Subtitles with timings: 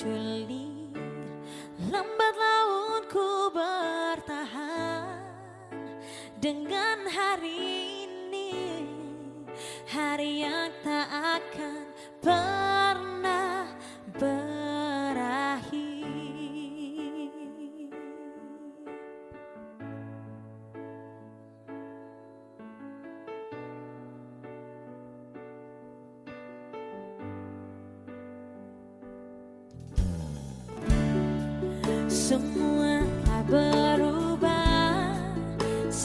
[0.00, 0.88] berculir
[1.92, 5.20] Lambat laun ku bertahan.
[6.40, 7.60] Dengan hari
[8.08, 8.84] ini
[9.88, 11.84] Hari yang tak akan
[12.20, 12.69] pernah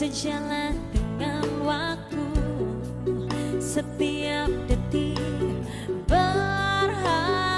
[0.06, 2.30] sejalan dengan waktu.
[3.58, 5.18] Setiap detik
[6.06, 7.58] berharga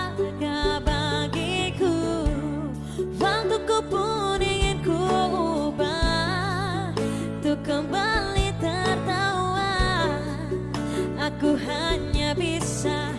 [0.79, 2.23] bagiku.
[3.19, 4.95] Waktuku pun ingin ku
[5.75, 6.95] ubah.
[7.35, 10.07] Untuk kembali tertawa
[11.19, 13.11] aku hanya bisa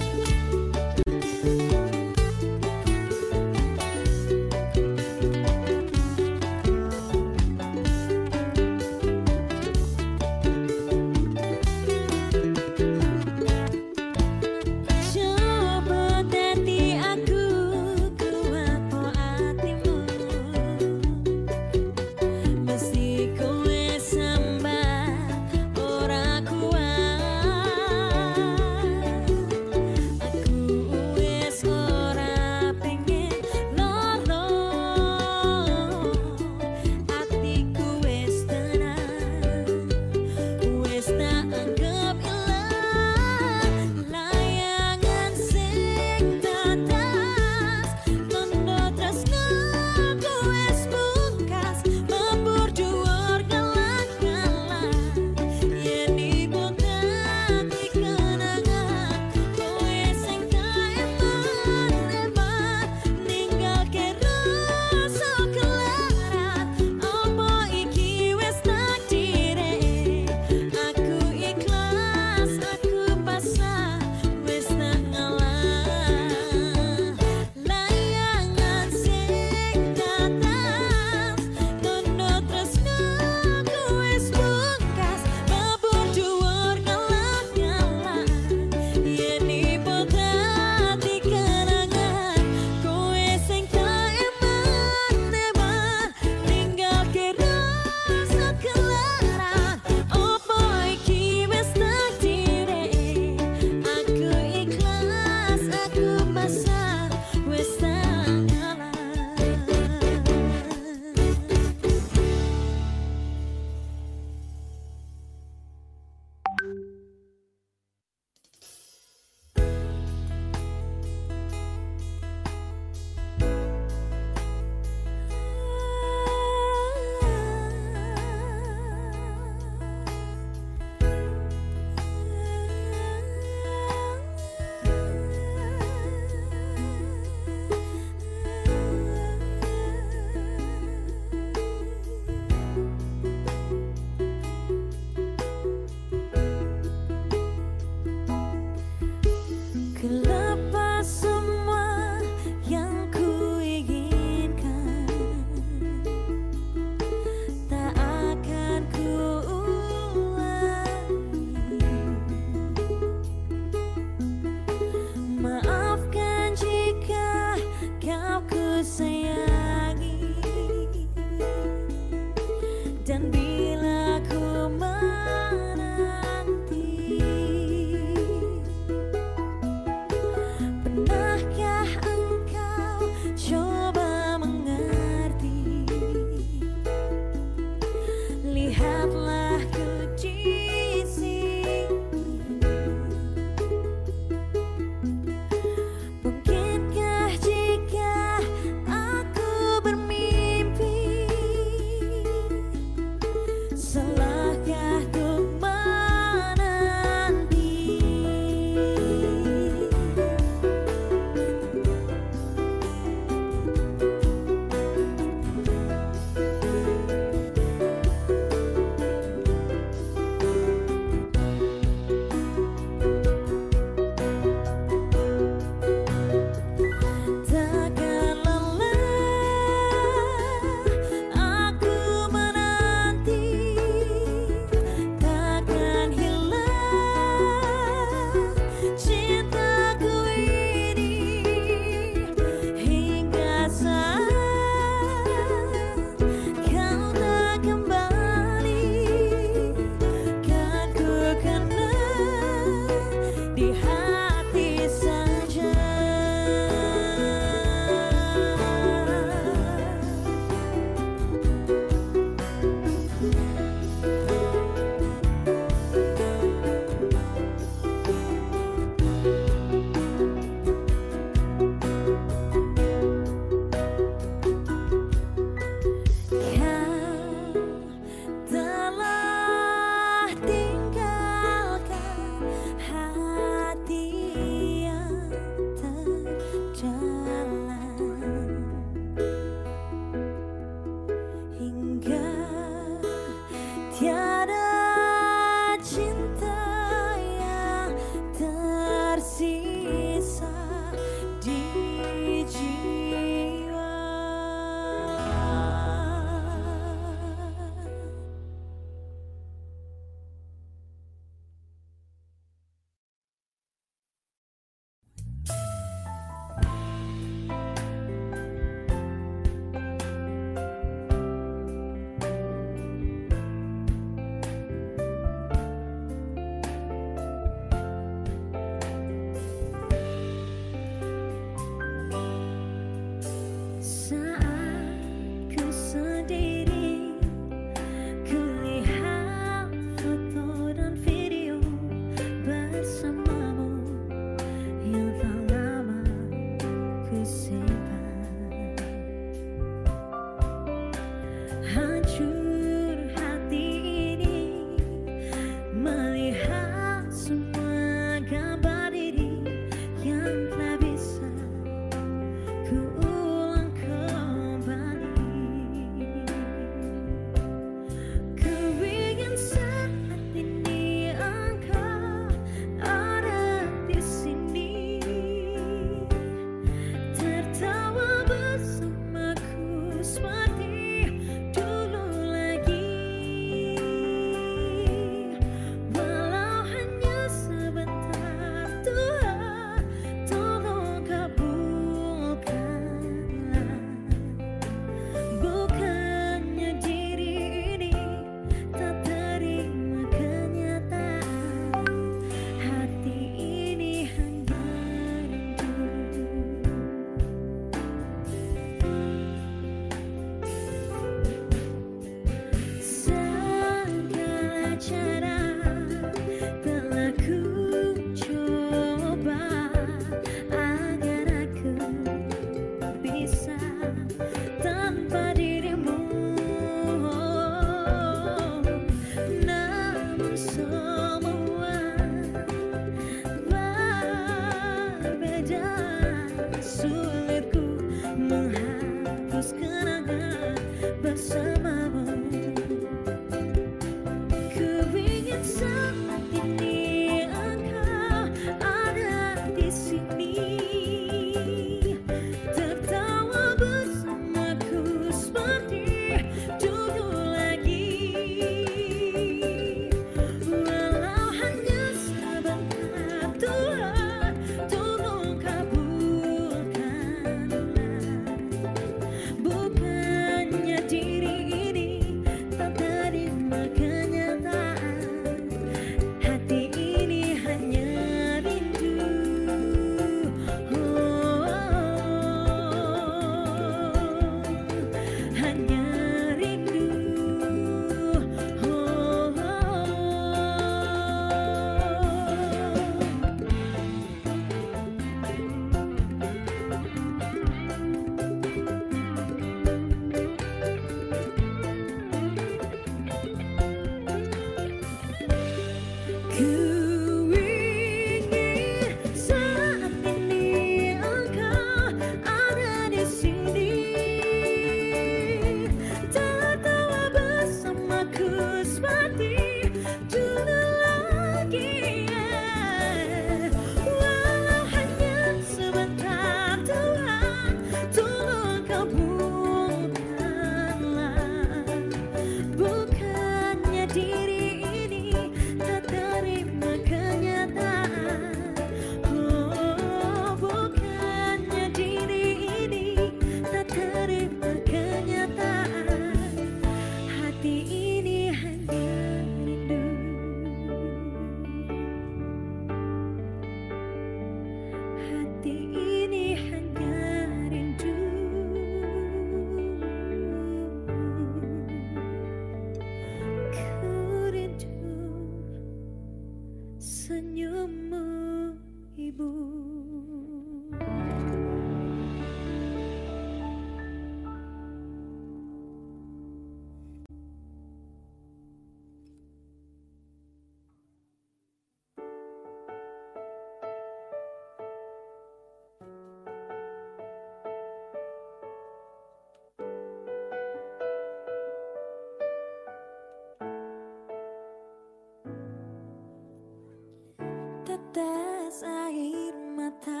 [597.92, 600.00] Tetes air mata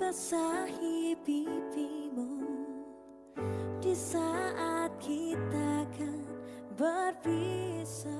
[0.00, 2.40] basahi pipimu.
[3.84, 6.24] Di saat kita kan
[6.72, 8.16] berpisah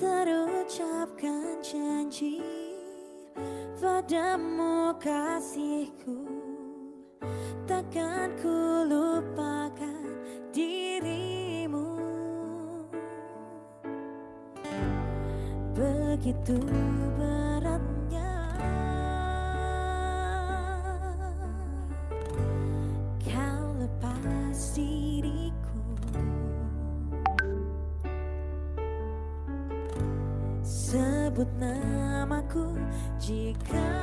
[0.00, 2.40] Terucapkan janji
[3.76, 6.37] padamu kasihku
[16.48, 16.64] Begitu
[17.20, 18.32] beratnya.
[23.20, 25.84] Kau lepas diriku.
[30.64, 32.80] Sebut namaku
[33.20, 33.97] jika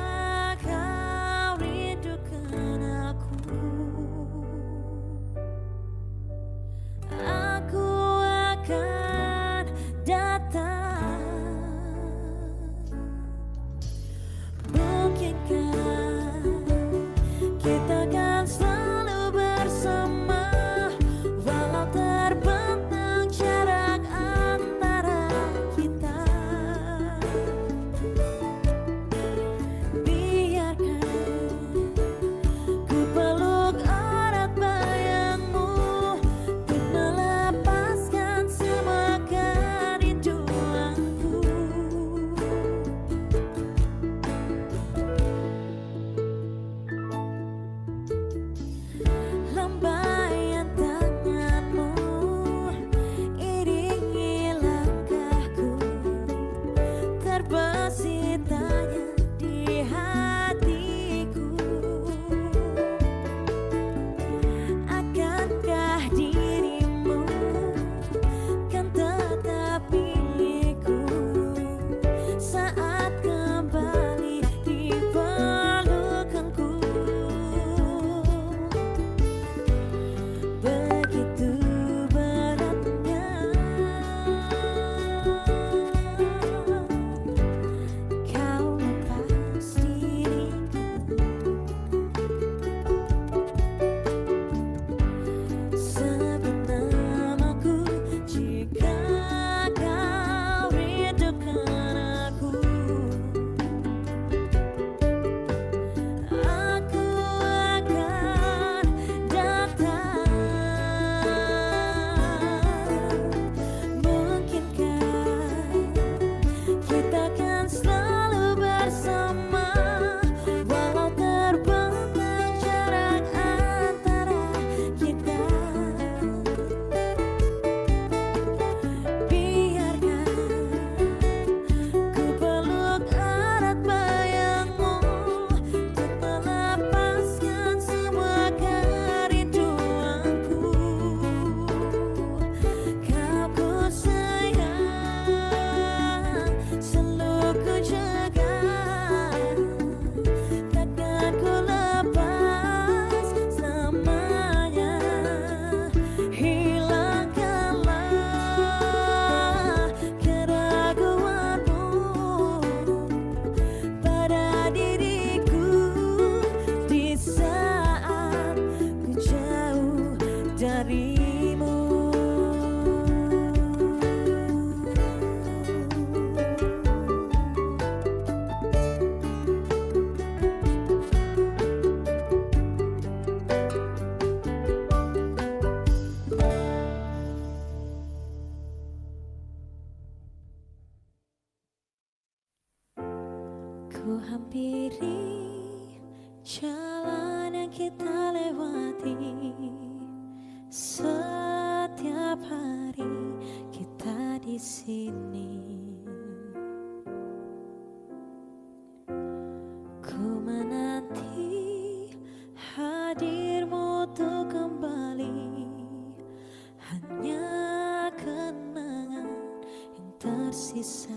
[220.56, 221.12] tersisa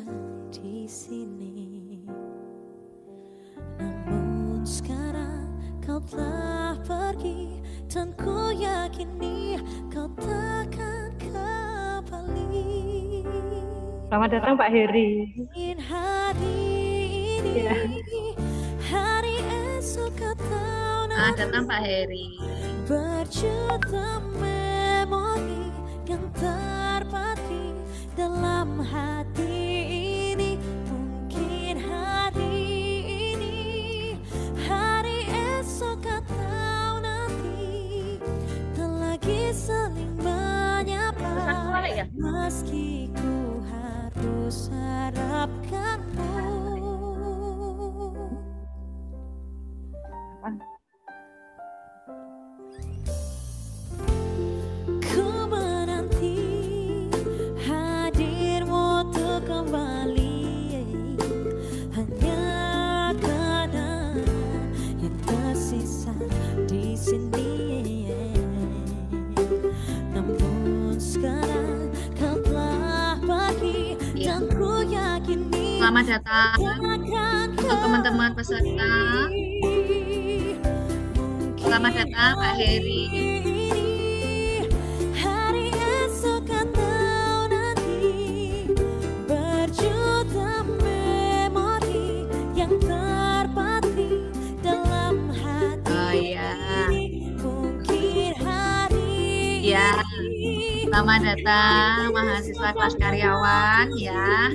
[0.52, 2.04] di sini
[3.80, 5.47] Namun sekarang
[5.80, 9.56] kau telah pergi Dan ku yakini
[9.88, 12.67] kau takkan kembali
[14.12, 15.32] Selamat datang Pak Heri.
[15.88, 16.60] Hari
[17.39, 17.80] ini Iya.
[18.91, 19.36] Hari
[19.80, 22.28] esok atau Ah, nanti datang Pak Heri.
[22.84, 25.71] Berjuta memori
[26.12, 27.71] yang terpatri
[28.19, 29.29] dalam hati
[82.20, 82.92] hari
[99.70, 100.02] Iya.
[100.20, 104.52] ini Selamat datang mahasiswa kelas karyawan ya.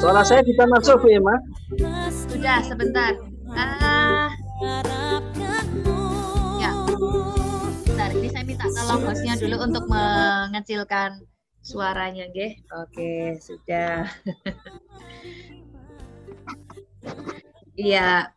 [0.00, 1.36] Suara saya bisa masuk, Emma?
[1.78, 3.29] meski Sudah sebentar.
[10.70, 11.26] Mengecilkan
[11.66, 12.62] suaranya, nggih.
[12.78, 14.06] Oke, sudah.
[17.80, 18.28] Iya.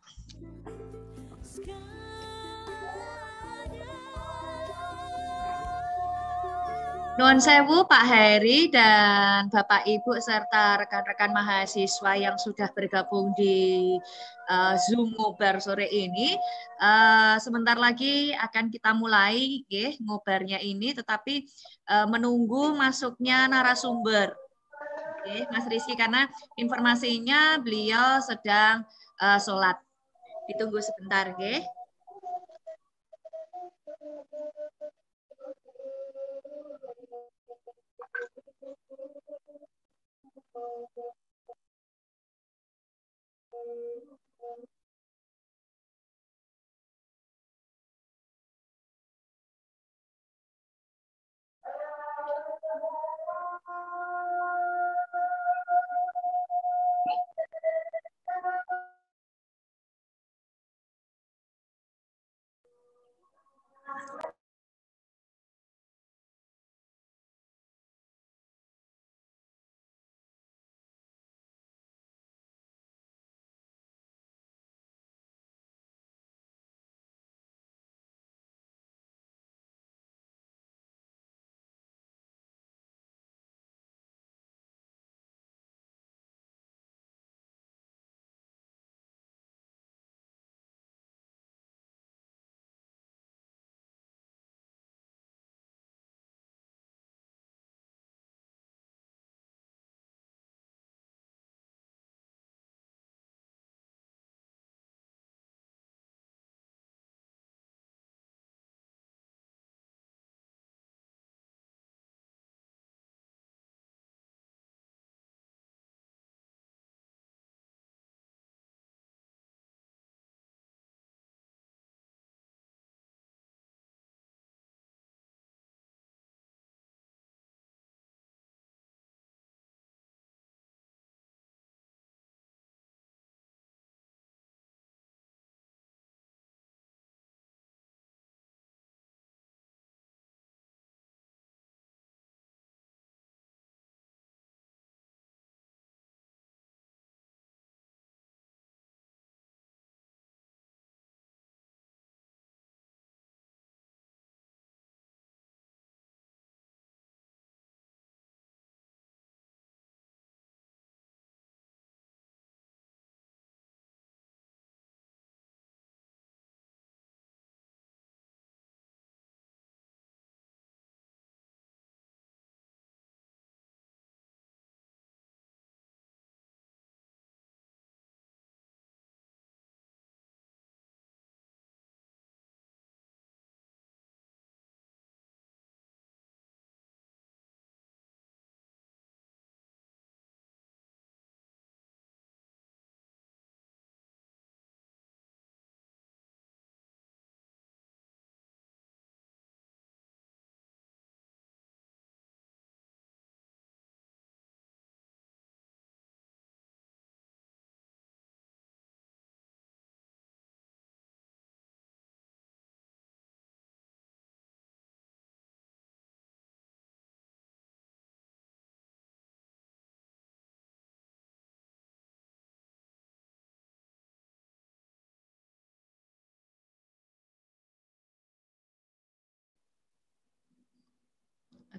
[7.14, 13.94] Nuwun sewu Pak Heri dan Bapak Ibu serta rekan-rekan mahasiswa yang sudah bergabung di
[14.50, 16.34] eh, Zoom ngobar sore ini.
[16.80, 21.46] Eh, sebentar lagi akan kita mulai nggih ngobarnya ini tetapi
[21.84, 24.32] Eh, menunggu masuknya narasumber.
[25.20, 28.84] Oke, Mas Rizky karena informasinya beliau sedang
[29.20, 29.76] uh, sholat.
[30.48, 31.64] Ditunggu sebentar, oke?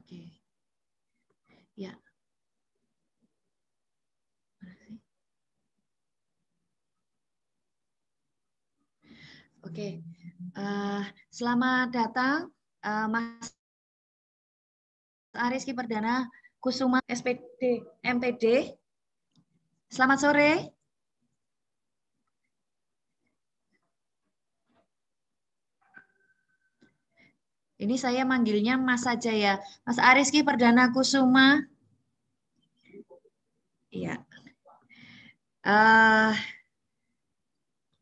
[0.06, 0.22] Oke.
[1.74, 1.98] Ya.
[9.66, 10.06] Oke.
[10.54, 11.02] Uh,
[11.34, 12.54] selamat datang
[12.86, 13.50] uh, Mas
[15.34, 16.30] Ariski Perdana
[16.62, 18.78] Kusuma SPD MPD.
[19.90, 20.75] Selamat sore.
[27.86, 29.62] Ini saya manggilnya Mas saja ya.
[29.86, 31.62] Mas Ariski Perdana Kusuma.
[33.94, 34.26] Iya.
[35.62, 36.34] Uh,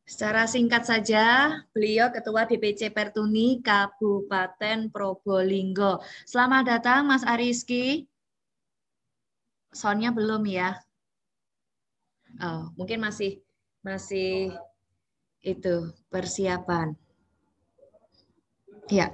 [0.08, 6.00] secara singkat saja, beliau Ketua DPC Pertuni Kabupaten Probolinggo.
[6.24, 8.08] Selamat datang Mas Ariski.
[9.76, 10.80] Soundnya belum ya?
[12.40, 13.44] Oh, mungkin masih
[13.84, 14.56] masih
[15.44, 16.96] itu persiapan.
[18.88, 19.12] Ya.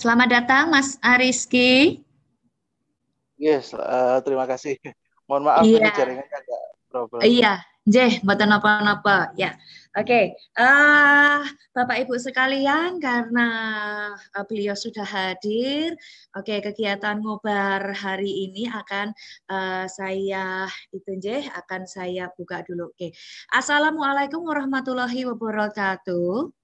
[0.00, 2.00] Selamat datang Mas Ariski.
[3.36, 4.80] Yes, uh, terima kasih.
[5.28, 5.76] Mohon maaf iya.
[5.76, 7.20] ini jaringannya agak problem.
[7.20, 7.52] Iya,
[7.84, 9.36] Jeh, buatan apa-apa.
[9.36, 9.60] Ya,
[9.92, 10.08] oke.
[10.08, 10.24] Okay.
[10.56, 11.40] Uh, eh,
[11.76, 13.48] Bapak Ibu sekalian, karena
[14.16, 15.92] uh, beliau sudah hadir,
[16.32, 19.12] oke okay, kegiatan ngobar hari ini akan
[19.52, 20.64] uh, saya
[20.96, 22.88] itu Jeh, akan saya buka dulu.
[22.88, 22.96] Oke.
[22.96, 23.10] Okay.
[23.52, 26.59] Assalamualaikum warahmatullahi wabarakatuh.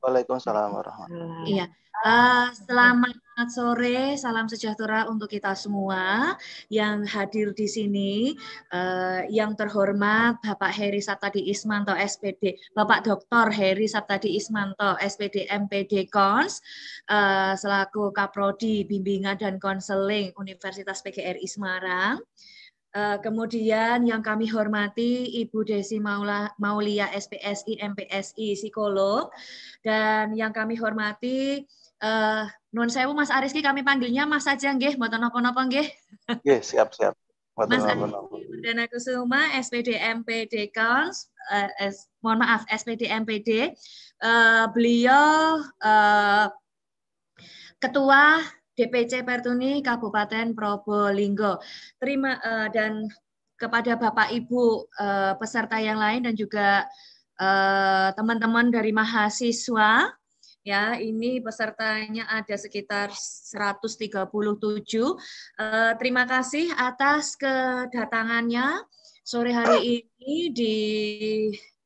[0.00, 1.66] Waalaikumsalam warahmatullahi Iya.
[2.00, 3.12] Uh, selamat
[3.52, 6.32] sore, salam sejahtera untuk kita semua
[6.72, 8.32] yang hadir di sini.
[8.72, 13.52] Uh, yang terhormat Bapak Heri Saptadi Ismanto SPD, Bapak Dr.
[13.52, 16.64] Heri Saptadi Ismanto SPD MPD Kons,
[17.12, 22.16] uh, selaku Kaprodi Bimbingan dan Konseling Universitas PGRI Semarang.
[22.16, 22.59] Uh,
[23.22, 29.30] kemudian yang kami hormati Ibu Desi Maula, Maulia SPSI MPSI psikolog
[29.86, 31.62] dan yang kami hormati
[32.02, 35.86] uh, Nun Sewu Mas Ariski kami panggilnya Mas saja nggih mboten napa-napa nggih.
[36.42, 37.14] Nggih, siap siap.
[37.54, 38.10] Mas Ariski
[38.48, 43.74] Perdana Kusuma SPD MPD Kons uh, S, mohon maaf SPD MPD
[44.24, 46.46] uh, beliau uh,
[47.80, 48.44] ketua
[48.80, 51.60] DPC Pertuni Kabupaten Probolinggo.
[52.00, 53.04] Terima uh, dan
[53.60, 56.88] kepada Bapak Ibu uh, peserta yang lain dan juga
[57.36, 60.08] eh, teman-teman uh, dari mahasiswa
[60.64, 68.84] ya ini pesertanya ada sekitar 137 uh, terima kasih atas kedatangannya
[69.24, 70.76] sore hari ini di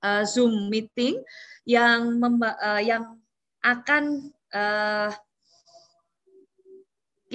[0.02, 1.22] uh, Zoom meeting
[1.66, 3.18] yang uh, yang
[3.62, 5.14] akan uh,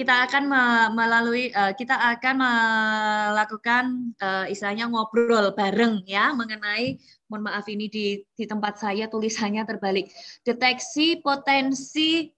[0.00, 0.44] kita akan
[0.96, 3.84] melalui uh, kita akan melakukan
[4.16, 6.96] uh, istilahnya ngobrol bareng ya mengenai
[7.28, 10.08] mohon maaf ini di di tempat saya tulisannya terbalik.
[10.40, 12.32] Deteksi potensi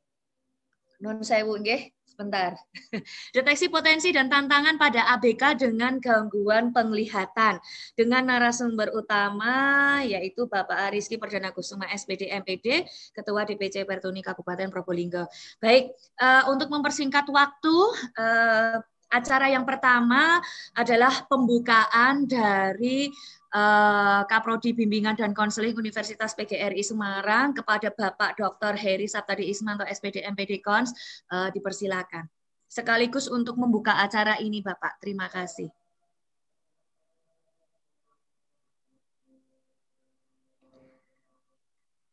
[0.98, 2.52] non sewu nggih sebentar.
[3.34, 7.56] Deteksi potensi dan tantangan pada ABK dengan gangguan penglihatan.
[7.96, 12.84] Dengan narasumber utama yaitu Bapak Ariski Perdana Kusuma SPD MPD,
[13.16, 15.24] Ketua DPC Pertuni Kabupaten Probolinggo.
[15.56, 17.76] Baik, uh, untuk mempersingkat waktu,
[18.20, 18.78] uh,
[19.12, 20.40] acara yang pertama
[20.72, 23.12] adalah pembukaan dari
[23.52, 28.74] uh, Kaprodi Bimbingan dan Konseling Universitas PGRI Semarang kepada Bapak Dr.
[28.74, 30.92] Heri Saptadi Ismanto SPD MPD Kons
[31.30, 32.26] uh, dipersilakan.
[32.66, 34.96] Sekaligus untuk membuka acara ini Bapak.
[34.98, 35.68] Terima kasih.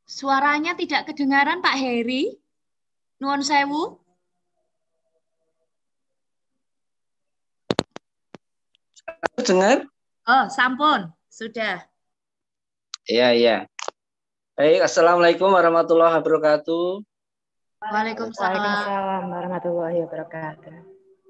[0.09, 2.35] Suaranya tidak kedengaran Pak Heri.
[3.23, 4.03] Nuwun sewu.
[9.39, 9.87] Dengar?
[10.27, 11.18] Oh, sampun.
[11.29, 11.85] Sudah.
[13.05, 13.57] Iya, iya.
[14.57, 17.05] Baik, Assalamualaikum warahmatullahi wabarakatuh.
[17.79, 18.57] Waalaikumsalam.
[18.59, 20.73] Waalaikumsalam warahmatullahi wabarakatuh.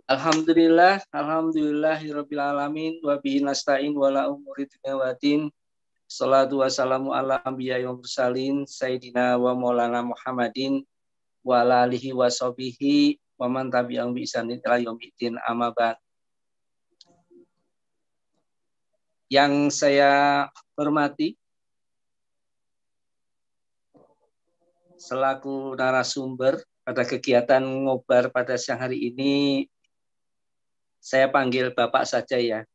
[0.10, 4.98] Alhamdulillah, alhamdulillahirabbil alamin wa bihi nasta'in wa la umuri dunya
[6.10, 10.82] Salatu wassalamu ala anbiya wa mursalin sayyidina wa maulana Muhammadin
[11.46, 16.02] wa ala alihi wa sahbihi wa man tabi'ahum bi ihsanin ila yaumil amma ba'd.
[19.30, 21.38] Yang saya hormati
[24.98, 29.70] selaku narasumber pada kegiatan ngobar pada siang hari ini
[31.00, 32.66] saya panggil Bapak saja ya.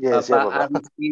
[0.00, 0.62] ya Bapak, Bapak.
[0.70, 1.10] Ariski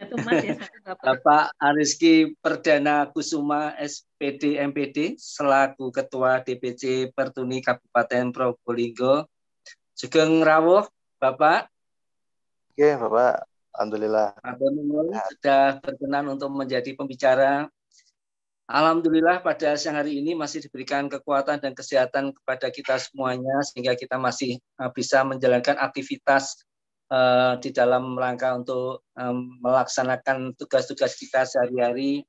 [0.00, 0.56] ya,
[1.06, 9.28] Bapak Ariski Perdana Kusuma SPD MPD selaku Ketua DPC Pertuni Kabupaten Probolinggo.
[9.94, 10.88] Sugeng rawuh
[11.20, 11.70] Bapak.
[12.74, 13.51] Oke, Bapak.
[13.72, 14.36] Alhamdulillah.
[14.44, 14.76] Abang
[15.32, 17.72] sudah berkenan untuk menjadi pembicara
[18.72, 24.16] Alhamdulillah pada siang hari ini masih diberikan kekuatan dan kesehatan kepada kita semuanya sehingga kita
[24.16, 26.62] masih uh, bisa menjalankan aktivitas
[27.12, 32.24] uh, di dalam rangka untuk um, melaksanakan tugas-tugas kita sehari-hari.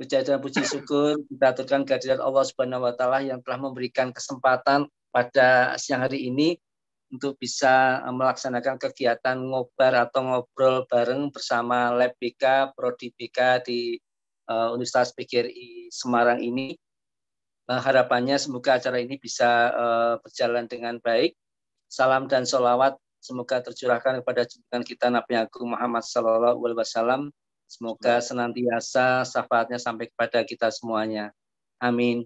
[0.00, 4.88] Puji dan puji syukur kita aturkan kehadiran Allah Subhanahu wa taala yang telah memberikan kesempatan
[5.12, 6.56] pada siang hari ini
[7.08, 13.96] untuk bisa melaksanakan kegiatan ngobar atau ngobrol bareng bersama Lab BK, Prodi BK di
[14.48, 16.76] uh, Universitas PGRI Semarang ini.
[17.68, 21.36] Uh, harapannya semoga acara ini bisa uh, berjalan dengan baik.
[21.88, 27.22] Salam dan sholawat semoga tercurahkan kepada junjungan kita Nabi Agung Muhammad Sallallahu Alaihi Wasallam.
[27.68, 31.32] Semoga senantiasa syafaatnya sampai kepada kita semuanya.
[31.76, 32.24] Amin.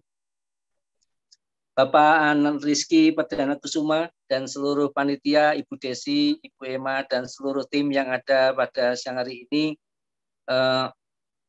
[1.72, 7.88] Bapak Anan Rizky Perdana Kusuma dan seluruh panitia, Ibu Desi, Ibu Emma, dan seluruh tim
[7.88, 9.80] yang ada pada siang hari ini,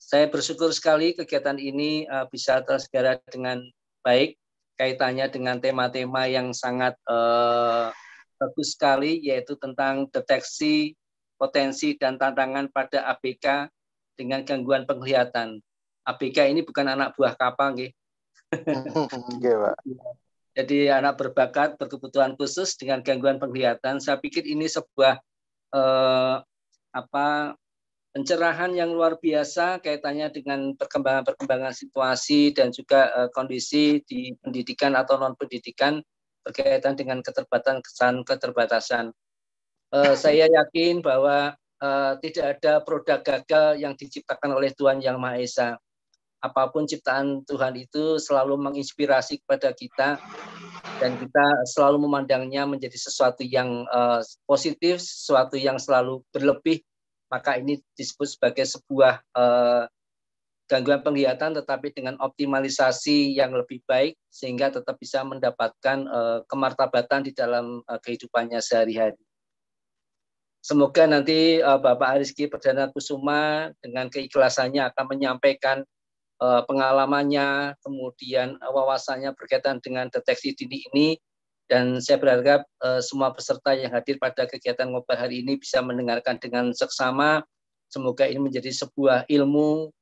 [0.03, 3.63] saya bersyukur sekali kegiatan ini uh, bisa terselenggara dengan
[4.03, 4.35] baik
[4.75, 7.87] kaitannya dengan tema-tema yang sangat uh,
[8.35, 10.91] bagus sekali yaitu tentang deteksi
[11.39, 13.71] potensi dan tantangan pada ABK
[14.19, 15.63] dengan gangguan penglihatan.
[16.03, 17.79] ABK ini bukan anak buah kapal,
[19.39, 19.55] nggih.
[20.53, 23.97] Jadi anak berbakat, berkebutuhan khusus dengan gangguan penglihatan.
[23.97, 25.17] Saya pikir ini sebuah
[25.73, 26.35] eh,
[26.93, 27.57] apa
[28.13, 35.17] pencerahan yang luar biasa kaitannya dengan perkembangan-perkembangan situasi dan juga uh, kondisi di pendidikan atau
[35.17, 35.97] non pendidikan
[36.45, 39.09] berkaitan dengan keterbatasan keterbatasan.
[39.89, 45.41] Uh, saya yakin bahwa uh, tidak ada produk gagal yang diciptakan oleh Tuhan yang Maha
[45.41, 45.81] Esa.
[46.43, 50.19] Apa pun ciptaan Tuhan itu selalu menginspirasi kepada kita
[50.99, 56.83] dan kita selalu memandangnya menjadi sesuatu yang uh, positif, sesuatu yang selalu berlebih
[57.33, 59.89] maka ini disebut sebagai sebuah uh,
[60.69, 67.33] gangguan penglihatan tetapi dengan optimalisasi yang lebih baik sehingga tetap bisa mendapatkan uh, kemartabatan di
[67.33, 69.17] dalam uh, kehidupannya sehari-hari.
[70.63, 75.83] Semoga nanti Bapak Ariski Perdana Kusuma dengan keikhlasannya akan menyampaikan
[76.67, 81.07] pengalamannya, kemudian uh, wawasannya berkaitan dengan deteksi dini ini
[81.71, 86.35] dan saya berharap uh, semua peserta yang hadir pada kegiatan ngobrol hari ini bisa mendengarkan
[86.41, 87.47] dengan seksama.
[87.87, 89.93] Semoga ini menjadi sebuah ilmu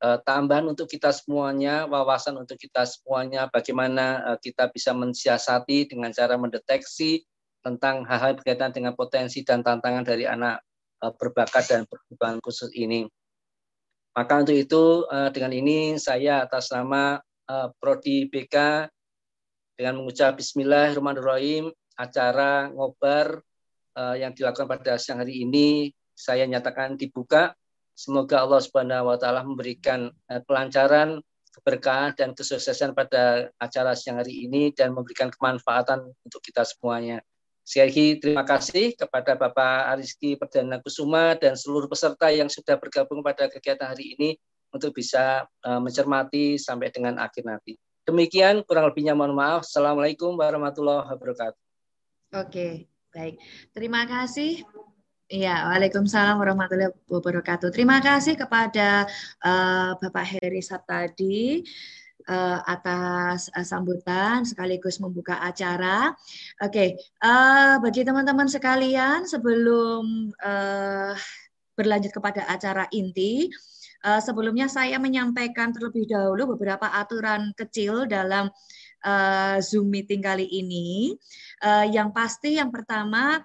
[0.00, 7.20] tambahan untuk kita semuanya, wawasan untuk kita semuanya, bagaimana kita bisa mensiasati dengan cara mendeteksi
[7.60, 10.64] tentang hal-hal berkaitan dengan potensi dan tantangan dari anak
[11.00, 13.08] berbakat dan berkebutuhan khusus ini.
[14.10, 17.22] Maka untuk itu dengan ini saya atas nama
[17.78, 18.86] Prodi BK
[19.78, 23.40] dengan mengucap Bismillahirrahmanirrahim acara ngobar
[23.96, 27.56] uh, yang dilakukan pada siang hari ini saya nyatakan dibuka.
[27.96, 30.08] Semoga Allah Subhanahu wa taala memberikan
[30.48, 31.20] kelancaran,
[31.52, 37.20] keberkahan dan kesuksesan pada acara siang hari ini dan memberikan kemanfaatan untuk kita semuanya.
[37.62, 43.22] Sekali lagi terima kasih kepada Bapak Ariski Perdana Kusuma dan seluruh peserta yang sudah bergabung
[43.22, 44.30] pada kegiatan hari ini
[44.74, 47.78] untuk bisa uh, mencermati sampai dengan akhir nanti.
[48.06, 49.66] Demikian kurang lebihnya mohon maaf.
[49.66, 51.60] Assalamualaikum warahmatullahi wabarakatuh.
[52.42, 53.38] Oke, baik.
[53.70, 54.66] Terima kasih.
[55.30, 57.70] Ya, Waalaikumsalam warahmatullahi wabarakatuh.
[57.70, 59.06] Terima kasih kepada
[59.46, 61.62] uh, Bapak Heri Saptadi
[62.30, 66.14] uh, atas uh, sambutan sekaligus membuka acara.
[66.62, 66.88] Oke, okay.
[67.26, 70.30] uh, bagi teman-teman sekalian sebelum
[71.74, 73.48] berlanjut kepada acara inti,
[74.20, 78.52] sebelumnya saya menyampaikan terlebih dahulu beberapa aturan kecil dalam
[79.64, 81.16] Zoom meeting kali ini.
[81.88, 83.40] Yang pasti yang pertama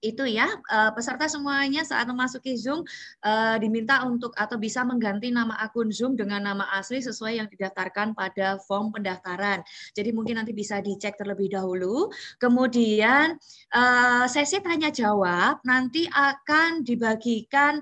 [0.00, 2.80] itu ya uh, peserta semuanya saat memasuki Zoom
[3.24, 8.16] uh, diminta untuk atau bisa mengganti nama akun Zoom dengan nama asli sesuai yang didaftarkan
[8.16, 9.60] pada form pendaftaran.
[9.92, 12.08] Jadi mungkin nanti bisa dicek terlebih dahulu.
[12.40, 13.36] Kemudian
[13.76, 17.78] uh, sesi tanya jawab nanti akan dibagikan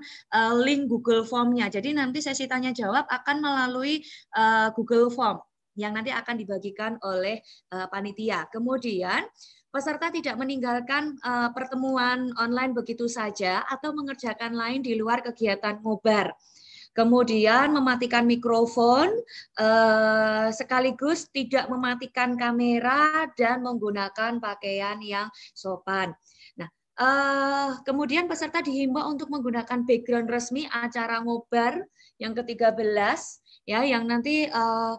[0.59, 1.71] link Google Form-nya.
[1.71, 4.03] Jadi nanti sesi tanya jawab akan melalui
[4.75, 5.39] Google Form
[5.79, 7.39] yang nanti akan dibagikan oleh
[7.71, 8.45] panitia.
[8.51, 9.23] Kemudian
[9.69, 16.33] peserta tidak meninggalkan uh, pertemuan online begitu saja atau mengerjakan lain di luar kegiatan ngobar.
[16.97, 19.13] Kemudian mematikan mikrofon,
[19.61, 26.17] uh, sekaligus tidak mematikan kamera dan menggunakan pakaian yang sopan.
[26.57, 26.67] Nah,
[26.97, 31.77] uh, kemudian peserta dihimbau untuk menggunakan background resmi acara ngobar
[32.19, 32.83] yang ke-13
[33.69, 34.97] ya yang nanti uh,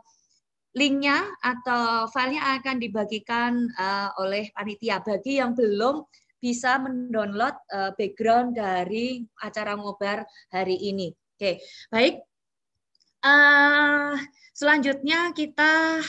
[0.79, 6.07] linknya atau filenya akan dibagikan uh, oleh panitia bagi yang belum
[6.41, 11.12] bisa mendownload uh, background dari acara ngobar hari ini.
[11.37, 11.61] Oke,
[11.91, 12.23] baik.
[13.21, 14.16] Uh,
[14.57, 16.01] selanjutnya kita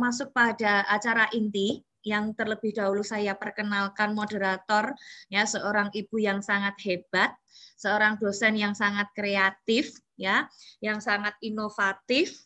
[0.00, 4.94] masuk pada acara inti yang terlebih dahulu saya perkenalkan moderator
[5.26, 7.34] ya seorang ibu yang sangat hebat,
[7.74, 10.48] seorang dosen yang sangat kreatif ya,
[10.80, 12.40] yang sangat inovatif.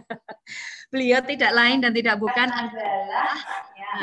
[0.92, 3.38] Beliau tidak lain dan tidak bukan adalah
[3.74, 3.94] ya.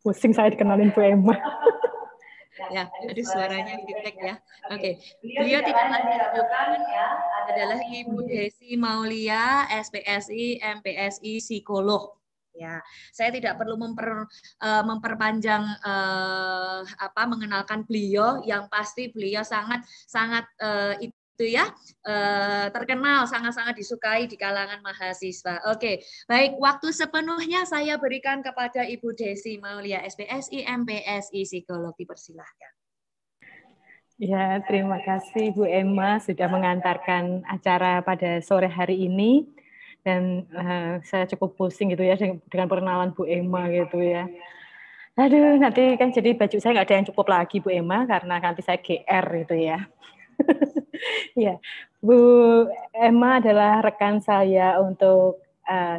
[0.00, 1.34] pusing saya dikenalin Bu Emma.
[2.74, 4.34] ya, aduh suaranya feedback ya.
[4.68, 4.94] Oke, okay.
[5.22, 7.08] beliau tidak lain tidak bukan ya
[7.48, 12.18] adalah Ibu Desi Maulia, SPSI, MPSI, psikolog.
[12.58, 12.82] Ya,
[13.14, 14.26] saya tidak perlu memper,
[14.58, 20.98] uh, memperpanjang uh, apa mengenalkan beliau yang pasti beliau sangat sangat uh,
[21.38, 21.70] itu ya
[22.74, 25.70] terkenal sangat-sangat disukai di kalangan mahasiswa.
[25.70, 32.74] Oke, baik waktu sepenuhnya saya berikan kepada Ibu Desi Maulia SPSI MPSI Psikologi persilahkan.
[34.18, 39.46] Ya, terima kasih Bu Emma sudah mengantarkan acara pada sore hari ini
[40.02, 44.26] dan uh, saya cukup pusing gitu ya dengan perkenalan Bu Emma gitu ya.
[45.14, 48.58] Aduh, nanti kan jadi baju saya nggak ada yang cukup lagi Bu Emma karena nanti
[48.58, 49.86] saya GR gitu ya.
[51.44, 51.56] Ya,
[52.02, 52.18] Bu
[52.94, 55.96] Emma adalah rekan saya untuk uh,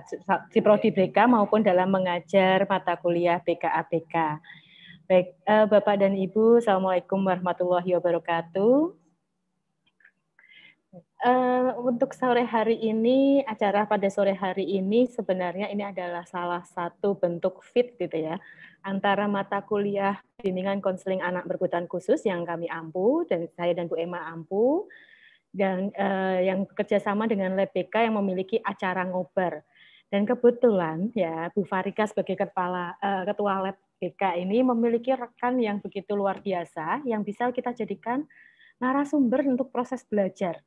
[0.52, 4.16] di Prodi BK maupun dalam mengajar mata kuliah BKABK.
[5.10, 8.99] Baik, uh, Bapak dan Ibu, Assalamualaikum warahmatullahi wabarakatuh.
[11.20, 17.20] Uh, untuk sore hari ini, acara pada sore hari ini sebenarnya ini adalah salah satu
[17.20, 18.40] bentuk fit gitu ya,
[18.88, 24.00] antara mata kuliah bimbingan konseling anak berkebutuhan khusus yang kami ampu dan saya dan Bu
[24.00, 24.88] Emma ampu
[25.52, 29.68] dan uh, yang bekerja sama dengan BK yang memiliki acara ngobar.
[30.08, 36.16] Dan kebetulan ya Bu Farika sebagai kepala uh, ketua BK ini memiliki rekan yang begitu
[36.16, 38.24] luar biasa yang bisa kita jadikan
[38.80, 40.64] narasumber untuk proses belajar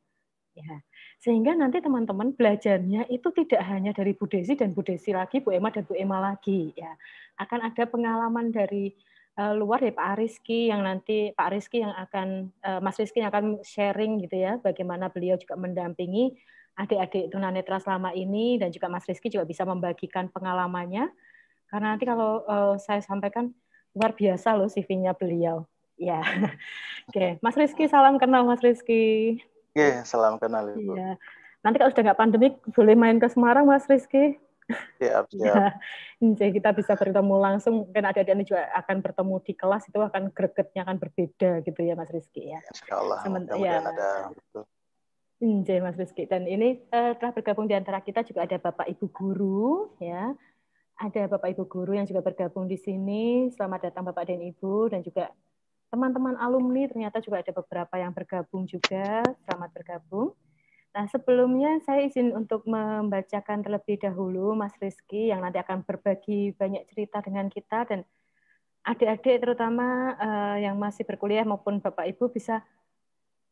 [0.52, 0.84] Ya,
[1.16, 5.48] sehingga nanti teman-teman belajarnya itu tidak hanya dari Bu Desi dan Bu Desi lagi, Bu
[5.48, 6.76] Emma dan Bu Emma lagi.
[6.76, 6.92] Ya,
[7.40, 8.92] akan ada pengalaman dari
[9.40, 13.32] uh, luar ya Pak Ariski yang nanti Pak Ariski yang akan uh, Mas Rizky yang
[13.32, 16.36] akan sharing gitu ya, bagaimana beliau juga mendampingi
[16.76, 21.08] adik-adik tunanetra selama ini dan juga Mas Rizky juga bisa membagikan pengalamannya.
[21.68, 23.52] Karena nanti kalau uh, saya sampaikan
[23.96, 25.64] luar biasa loh CV-nya beliau.
[26.00, 26.20] Ya,
[27.08, 29.40] oke, Mas Rizky salam kenal Mas Rizky.
[29.72, 30.92] Oke, salam kenal Ibu.
[30.92, 31.16] Iya.
[31.64, 34.36] Nanti kalau sudah nggak pandemik, boleh main ke Semarang, Mas Rizky.
[35.00, 35.40] Siap, siap.
[35.40, 35.72] Ya,
[36.38, 40.28] jadi kita bisa bertemu langsung, mungkin ada adik juga akan bertemu di kelas, itu akan
[40.36, 42.52] gregetnya akan berbeda gitu ya, Mas Rizky.
[42.52, 42.60] Ya.
[42.68, 43.80] Insya Allah, Sementara, ya.
[43.80, 44.10] ada.
[45.40, 46.28] Injay, Mas Rizky.
[46.28, 50.36] Dan ini uh, telah bergabung di antara kita juga ada Bapak Ibu Guru, ya.
[51.00, 53.48] Ada Bapak Ibu Guru yang juga bergabung di sini.
[53.56, 55.32] Selamat datang Bapak dan Ibu, dan juga
[55.92, 59.20] teman-teman alumni ternyata juga ada beberapa yang bergabung juga.
[59.44, 60.32] Selamat bergabung.
[60.92, 66.88] Nah, sebelumnya saya izin untuk membacakan terlebih dahulu Mas Rizky yang nanti akan berbagi banyak
[66.88, 68.00] cerita dengan kita dan
[68.88, 72.64] adik-adik terutama uh, yang masih berkuliah maupun Bapak Ibu bisa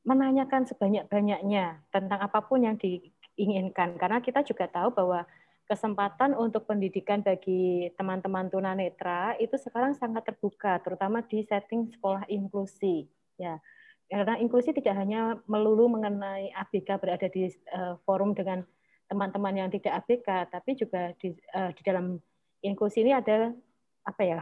[0.04, 5.28] menanyakan sebanyak-banyaknya tentang apa pun yang diinginkan karena kita juga tahu bahwa
[5.70, 13.06] kesempatan untuk pendidikan bagi teman-teman tunanetra itu sekarang sangat terbuka, terutama di setting sekolah inklusi.
[13.38, 13.62] Ya,
[14.10, 18.66] karena inklusi tidak hanya melulu mengenai ABK berada di uh, forum dengan
[19.06, 22.18] teman-teman yang tidak ABK, tapi juga di, uh, di dalam
[22.66, 23.54] inklusi ini ada
[24.02, 24.40] apa ya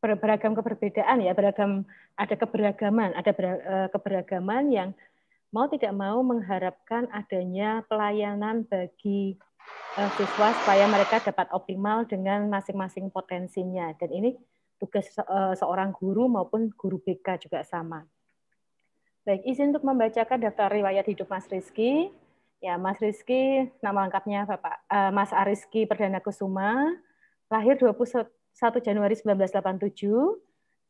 [0.00, 1.84] beragam keberbedaan ya, beragam
[2.16, 4.90] ada keberagaman, ada ber, uh, keberagaman yang
[5.52, 9.36] mau tidak mau mengharapkan adanya pelayanan bagi
[10.16, 13.92] siswa supaya mereka dapat optimal dengan masing-masing potensinya.
[13.98, 14.30] Dan ini
[14.80, 18.06] tugas uh, seorang guru maupun guru BK juga sama.
[19.28, 22.08] Baik, izin untuk membacakan daftar riwayat hidup Mas Rizky.
[22.60, 26.92] Ya, Mas Rizky, nama lengkapnya Bapak uh, Mas Ariski Perdana Kusuma,
[27.48, 28.28] lahir 21
[28.84, 30.12] Januari 1987,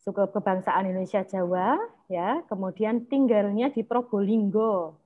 [0.03, 1.79] suku kebangsaan Indonesia Jawa,
[2.11, 4.99] ya, kemudian tinggalnya di Probolinggo,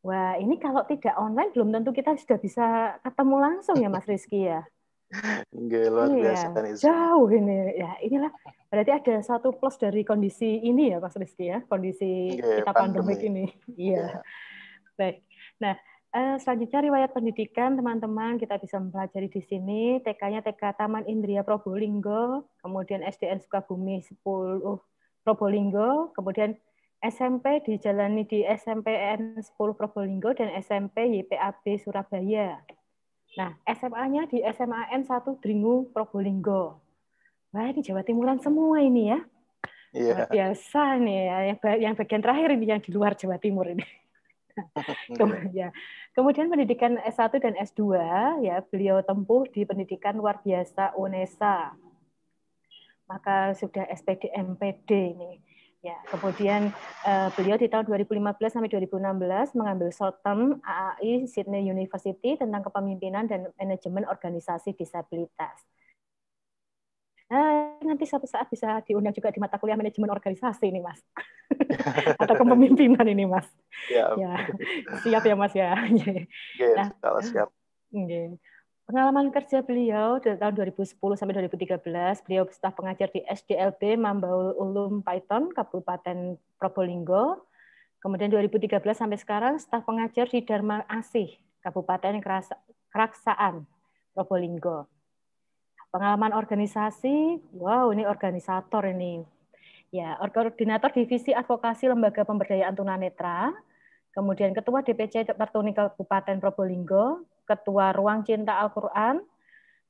[0.00, 4.48] Wah, ini kalau tidak online belum tentu kita sudah bisa ketemu langsung ya Mas Rizky
[4.48, 4.64] ya.
[5.56, 7.76] Enggak, luar iya, biasa kan Jauh ini.
[7.76, 8.32] Ya, inilah
[8.72, 13.20] berarti ada satu plus dari kondisi ini ya Mas Rizky ya, kondisi Nge, kita pandemik
[13.20, 13.44] ini.
[13.76, 14.00] Iya.
[14.08, 14.20] Ya.
[14.96, 15.16] Baik.
[15.60, 15.74] Nah,
[16.16, 19.82] eh, selanjutnya riwayat pendidikan teman-teman kita bisa mempelajari di sini.
[20.00, 24.80] TK-nya TK Taman Indria Probolinggo, kemudian SDN Sukabumi 10
[25.28, 26.56] Probolinggo, kemudian
[27.00, 32.60] SMP dijalani di SMPN 10 Probolinggo dan SMP YPAB Surabaya.
[33.40, 36.76] Nah, SMA-nya di SMAN 1 Dringu Probolinggo.
[37.56, 39.20] Wah, ini Jawa Timuran semua ini ya.
[39.90, 40.28] Iya.
[40.28, 43.82] Biasa nih ya, yang, yang bagian terakhir ini yang di luar Jawa Timur ini.
[45.18, 45.72] Kemudian,
[46.12, 47.96] kemudian pendidikan S1 dan S2
[48.44, 51.72] ya beliau tempuh di pendidikan luar biasa UNESA.
[53.08, 55.32] Maka sudah SPD MPD ini.
[55.80, 56.76] Ya, kemudian
[57.08, 63.24] uh, beliau di tahun 2015 sampai 2016 mengambil short term AAI Sydney University tentang kepemimpinan
[63.24, 65.56] dan manajemen organisasi disabilitas.
[67.32, 71.00] Nah, nanti suatu saat bisa diundang juga di mata kuliah manajemen organisasi ini, Mas.
[72.20, 73.48] Atau kepemimpinan ini, Mas.
[73.88, 74.18] Ya.
[74.20, 74.34] ya.
[75.00, 75.78] Siap ya, Mas ya.
[76.76, 77.48] Nah, kalau siap.
[77.88, 78.36] Okay.
[78.90, 84.98] Pengalaman kerja beliau dari tahun 2010 sampai 2013, beliau staf pengajar di SDLB Mambaul Ulum
[85.06, 87.46] Python, Kabupaten Probolinggo.
[88.02, 92.18] Kemudian 2013 sampai sekarang staf pengajar di Dharma Asih, Kabupaten
[92.90, 93.62] Keraksaan,
[94.10, 94.90] Probolinggo.
[95.94, 99.22] Pengalaman organisasi, wow ini organisator ini.
[99.94, 103.54] Ya, koordinator divisi advokasi lembaga pemberdayaan tunanetra,
[104.18, 109.18] kemudian ketua DPC Pertuni Kabupaten Probolinggo, ketua Ruang Cinta Al-Qur'an,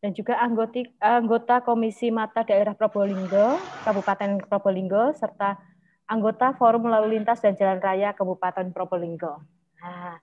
[0.01, 5.61] dan juga anggota, anggota Komisi Mata Daerah Probolinggo, Kabupaten Probolinggo, serta
[6.09, 9.45] anggota Forum Lalu Lintas dan Jalan Raya Kabupaten Probolinggo.
[9.77, 10.17] Nah,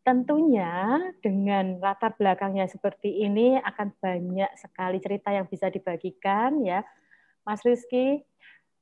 [0.00, 6.80] Tentunya dengan latar belakangnya seperti ini akan banyak sekali cerita yang bisa dibagikan ya.
[7.44, 8.24] Mas Rizky,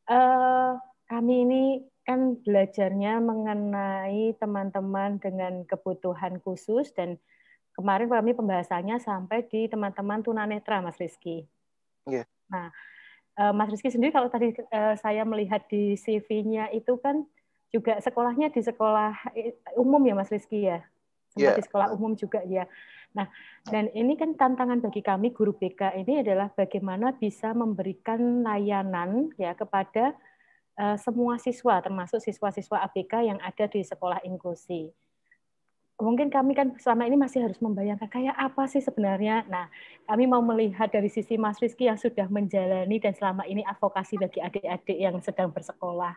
[0.07, 0.73] eh,
[1.11, 1.63] kami ini
[2.07, 7.19] kan belajarnya mengenai teman-teman dengan kebutuhan khusus dan
[7.79, 11.47] kemarin kami pembahasannya sampai di teman-teman tunanetra Mas Rizky.
[12.11, 12.27] Yeah.
[12.51, 12.75] Nah,
[13.39, 17.23] eh, Mas Rizky sendiri kalau tadi eh, saya melihat di CV-nya itu kan
[17.71, 20.83] juga sekolahnya di sekolah eh, umum ya Mas Rizky ya?
[21.29, 21.61] sempat yeah.
[21.61, 22.65] di sekolah umum juga ya.
[23.13, 23.29] Nah,
[23.69, 29.53] dan ini kan tantangan bagi kami guru BK ini adalah bagaimana bisa memberikan layanan ya
[29.53, 30.17] kepada
[30.97, 34.89] semua siswa termasuk siswa-siswa ABK yang ada di sekolah inklusi.
[35.99, 39.43] Mungkin kami kan selama ini masih harus membayangkan kayak apa sih sebenarnya.
[39.51, 39.67] Nah,
[40.07, 44.39] kami mau melihat dari sisi Mas Rizky yang sudah menjalani dan selama ini advokasi bagi
[44.39, 46.15] adik-adik yang sedang bersekolah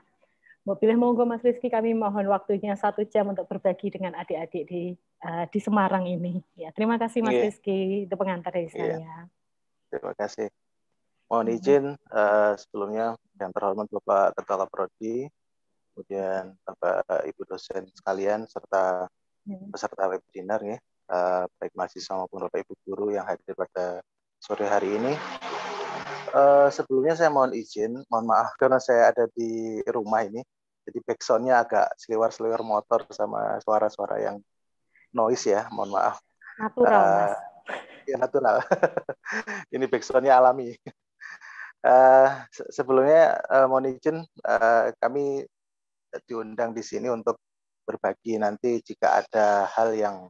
[0.61, 4.93] Mau pilih monggo Mas Rizky, kami mohon waktunya satu jam untuk berbagi dengan adik-adik di
[5.25, 6.37] uh, di Semarang ini.
[6.53, 7.45] Ya, terima kasih Mas yeah.
[7.49, 8.77] Rizky itu pengantar dari yeah.
[8.77, 9.15] saya.
[9.89, 10.47] Terima kasih.
[11.25, 15.25] Mohon izin uh, sebelumnya yang terhormat Bapak Ketua Prodi,
[15.97, 19.09] kemudian Bapak Ibu dosen sekalian serta.
[19.45, 20.77] Peserta webinar ya,
[21.09, 23.99] uh, baik mahasiswa maupun Bapak Ibu guru yang hadir pada
[24.37, 25.13] sore hari ini.
[26.31, 30.39] Uh, sebelumnya saya mohon izin, mohon maaf karena saya ada di rumah ini,
[30.87, 34.37] jadi backsoundnya agak seliwar-seliwar motor sama suara-suara yang
[35.11, 36.23] noise ya, mohon maaf.
[36.55, 37.35] Natural, uh, mas.
[38.07, 38.57] Ya natural.
[39.75, 40.73] ini backsoundnya alami.
[41.81, 42.29] Uh,
[42.69, 45.43] sebelumnya uh, mohon izin, uh, kami
[46.27, 47.39] diundang di sini untuk
[47.83, 50.29] berbagi nanti jika ada hal yang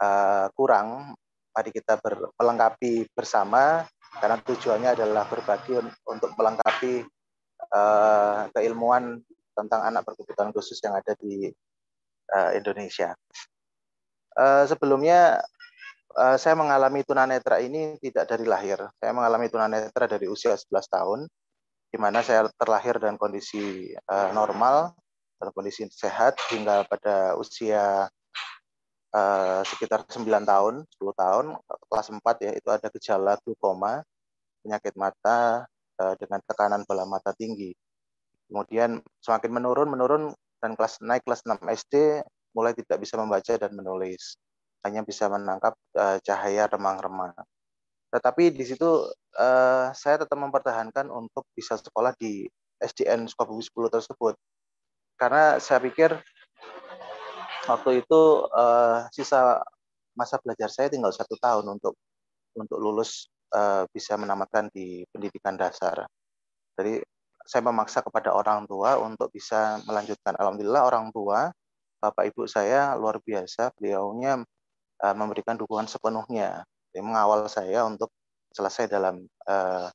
[0.00, 1.14] uh, kurang,
[1.52, 1.98] mari kita
[2.38, 3.84] melengkapi bersama
[4.18, 5.76] karena tujuannya adalah berbagi
[6.06, 7.04] untuk melengkapi
[7.74, 9.20] uh, keilmuan
[9.52, 11.50] tentang anak berkebutuhan khusus yang ada di
[12.30, 13.12] uh, Indonesia.
[14.38, 15.42] Uh, sebelumnya
[16.14, 18.78] uh, saya mengalami tunanetra ini tidak dari lahir.
[19.02, 21.20] Saya mengalami tunanetra dari usia 11 tahun,
[21.90, 24.94] di mana saya terlahir dengan kondisi uh, normal,
[25.38, 28.10] dalam kondisi sehat hingga pada usia
[29.14, 31.46] uh, sekitar 9 tahun, 10 tahun,
[31.88, 34.02] kelas 4 ya, itu ada gejala glaukoma,
[34.66, 35.64] penyakit mata
[36.02, 37.72] uh, dengan tekanan bola mata tinggi.
[38.48, 40.22] Kemudian semakin menurun, menurun,
[40.58, 42.24] dan kelas naik kelas 6 SD
[42.56, 44.34] mulai tidak bisa membaca dan menulis.
[44.82, 47.34] Hanya bisa menangkap uh, cahaya remang-remang.
[48.08, 49.04] Tetapi di situ
[49.36, 52.48] uh, saya tetap mempertahankan untuk bisa sekolah di
[52.80, 54.34] SDN Sukabumi 10 tersebut.
[55.18, 56.14] Karena saya pikir
[57.66, 58.20] waktu itu
[58.54, 59.60] uh, sisa
[60.14, 61.98] masa belajar saya tinggal satu tahun untuk
[62.54, 66.06] untuk lulus uh, bisa menamatkan di pendidikan dasar.
[66.78, 67.02] Jadi
[67.42, 70.36] saya memaksa kepada orang tua untuk bisa melanjutkan.
[70.36, 71.50] Alhamdulillah orang tua,
[71.98, 74.42] bapak ibu saya luar biasa, beliaunya
[75.02, 76.62] uh, memberikan dukungan sepenuhnya,
[76.92, 78.12] Jadi, mengawal saya untuk
[78.52, 79.88] selesai dalam uh,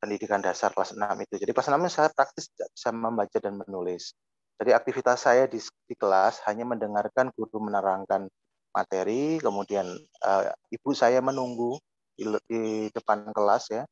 [0.00, 1.34] pendidikan dasar kelas 6 itu.
[1.40, 4.12] Jadi kelas 6 saya praktis bisa membaca dan menulis.
[4.56, 8.28] Jadi aktivitas saya di, di kelas hanya mendengarkan guru menerangkan
[8.72, 9.88] materi, kemudian
[10.24, 11.76] uh, ibu saya menunggu
[12.16, 13.82] di, di depan kelas ya.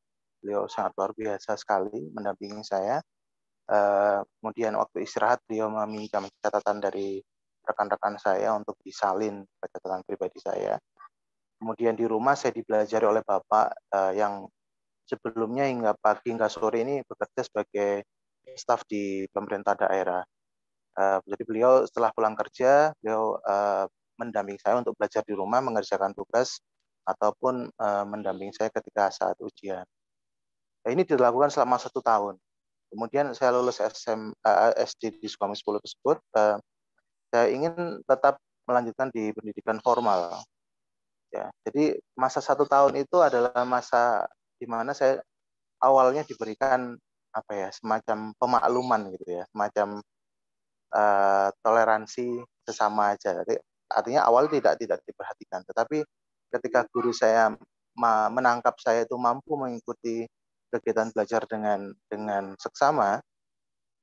[0.41, 3.01] Beliau sangat luar biasa sekali mendampingi saya.
[3.65, 7.17] Uh, kemudian waktu istirahat beliau meminta catatan dari
[7.65, 10.77] rekan-rekan saya untuk disalin catatan pribadi saya.
[11.57, 14.45] Kemudian di rumah saya dipelajari oleh bapak uh, yang
[15.05, 18.05] sebelumnya hingga pagi hingga sore ini bekerja sebagai
[18.57, 20.21] staf di pemerintah daerah
[20.95, 23.83] Uh, jadi beliau setelah pulang kerja, beliau uh,
[24.15, 26.63] mendampingi saya untuk belajar di rumah, mengerjakan tugas,
[27.03, 29.83] ataupun uh, mendampingi saya ketika saat ujian.
[30.87, 32.39] Nah, ini dilakukan selama satu tahun.
[32.87, 36.17] Kemudian saya lulus SM, uh, SD di Sukami 10 tersebut.
[36.31, 36.55] Uh,
[37.27, 40.39] saya ingin tetap melanjutkan di pendidikan formal.
[41.27, 44.23] Ya, jadi masa satu tahun itu adalah masa
[44.55, 45.19] di mana saya
[45.83, 46.95] awalnya diberikan
[47.35, 49.99] apa ya semacam pemakluman gitu ya, semacam
[50.95, 53.43] uh, toleransi sesama aja.
[53.91, 56.01] Artinya awal tidak tidak diperhatikan, tetapi
[56.55, 57.51] ketika guru saya
[58.31, 60.27] menangkap saya itu mampu mengikuti
[60.71, 63.19] kegiatan belajar dengan dengan seksama,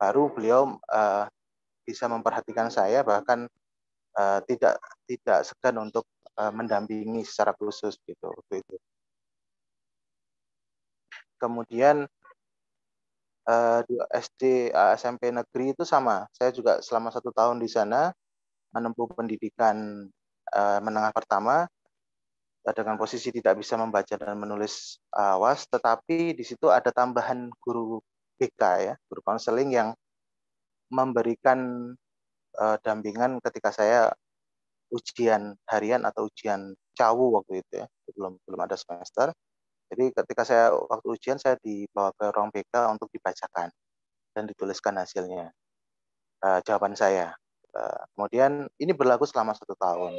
[0.00, 1.28] baru beliau uh,
[1.84, 3.48] bisa memperhatikan saya bahkan
[4.16, 6.06] uh, tidak tidak segan untuk
[6.38, 8.76] uh, mendampingi secara khusus gitu itu.
[11.42, 12.06] Kemudian
[13.50, 16.30] uh, di SD uh, SMP negeri itu sama.
[16.30, 18.14] Saya juga selama satu tahun di sana
[18.70, 20.06] menempuh pendidikan
[20.54, 21.66] uh, menengah pertama
[22.62, 27.98] dengan posisi tidak bisa membaca dan menulis awas, tetapi di situ ada tambahan guru
[28.38, 29.90] BK ya, guru konseling yang
[30.86, 31.90] memberikan
[32.62, 34.14] uh, dampingan ketika saya
[34.92, 39.32] ujian harian atau ujian cawu waktu itu ya belum belum ada semester
[39.92, 43.68] jadi ketika saya waktu ujian saya dibawa ke ruang BK untuk dibacakan
[44.32, 45.52] dan dituliskan hasilnya.
[46.40, 47.36] Uh, jawaban saya.
[47.76, 50.16] Uh, kemudian ini berlaku selama satu tahun.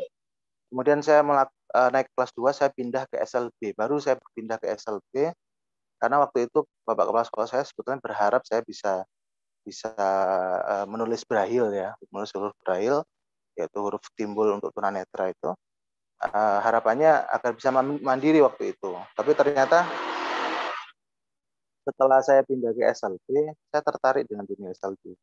[0.70, 4.70] Kemudian saya melak, uh, naik kelas 2 saya pindah ke SLB baru saya pindah ke
[4.78, 5.34] SLB
[5.98, 9.02] karena waktu itu bapak kepala sekolah saya sebetulnya berharap saya bisa
[9.64, 9.90] bisa
[10.68, 13.02] uh, menulis braille ya, menulis huruf braille
[13.58, 15.50] yaitu huruf timbul untuk tunanetra itu.
[16.24, 18.96] Uh, harapannya agar bisa mandiri waktu itu.
[19.12, 19.84] Tapi ternyata
[21.84, 25.20] setelah saya pindah ke SLB, saya tertarik dengan dunia SLB.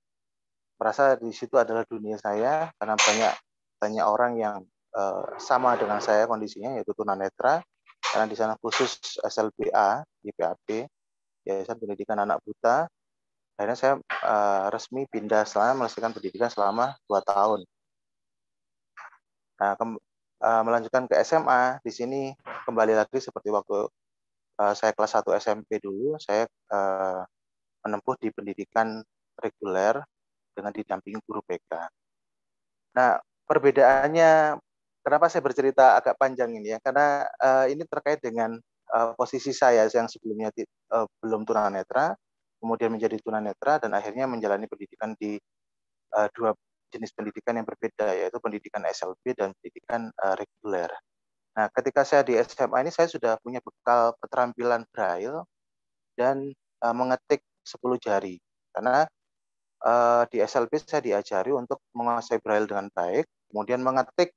[0.76, 3.32] Merasa di situ adalah dunia saya karena banyak
[3.80, 4.56] banyak orang yang
[4.92, 7.64] uh, sama dengan saya kondisinya yaitu tunanetra
[8.00, 10.88] karena di sana khusus SLBA, YPAB,
[11.48, 12.88] Yayasan Pendidikan Anak Buta,
[13.56, 13.94] akhirnya saya
[14.24, 17.64] uh, resmi pindah selama menyelesaikan pendidikan selama dua tahun.
[19.60, 19.76] Nah,
[20.40, 22.20] eh, melanjutkan ke SMA, di sini
[22.64, 23.88] kembali lagi seperti waktu
[24.60, 27.24] uh, saya kelas 1 SMP dulu, saya uh,
[27.84, 29.00] menempuh di pendidikan
[29.40, 30.04] reguler
[30.52, 31.72] dengan didampingi guru BK.
[32.92, 33.16] Nah,
[33.48, 34.60] perbedaannya,
[35.00, 36.78] kenapa saya bercerita agak panjang ini ya?
[36.82, 37.24] Karena
[37.72, 38.60] ini terkait dengan
[39.16, 40.52] posisi saya yang sebelumnya
[40.92, 42.12] uh, belum tunanetra,
[42.60, 45.40] kemudian menjadi tunanetra dan akhirnya menjalani pendidikan di
[46.34, 46.52] dua
[46.90, 50.90] jenis pendidikan yang berbeda yaitu pendidikan SLB dan pendidikan uh, reguler.
[51.56, 55.42] Nah, ketika saya di SMA ini saya sudah punya bekal keterampilan braille
[56.14, 56.50] dan
[56.82, 58.36] uh, mengetik 10 jari.
[58.70, 59.06] Karena
[59.82, 64.30] uh, di SLB saya diajari untuk menguasai braille dengan baik, kemudian mengetik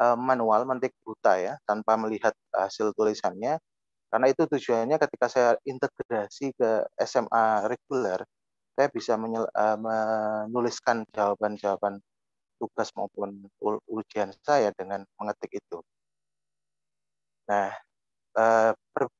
[0.00, 3.60] uh, manual, mengetik buta ya, tanpa melihat hasil tulisannya
[4.08, 8.24] karena itu tujuannya ketika saya integrasi ke SMA reguler,
[8.78, 11.98] saya bisa menyel, uh, menuliskan jawaban-jawaban
[12.62, 13.50] tugas maupun
[13.90, 15.82] ujian saya dengan mengetik itu.
[17.50, 17.74] Nah,
[18.38, 19.10] uh, per,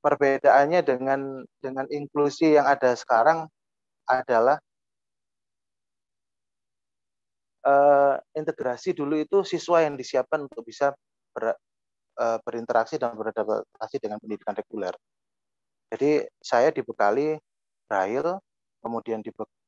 [0.00, 3.44] perbedaannya dengan dengan inklusi yang ada sekarang
[4.08, 4.56] adalah
[7.68, 10.96] uh, integrasi dulu itu siswa yang disiapkan untuk bisa
[11.36, 11.52] ber,
[12.16, 14.96] uh, berinteraksi dan beradaptasi dengan pendidikan reguler.
[15.92, 17.36] Jadi saya dibekali
[17.86, 18.40] braille,
[18.86, 19.18] kemudian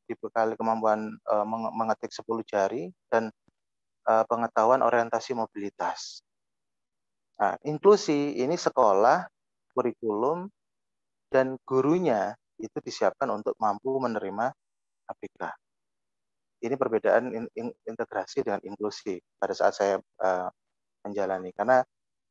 [0.07, 1.43] dibekali kemampuan uh,
[1.75, 3.35] mengetik 10 jari dan
[4.07, 6.23] uh, pengetahuan orientasi mobilitas.
[7.43, 9.27] Nah, inklusi ini sekolah,
[9.75, 10.47] kurikulum,
[11.35, 14.55] dan gurunya itu disiapkan untuk mampu menerima
[15.11, 15.43] ABK.
[16.59, 20.51] Ini perbedaan in, in, integrasi dengan inklusi pada saat saya uh,
[21.07, 21.55] menjalani.
[21.55, 21.83] Karena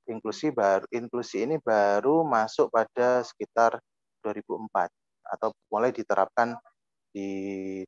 [0.08, 3.80] inklusi baru inklusi ini baru masuk pada sekitar
[4.24, 4.92] 2004
[5.28, 6.56] atau mulai diterapkan
[7.18, 7.30] di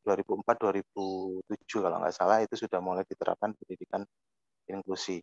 [0.01, 4.01] 2004-2007 kalau nggak salah itu sudah mulai diterapkan pendidikan
[4.65, 5.21] inklusi.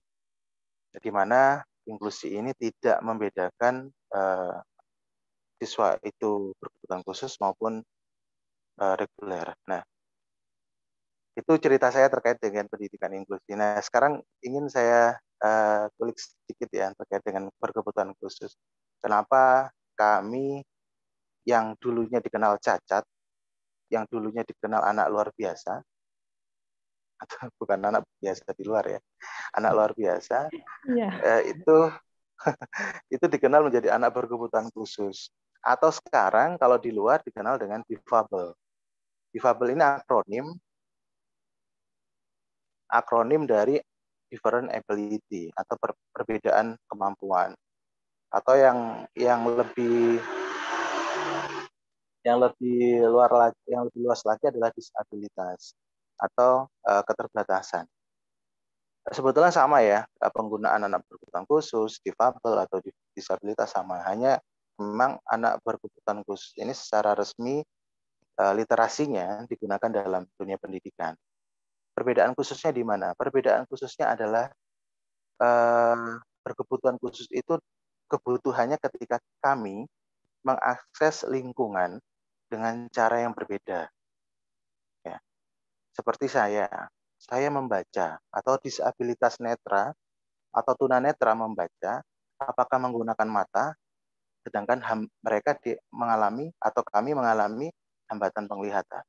[0.94, 1.59] Di mana
[1.90, 4.62] inklusi ini tidak membedakan uh,
[5.59, 7.82] siswa itu berkebutuhan khusus maupun
[8.78, 9.59] uh, reguler.
[9.66, 9.82] Nah,
[11.34, 13.59] itu cerita saya terkait dengan pendidikan inklusi.
[13.59, 18.54] Nah, sekarang ingin saya uh, sedikit ya terkait dengan berkebutuhan khusus.
[19.02, 20.62] Kenapa kami
[21.42, 23.02] yang dulunya dikenal cacat,
[23.93, 25.82] yang dulunya dikenal anak luar biasa,
[27.22, 29.01] atau bukan anak biasa di luar ya,
[29.57, 30.53] anak luar biasa,
[30.93, 31.12] yeah.
[31.20, 31.76] uh, itu
[33.14, 35.32] itu dikenal menjadi anak berkebutuhan khusus.
[35.64, 38.55] Atau sekarang kalau di luar dikenal dengan difabel.
[39.34, 40.47] Difabel ini akronim
[42.91, 43.82] akronim dari
[44.30, 47.55] different ability atau per, perbedaan kemampuan
[48.30, 48.78] atau yang
[49.14, 50.18] yang lebih
[52.27, 55.79] yang lebih luar lagi yang lebih luas lagi adalah disabilitas
[56.18, 57.87] atau uh, keterbatasan.
[59.07, 62.83] Sebetulnya sama ya penggunaan anak berkebutuhan khusus, difabel atau
[63.14, 64.03] disabilitas sama.
[64.03, 64.43] Hanya
[64.83, 67.62] memang anak berkebutuhan khusus ini secara resmi
[68.43, 71.14] uh, literasinya digunakan dalam dunia pendidikan.
[71.95, 73.14] Perbedaan khususnya di mana?
[73.14, 74.51] Perbedaan khususnya adalah
[75.39, 77.62] uh, berkebutuhan khusus itu
[78.11, 79.87] kebutuhannya ketika kami
[80.43, 82.03] mengakses lingkungan
[82.47, 83.90] dengan cara yang berbeda.
[85.03, 85.18] Ya.
[85.94, 86.68] Seperti saya,
[87.18, 89.90] saya membaca atau disabilitas netra
[90.53, 92.01] atau tunanetra membaca
[92.40, 93.76] apakah menggunakan mata
[94.47, 97.66] sedangkan ham, mereka di, mengalami atau kami mengalami
[98.07, 99.03] hambatan penglihatan.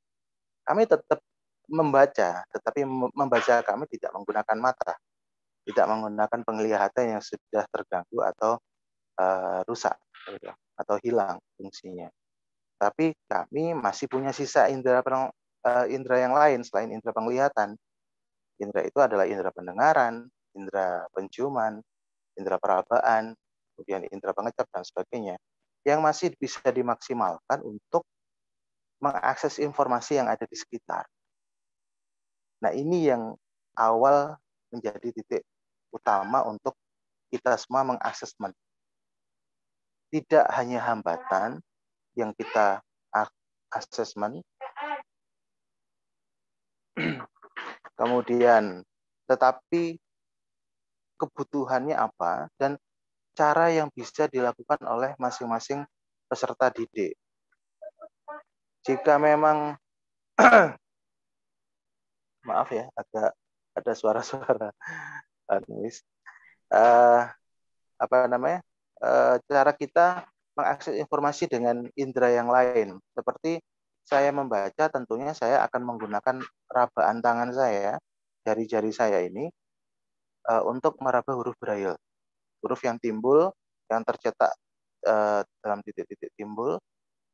[0.65, 1.21] Kami tetap
[1.69, 2.81] membaca, tetapi
[3.13, 4.97] membaca kami tidak menggunakan mata,
[5.69, 8.57] tidak menggunakan penglihatan yang sudah terganggu atau
[9.21, 9.93] uh, rusak
[10.25, 12.09] gitu, atau hilang fungsinya.
[12.78, 17.73] Tapi kami masih punya sisa indera uh, indera yang lain selain indera penglihatan.
[18.61, 21.82] Indera itu adalah indera pendengaran, indera penciuman,
[22.38, 23.34] indera perabaan,
[23.73, 25.36] kemudian indera pengecap dan sebagainya
[25.88, 28.03] yang masih bisa dimaksimalkan untuk
[28.99, 31.07] mengakses informasi yang ada di sekitar.
[32.59, 33.38] Nah, ini yang
[33.78, 34.36] awal
[34.73, 35.47] menjadi titik
[35.93, 36.75] utama untuk
[37.32, 38.36] kita semua mengakses
[40.11, 41.63] Tidak hanya hambatan,
[42.18, 42.82] yang kita
[43.70, 44.41] assessment.
[47.99, 48.82] Kemudian,
[49.30, 50.01] tetapi
[51.18, 52.78] kebutuhannya apa dan
[53.34, 55.86] cara yang bisa dilakukan oleh masing-masing
[56.26, 57.13] peserta didik.
[58.86, 59.78] Jika memang
[62.47, 63.34] maaf ya, agak
[63.78, 64.70] ada suara-suara
[66.74, 67.22] uh,
[67.97, 68.61] apa namanya?
[68.97, 70.26] Uh, cara kita
[70.58, 72.97] mengakses informasi dengan indera yang lain.
[73.14, 73.62] Seperti
[74.01, 76.41] saya membaca, tentunya saya akan menggunakan
[76.72, 78.01] rabaan tangan saya,
[78.41, 79.51] jari-jari saya ini,
[80.49, 81.93] uh, untuk meraba huruf braille.
[82.66, 83.53] Huruf yang timbul,
[83.91, 84.49] yang tercetak
[85.05, 86.82] uh, dalam titik-titik timbul,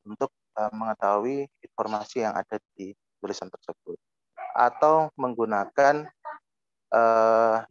[0.03, 2.91] untuk uh, mengetahui informasi yang ada di
[3.23, 3.95] tulisan tersebut.
[4.51, 6.05] Atau menggunakan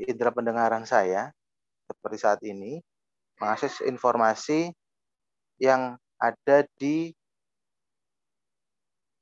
[0.03, 1.31] indera pendengaran saya,
[1.87, 2.83] seperti saat ini,
[3.39, 4.75] mengakses informasi
[5.63, 7.15] yang ada di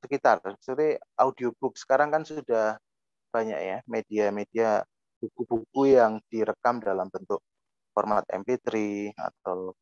[0.01, 0.41] sekitar.
[0.65, 2.81] Jadi audiobook sekarang kan sudah
[3.29, 4.81] banyak ya media-media
[5.21, 7.45] buku-buku yang direkam dalam bentuk
[7.93, 8.73] format MP3
[9.13, 9.77] atau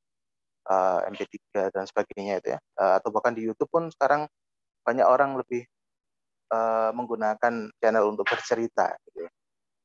[0.66, 2.58] uh, eh, MP3 dan sebagainya itu ya.
[2.74, 4.26] Uh, atau bahkan di YouTube pun sekarang
[4.82, 5.62] banyak orang lebih
[6.50, 9.30] uh, menggunakan channel untuk bercerita gitu ya.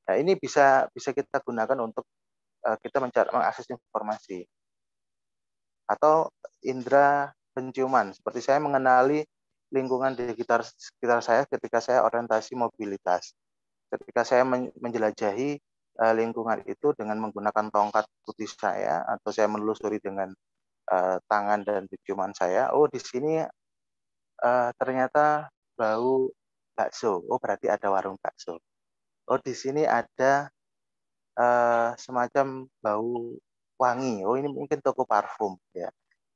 [0.03, 2.03] Nah, ini bisa bisa kita gunakan untuk
[2.65, 4.43] uh, kita mencari mengakses informasi
[5.87, 6.31] atau
[6.63, 8.11] indera penciuman.
[8.15, 9.21] Seperti saya mengenali
[9.73, 13.33] lingkungan di sekitar, sekitar saya ketika saya orientasi mobilitas.
[13.89, 14.45] Ketika saya
[14.77, 15.57] menjelajahi
[16.01, 20.33] uh, lingkungan itu dengan menggunakan tongkat putih saya atau saya menelusuri dengan
[20.89, 23.41] uh, tangan dan penciuman saya, oh di sini
[24.41, 26.29] uh, ternyata bau
[26.73, 27.21] bakso.
[27.29, 28.57] Oh berarti ada warung bakso.
[29.29, 30.49] Oh di sini ada
[31.37, 33.37] uh, semacam bau
[33.79, 34.23] wangi.
[34.25, 35.89] Oh ini mungkin toko parfum ya.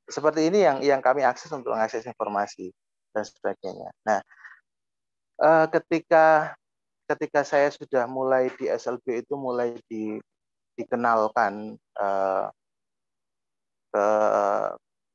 [0.08, 2.72] Seperti ini yang yang kami akses untuk mengakses informasi
[3.12, 3.90] dan sebagainya.
[4.08, 4.20] Nah,
[5.42, 6.56] eh, ketika
[7.08, 10.20] ketika saya sudah mulai di SLB itu mulai di,
[10.76, 12.46] dikenalkan eh,
[13.88, 14.06] ke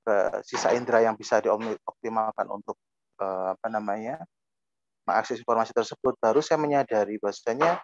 [0.03, 2.75] ke sisa indera yang bisa dioptimalkan untuk
[3.21, 4.19] eh, apa namanya
[5.07, 7.79] mengakses informasi tersebut baru saya menyadari bahwasanya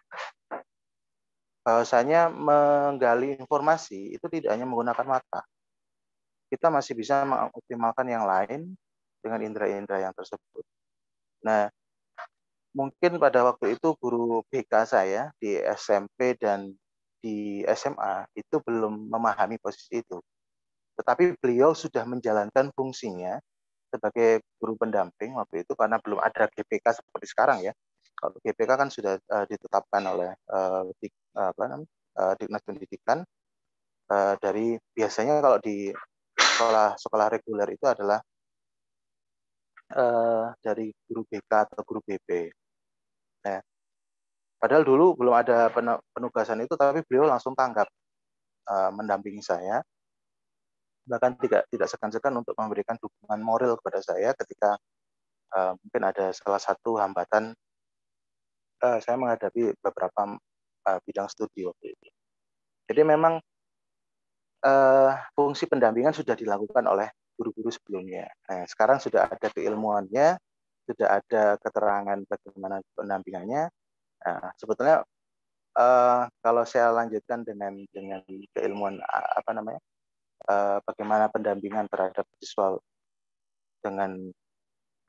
[1.69, 5.45] bahwasanya menggali informasi itu tidak hanya menggunakan mata.
[6.49, 8.73] Kita masih bisa mengoptimalkan yang lain
[9.21, 10.65] dengan indera-indera yang tersebut.
[11.45, 11.69] Nah,
[12.73, 16.73] mungkin pada waktu itu guru BK saya di SMP dan
[17.21, 20.17] di SMA itu belum memahami posisi itu.
[20.97, 23.37] Tetapi beliau sudah menjalankan fungsinya
[23.93, 27.77] sebagai guru pendamping waktu itu karena belum ada GPK seperti sekarang ya.
[28.17, 30.89] Kalau GPK kan sudah uh, ditetapkan oleh uh,
[31.35, 33.21] apa namanya, uh, Dinas Pendidikan
[34.09, 35.93] uh, dari biasanya kalau di
[36.35, 38.19] sekolah sekolah reguler itu adalah
[39.95, 42.51] uh, dari guru BK atau guru BP.
[43.45, 43.59] Nah,
[44.59, 45.71] padahal dulu belum ada
[46.11, 47.87] penugasan itu, tapi beliau langsung tanggap
[48.67, 49.79] uh, mendampingi saya,
[51.09, 54.77] bahkan tidak tidak segan-segan untuk memberikan dukungan moral kepada saya ketika
[55.57, 57.57] uh, mungkin ada salah satu hambatan
[58.83, 60.37] uh, saya menghadapi beberapa
[60.87, 62.07] uh, bidang studi waktu itu.
[62.89, 63.41] Jadi memang
[64.65, 67.07] uh, fungsi pendampingan sudah dilakukan oleh
[67.39, 68.27] guru-guru sebelumnya.
[68.51, 70.35] Nah, sekarang sudah ada keilmuannya,
[70.89, 73.63] sudah ada keterangan bagaimana pendampingannya.
[74.19, 75.05] Nah, sebetulnya
[75.79, 78.19] uh, kalau saya lanjutkan dengan dengan
[78.51, 79.79] keilmuan apa namanya,
[80.83, 82.81] bagaimana pendampingan terhadap siswa
[83.85, 84.33] dengan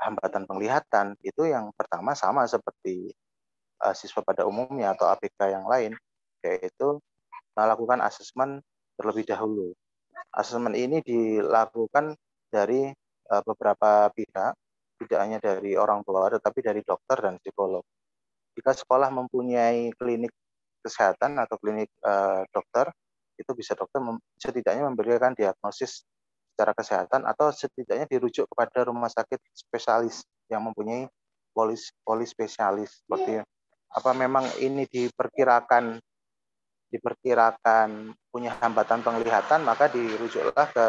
[0.01, 3.13] hambatan penglihatan itu yang pertama sama seperti
[3.81, 5.93] uh, siswa pada umumnya atau APK yang lain,
[6.45, 7.01] yaitu
[7.57, 8.61] melakukan asesmen
[8.97, 9.73] terlebih dahulu.
[10.31, 12.15] Asesmen ini dilakukan
[12.53, 12.93] dari
[13.33, 14.53] uh, beberapa pihak,
[15.01, 17.83] tidak hanya dari orang tua, tetapi dari dokter dan psikolog.
[18.55, 20.31] Jika sekolah mempunyai klinik
[20.85, 22.93] kesehatan atau klinik uh, dokter,
[23.41, 26.05] itu bisa dokter mem setidaknya memberikan diagnosis
[26.53, 30.21] secara kesehatan atau setidaknya dirujuk kepada rumah sakit spesialis
[30.53, 31.09] yang mempunyai
[31.57, 33.41] polis polispesialis seperti
[33.91, 35.99] apa memang ini diperkirakan
[36.91, 40.87] diperkirakan punya hambatan penglihatan maka dirujuklah ke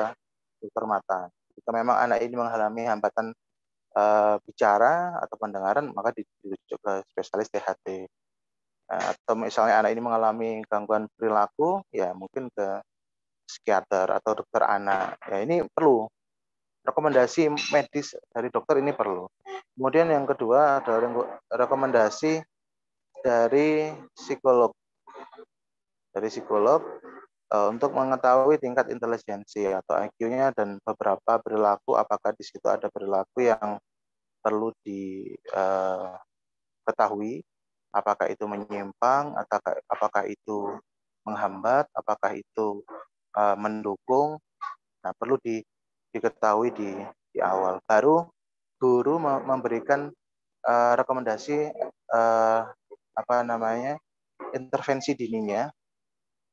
[0.61, 1.19] dokter mata.
[1.57, 3.33] Jika memang anak ini mengalami hambatan
[3.97, 8.09] uh, bicara atau pendengaran maka dirujuk ke spesialis THT.
[8.91, 12.81] Uh, atau misalnya anak ini mengalami gangguan perilaku ya mungkin ke
[13.45, 15.21] psikiater atau dokter anak.
[15.29, 16.09] Ya ini perlu
[16.81, 19.29] rekomendasi medis dari dokter ini perlu.
[19.77, 22.41] Kemudian yang kedua adalah rekomendasi
[23.23, 24.73] dari psikolog.
[26.11, 26.83] Dari psikolog
[27.53, 33.47] uh, untuk mengetahui tingkat intelijensi atau IQ-nya dan beberapa perilaku apakah di situ ada perilaku
[33.47, 33.79] yang
[34.41, 36.13] perlu diketahui
[37.39, 37.45] uh,
[37.95, 40.75] apakah itu menyimpang atau apakah itu
[41.23, 42.81] menghambat apakah itu
[43.37, 44.41] uh, mendukung.
[45.01, 45.61] Nah, perlu di,
[46.13, 46.93] diketahui di,
[47.33, 47.81] di awal.
[47.85, 48.29] Baru
[48.81, 50.09] guru memberikan
[50.65, 51.69] uh, rekomendasi
[52.09, 52.61] uh,
[53.21, 53.95] apa namanya
[54.51, 55.69] intervensi dininya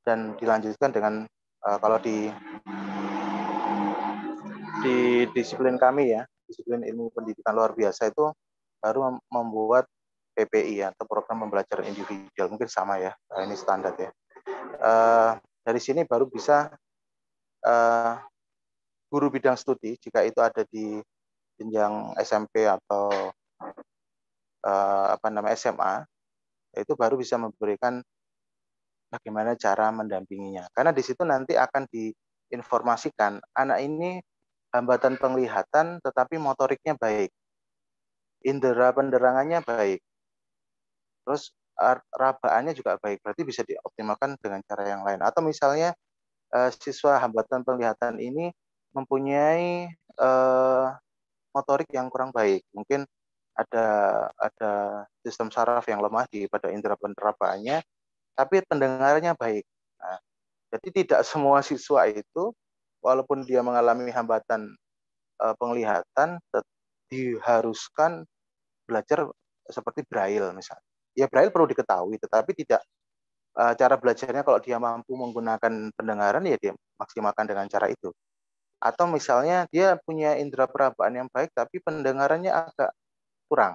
[0.05, 1.25] dan dilanjutkan dengan
[1.65, 2.29] uh, kalau di
[4.85, 8.31] di disiplin kami ya disiplin ilmu pendidikan luar biasa itu
[8.79, 9.85] baru membuat
[10.39, 13.11] PPI atau program pembelajaran individual mungkin sama ya
[13.43, 14.11] ini standar ya.
[14.79, 15.35] Uh,
[15.67, 16.71] dari sini baru bisa
[17.67, 18.15] uh,
[19.11, 21.03] guru bidang studi jika itu ada di
[21.59, 23.35] jenjang SMP atau
[24.63, 26.07] uh, apa namanya SMA
[26.77, 28.01] itu baru bisa memberikan
[29.09, 30.69] bagaimana cara mendampinginya.
[30.73, 34.21] Karena di situ nanti akan diinformasikan anak ini
[34.73, 37.33] hambatan penglihatan tetapi motoriknya baik.
[38.45, 40.01] Indera penderangannya baik.
[41.25, 41.53] Terus
[42.13, 45.23] rabaannya juga baik, berarti bisa dioptimalkan dengan cara yang lain.
[45.23, 45.95] Atau misalnya
[46.51, 48.51] uh, siswa hambatan penglihatan ini
[48.91, 49.87] mempunyai
[50.19, 50.91] uh,
[51.55, 53.07] motorik yang kurang baik, mungkin
[53.59, 53.87] ada
[54.39, 54.73] ada
[55.27, 57.83] sistem saraf yang lemah di pada indera penerapaannya,
[58.39, 59.67] tapi pendengarannya baik.
[59.99, 60.19] Nah,
[60.79, 62.55] jadi tidak semua siswa itu,
[63.03, 64.71] walaupun dia mengalami hambatan
[65.43, 66.39] uh, penglihatan,
[67.11, 68.23] diharuskan
[68.85, 69.29] belajar
[69.69, 70.85] seperti braille misalnya
[71.17, 72.81] ya braille perlu diketahui tetapi tidak
[73.57, 78.13] uh, cara belajarnya kalau dia mampu menggunakan pendengaran ya dia maksimalkan dengan cara itu
[78.79, 82.95] atau misalnya dia punya indera perabaan yang baik tapi pendengarannya agak
[83.49, 83.75] kurang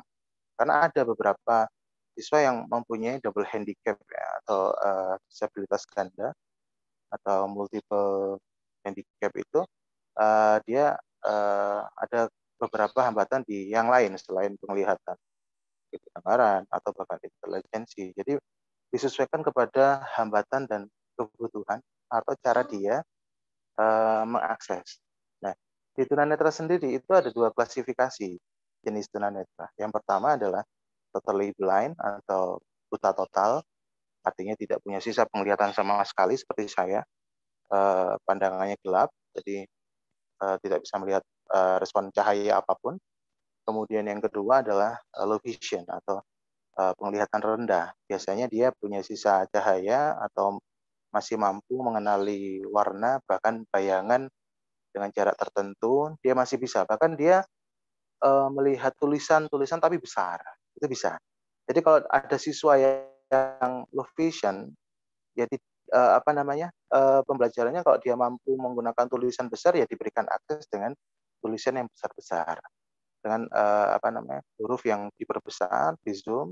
[0.55, 1.67] karena ada beberapa
[2.13, 6.29] siswa yang mempunyai double handicap ya, atau uh, disabilitas ganda
[7.09, 8.37] atau multiple
[8.85, 9.65] handicap itu
[10.17, 10.93] uh, dia
[11.25, 12.29] uh, ada
[12.61, 15.17] beberapa hambatan di yang lain selain penglihatan
[15.89, 18.13] kedengaran atau bahkan intelijensi.
[18.17, 18.37] Jadi
[18.93, 20.81] disesuaikan kepada hambatan dan
[21.17, 23.01] kebutuhan atau cara dia
[23.77, 25.01] uh, mengakses.
[25.41, 25.53] Nah,
[25.97, 28.37] di tunanetra sendiri itu ada dua klasifikasi
[28.83, 29.71] jenis tunanetra.
[29.79, 30.63] Yang pertama adalah
[31.09, 32.59] totally blind atau
[32.91, 33.63] buta total,
[34.21, 37.01] artinya tidak punya sisa penglihatan sama sekali seperti saya.
[37.73, 39.65] Uh, pandangannya gelap, jadi
[40.45, 42.99] uh, tidak bisa melihat uh, respon cahaya apa pun.
[43.63, 46.19] Kemudian yang kedua adalah low vision atau
[46.73, 47.95] penglihatan rendah.
[48.09, 50.59] Biasanya dia punya sisa cahaya atau
[51.13, 54.25] masih mampu mengenali warna bahkan bayangan
[54.89, 57.45] dengan jarak tertentu dia masih bisa bahkan dia
[58.23, 60.39] uh, melihat tulisan-tulisan tapi besar
[60.73, 61.19] itu bisa.
[61.67, 64.71] Jadi kalau ada siswa yang low vision
[65.37, 65.59] ya di,
[65.91, 70.95] uh, apa namanya uh, pembelajarannya kalau dia mampu menggunakan tulisan besar ya diberikan akses dengan
[71.43, 72.59] tulisan yang besar-besar.
[73.23, 76.51] Dengan uh, apa namanya huruf yang diperbesar di zoom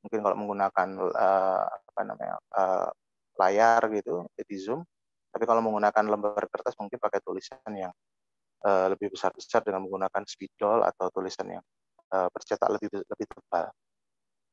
[0.00, 2.88] mungkin kalau menggunakan uh, apa namanya uh,
[3.36, 4.80] layar gitu di zoom.
[5.28, 7.92] Tapi kalau menggunakan lembar kertas mungkin pakai tulisan yang
[8.66, 11.64] uh, lebih besar besar dengan menggunakan spidol atau tulisan yang
[12.10, 13.70] uh, bercetak lebih lebih tebal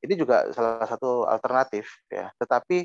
[0.04, 2.28] ini juga salah satu alternatif ya.
[2.36, 2.84] Tetapi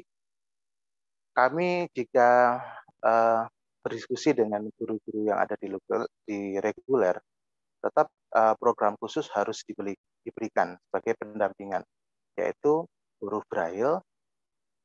[1.35, 2.63] kami jika
[3.03, 3.43] uh,
[3.83, 5.67] berdiskusi dengan guru-guru yang ada di,
[6.23, 7.19] di reguler,
[7.83, 11.83] tetap uh, program khusus harus dibeli, diberikan sebagai pendampingan,
[12.39, 12.87] yaitu
[13.19, 13.99] huruf braille,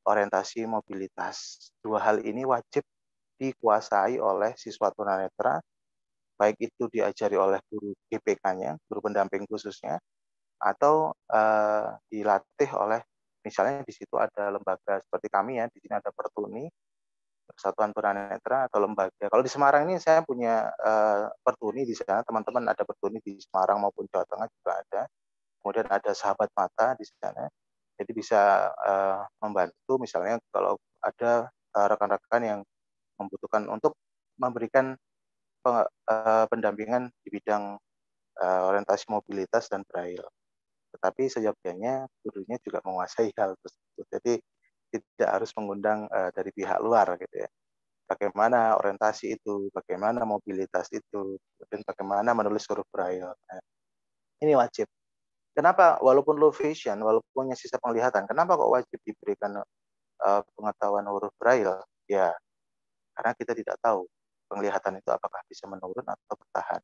[0.02, 1.70] orientasi mobilitas.
[1.82, 2.82] Dua hal ini wajib
[3.38, 5.62] dikuasai oleh siswa tunanetra,
[6.34, 9.98] baik itu diajari oleh guru GPK-nya, guru pendamping khususnya,
[10.58, 13.00] atau uh, dilatih oleh
[13.44, 16.64] misalnya di situ ada lembaga seperti kami ya di sini ada Pertuni
[17.44, 19.28] Persatuan Tunanetra atau lembaga.
[19.28, 23.84] Kalau di Semarang ini saya punya uh, Pertuni di sana, teman-teman ada Pertuni di Semarang
[23.84, 25.02] maupun Jawa Tengah juga ada.
[25.60, 27.44] Kemudian ada Sahabat Mata di sana.
[28.00, 32.60] Jadi bisa uh, membantu misalnya kalau ada rekan-rekan uh, yang
[33.20, 33.92] membutuhkan untuk
[34.40, 34.98] memberikan
[36.52, 37.80] pendampingan di bidang
[38.44, 40.24] orientasi mobilitas dan braille
[40.94, 44.06] tetapi seyogyanya gurunya juga menguasai hal tersebut.
[44.14, 44.34] Jadi
[44.94, 47.50] tidak harus mengundang uh, dari pihak luar gitu ya.
[48.06, 53.26] Bagaimana orientasi itu, bagaimana mobilitas itu, dan bagaimana menulis huruf braille.
[53.26, 53.62] Nah,
[54.44, 54.86] ini wajib.
[55.56, 59.56] Kenapa walaupun low vision, walaupun punya sisa penglihatan, kenapa kok wajib diberikan
[60.54, 61.80] pengetahuan huruf braille?
[62.06, 62.30] Ya,
[63.16, 64.04] karena kita tidak tahu
[64.54, 66.78] penglihatan itu apakah bisa menurun atau bertahan.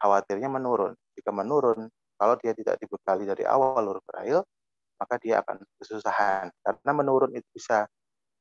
[0.00, 0.96] Khawatirnya menurun.
[1.12, 1.84] Jika menurun,
[2.16, 4.40] kalau dia tidak dibekali dari awal huruf braille,
[4.96, 6.48] maka dia akan kesusahan.
[6.64, 7.84] Karena menurun itu bisa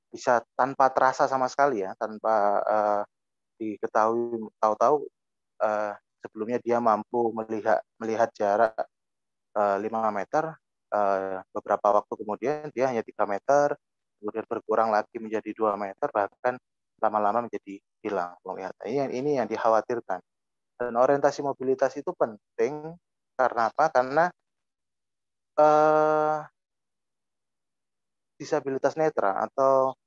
[0.08, 3.04] bisa tanpa terasa sama sekali ya, tanpa uh,
[3.60, 5.04] diketahui tahu-tahu
[5.60, 5.94] uh,
[6.24, 8.74] sebelumnya dia mampu melihat melihat jarak
[9.58, 10.44] uh, eh, 5 meter,
[10.96, 13.76] uh, beberapa waktu kemudian dia hanya 3 meter,
[14.22, 16.56] kemudian berkurang lagi menjadi 2 meter, bahkan
[16.98, 17.78] lama-lama menjadi
[18.08, 18.86] hilang penglihatan.
[18.88, 20.24] Ini, ini yang dikhawatirkan.
[20.78, 22.96] Dan orientasi mobilitas itu penting
[23.36, 23.86] karena apa?
[23.92, 24.26] Karena
[25.60, 26.40] uh,
[28.38, 29.98] disabilitas netra atau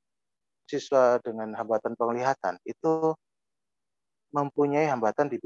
[0.70, 3.12] siswa dengan hambatan penglihatan itu
[4.30, 5.38] mempunyai hambatan di,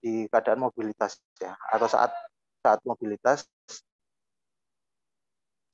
[0.00, 2.16] di keadaan mobilitas ya atau saat
[2.64, 3.44] saat mobilitas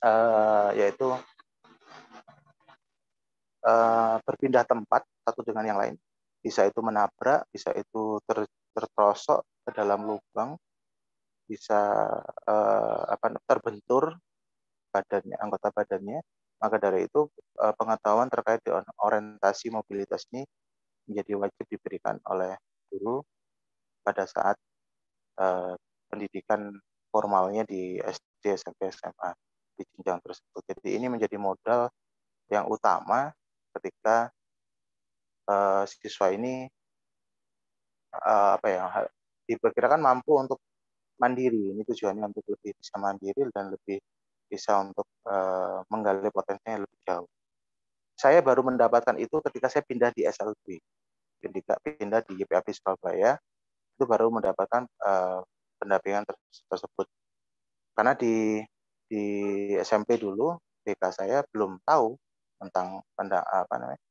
[0.03, 1.07] uh, yaitu
[3.63, 5.95] uh, berpindah tempat satu dengan yang lain
[6.41, 10.57] bisa itu menabrak bisa itu ter, terprosok ke dalam lubang
[11.45, 12.07] bisa
[12.47, 14.15] uh, apa terbentur
[14.91, 16.19] badannya anggota badannya.
[16.61, 17.25] Maka dari itu
[17.57, 20.45] uh, pengetahuan terkait dengan orientasi mobilitas ini
[21.09, 22.53] menjadi wajib diberikan oleh
[22.87, 23.25] guru
[24.05, 24.55] pada saat
[25.41, 25.73] uh,
[26.07, 26.69] pendidikan
[27.09, 29.31] formalnya di SD SMP SMA
[29.75, 30.61] di jenjang tersebut.
[30.69, 31.89] Jadi ini menjadi modal
[32.53, 33.33] yang utama
[33.79, 34.29] ketika
[35.47, 36.67] uh, siswa ini
[38.13, 38.83] uh, apa ya
[39.47, 40.59] diperkirakan mampu untuk
[41.21, 41.73] mandiri.
[41.75, 44.01] Ini tujuannya untuk lebih bisa mandiri dan lebih
[44.49, 47.29] bisa untuk uh, menggali potensinya lebih jauh.
[48.17, 50.77] Saya baru mendapatkan itu ketika saya pindah di SLB,
[51.41, 53.39] ketika pindah di YPAP Surabaya,
[53.97, 55.41] itu baru mendapatkan uh,
[55.81, 56.27] pendampingan
[56.69, 57.07] tersebut.
[57.97, 58.61] Karena di
[59.11, 59.25] di
[59.81, 62.15] SMP dulu BK saya belum tahu
[62.61, 64.01] tentang apa namanya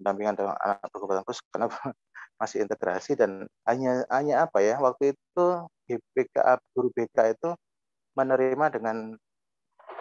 [0.00, 1.68] pendampingan dengan anak berkebutuhan khusus karena
[2.40, 5.46] masih integrasi dan hanya hanya apa ya waktu itu
[6.16, 6.40] BK
[6.72, 7.52] guru BK itu
[8.16, 9.12] menerima dengan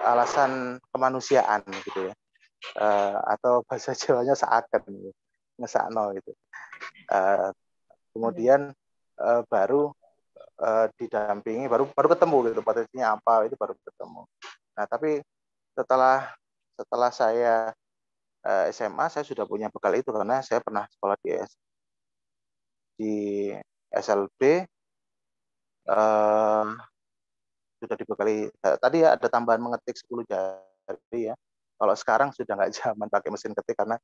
[0.08, 2.14] alasan kemanusiaan gitu ya
[2.80, 5.12] uh, atau bahasa Jawanya seakan gitu.
[5.60, 6.32] ngesakno gitu
[7.12, 7.52] uh,
[8.16, 8.72] kemudian
[9.20, 9.92] uh, baru
[10.64, 14.22] uh, didampingi baru baru ketemu gitu potensinya apa itu baru ketemu
[14.80, 15.20] nah tapi
[15.76, 16.32] setelah
[16.80, 17.56] setelah saya
[18.72, 21.36] SMA saya sudah punya bekal itu karena saya pernah sekolah di
[23.00, 23.16] di
[23.92, 24.68] SLB
[25.88, 26.66] uh,
[27.80, 31.36] sudah dibekali tadi ya ada tambahan mengetik 10 jari ya.
[31.80, 33.96] Kalau sekarang sudah nggak zaman pakai mesin ketik karena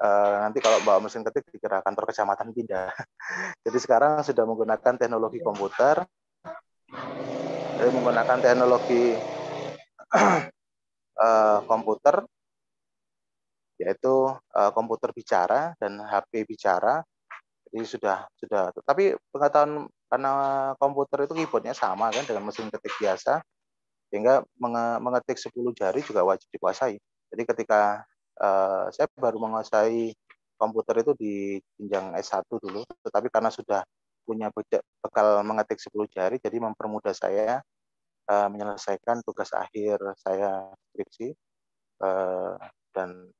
[0.00, 2.88] uh, nanti kalau bawa mesin ketik dikira kantor kecamatan pindah.
[3.68, 6.08] Jadi sekarang sudah menggunakan teknologi komputer,
[7.78, 9.16] jadi menggunakan teknologi
[11.20, 12.24] uh, komputer
[13.82, 17.02] yaitu uh, komputer bicara dan HP bicara.
[17.72, 18.70] Jadi sudah sudah.
[18.86, 20.32] Tapi pengetahuan karena
[20.76, 23.40] komputer itu keyboardnya sama kan dengan mesin ketik biasa
[24.12, 24.44] sehingga
[25.00, 27.00] mengetik 10 jari juga wajib dikuasai
[27.32, 28.04] jadi ketika
[28.44, 30.12] uh, saya baru menguasai
[30.60, 31.34] komputer itu di
[31.80, 33.80] jenjang S1 dulu tetapi karena sudah
[34.28, 34.52] punya
[35.00, 37.64] bekal mengetik 10 jari jadi mempermudah saya
[38.28, 41.32] uh, menyelesaikan tugas akhir saya skripsi
[42.04, 42.60] uh,
[42.92, 43.32] dan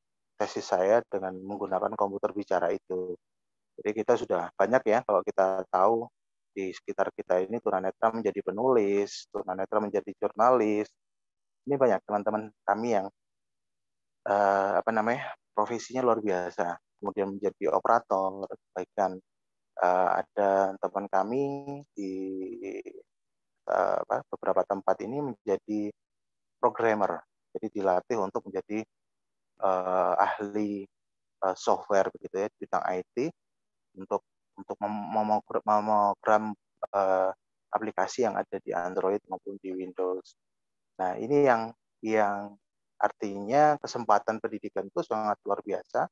[0.43, 3.15] tesis saya dengan menggunakan komputer bicara itu.
[3.79, 6.11] Jadi kita sudah banyak ya kalau kita tahu
[6.53, 10.91] di sekitar kita ini tunanetra menjadi penulis, tunanetra menjadi jurnalis,
[11.71, 13.07] ini banyak teman-teman kami yang
[14.27, 16.75] uh, apa namanya profesinya luar biasa.
[16.99, 19.19] Kemudian menjadi operator bahkan
[19.79, 21.45] uh, ada teman kami
[21.95, 22.13] di
[23.71, 25.81] uh, apa, beberapa tempat ini menjadi
[26.59, 27.23] programmer.
[27.53, 28.85] Jadi dilatih untuk menjadi
[29.63, 30.85] uh, ahli
[31.47, 33.17] uh, software begitu ya bidang IT
[33.99, 34.23] untuk
[34.59, 36.53] untuk memogram
[36.93, 37.31] uh,
[37.73, 40.37] aplikasi yang ada di Android maupun di Windows.
[41.01, 41.73] Nah, ini yang
[42.05, 42.53] yang
[43.01, 46.07] artinya kesempatan pendidikan itu sangat luar biasa.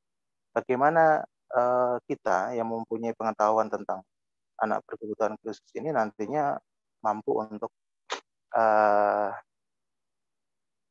[0.51, 1.21] Bagaimana
[1.53, 4.01] uh, kita yang mempunyai pengetahuan tentang
[4.59, 6.57] anak berkebutuhan khusus ini nantinya
[7.01, 7.71] mampu untuk
[8.53, 9.31] uh,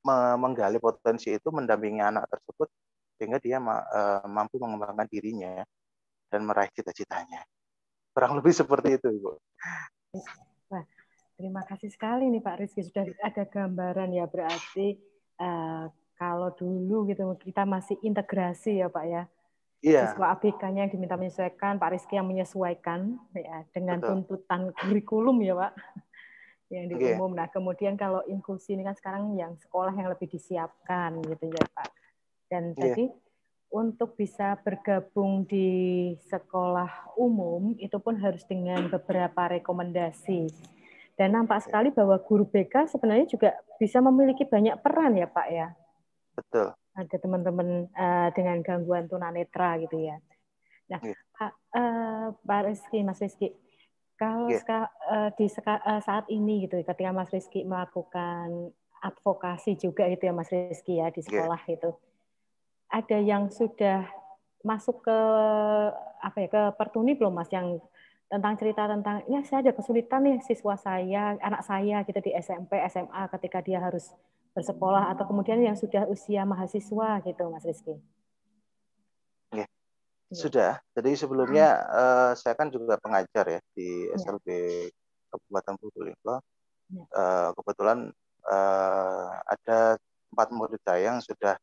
[0.05, 2.69] menggali potensi itu mendampingi anak tersebut
[3.21, 5.61] sehingga dia uh, mampu mengembangkan dirinya
[6.33, 7.45] dan meraih cita-citanya.
[8.17, 9.31] Kurang lebih seperti itu, Ibu.
[10.73, 10.85] Wah,
[11.37, 14.97] terima kasih sekali nih Pak Rizky sudah ada gambaran ya berarti
[15.37, 19.23] uh, kalau dulu gitu kita masih integrasi ya Pak ya.
[19.81, 20.13] Iya.
[20.13, 24.09] Siswa ABK-nya yang diminta menyesuaikan, Pak Rizky yang menyesuaikan ya dengan Betul.
[24.25, 25.73] tuntutan kurikulum ya Pak
[26.71, 27.35] yang di umum.
[27.35, 31.91] Nah kemudian kalau inklusi ini kan sekarang yang sekolah yang lebih disiapkan gitu ya Pak.
[32.47, 32.79] Dan yeah.
[32.79, 33.05] tadi
[33.71, 40.51] untuk bisa bergabung di sekolah umum itu pun harus dengan beberapa rekomendasi.
[41.15, 45.69] Dan nampak sekali bahwa guru BK sebenarnya juga bisa memiliki banyak peran ya Pak ya.
[46.39, 46.73] Betul.
[46.97, 50.17] Ada teman-teman uh, dengan gangguan tunanetra gitu ya.
[50.91, 51.19] Nah, yeah.
[51.39, 53.55] Pak, uh, Pak Rizky, Mas Rizky,
[54.21, 54.85] kalau yeah.
[55.09, 58.69] uh, di uh, saat ini gitu, ketika Mas Rizky melakukan
[59.01, 61.27] advokasi juga itu ya Mas Rizky ya di iya.
[61.27, 61.75] sekolah yeah.
[61.81, 61.91] itu,
[62.93, 64.05] ada yang sudah
[64.61, 65.19] masuk ke
[66.21, 67.81] apa ya ke Pertuni belum Mas yang
[68.29, 72.77] tentang cerita tentang ya saya ada kesulitan nih siswa saya, anak saya gitu di SMP,
[72.93, 74.13] SMA ketika dia harus
[74.53, 77.97] bersekolah atau kemudian yang sudah usia mahasiswa gitu Mas Rizky.
[80.31, 80.37] Ya.
[80.39, 80.73] Sudah.
[80.95, 84.89] Jadi sebelumnya uh, saya kan juga pengajar ya di SLB ya.
[85.31, 86.37] Kabupaten Probolinggo.
[86.91, 87.03] Ya.
[87.15, 87.99] Uh, kebetulan
[88.47, 89.99] uh, ada
[90.31, 91.59] empat murid saya yang sudah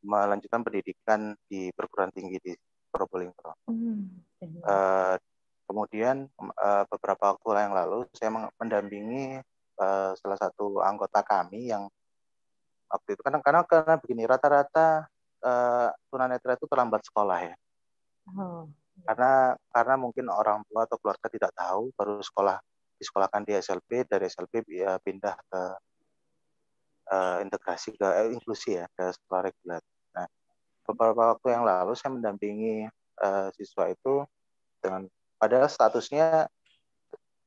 [0.00, 2.52] melanjutkan pendidikan di perguruan tinggi di
[2.88, 3.52] Probolinggo.
[3.68, 4.24] Hmm.
[4.64, 5.20] Uh,
[5.68, 9.38] kemudian uh, beberapa waktu yang lalu saya mendampingi
[9.78, 11.86] uh, salah satu anggota kami yang
[12.90, 15.06] waktu itu karena karena karena begini rata-rata
[15.44, 17.54] uh, tunanetra itu terlambat sekolah ya.
[18.36, 18.68] Oh.
[19.04, 22.56] Karena karena mungkin orang tua atau keluarga tidak tahu baru sekolah
[23.00, 25.62] disekolahkan di SLB dari SLB ya, pindah ke
[27.10, 29.80] uh, integrasi ke uh, inklusi ya ke sekolah reguler.
[30.12, 30.28] Nah,
[30.84, 32.84] beberapa waktu yang lalu saya mendampingi
[33.24, 34.24] uh, siswa itu
[34.80, 35.08] dengan
[35.40, 36.48] padahal statusnya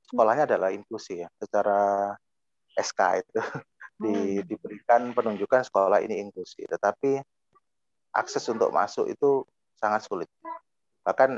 [0.10, 2.14] sekolahnya adalah inklusi ya secara
[2.78, 3.42] SK itu
[4.04, 4.46] di, hmm.
[4.50, 7.22] diberikan penunjukan sekolah ini inklusi tetapi
[8.14, 9.44] akses untuk masuk itu
[9.76, 10.30] sangat sulit.
[11.04, 11.36] Bahkan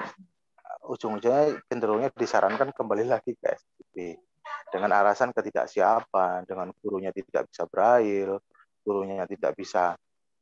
[0.85, 4.19] ujung-ujungnya cenderungnya disarankan kembali lagi ke SPB
[4.69, 8.38] dengan alasan ketidaksiapan, dengan gurunya tidak bisa braille,
[8.84, 9.95] gurunya tidak bisa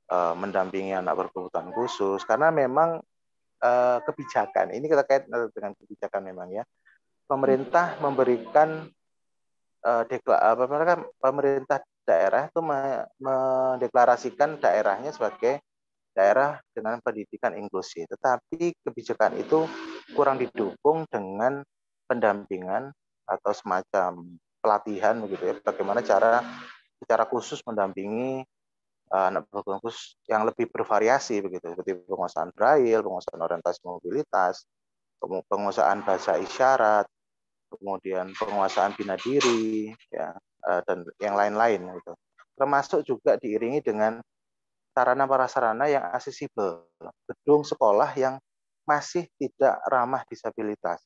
[0.09, 2.99] uh, mendampingi anak berkebutuhan khusus, karena memang
[3.61, 6.63] uh, kebijakan ini kita kait dengan kebijakan memang ya,
[7.29, 8.89] pemerintah memberikan
[9.85, 10.55] uh, dekla,
[11.21, 15.63] pemerintah daerah itu mendeklarasikan daerahnya sebagai
[16.13, 19.65] daerah dengan pendidikan inklusi, tetapi kebijakan itu
[20.13, 21.65] kurang didukung dengan
[22.05, 22.93] pendampingan
[23.25, 25.55] atau semacam pelatihan begitu ya.
[25.59, 26.45] Bagaimana cara
[27.01, 28.45] secara khusus mendampingi
[29.11, 31.73] uh, anak berkebutuhan khusus yang lebih bervariasi begitu.
[31.73, 34.63] Seperti penguasaan braille, penguasaan orientasi mobilitas,
[35.19, 37.09] penguasaan bahasa isyarat,
[37.73, 40.31] kemudian penguasaan bina diri ya
[40.69, 42.13] uh, dan yang lain-lain gitu.
[42.53, 44.21] Termasuk juga diiringi dengan
[44.93, 46.85] sarana prasarana yang aksesibel,
[47.25, 48.37] gedung sekolah yang
[48.85, 51.01] masih tidak ramah disabilitas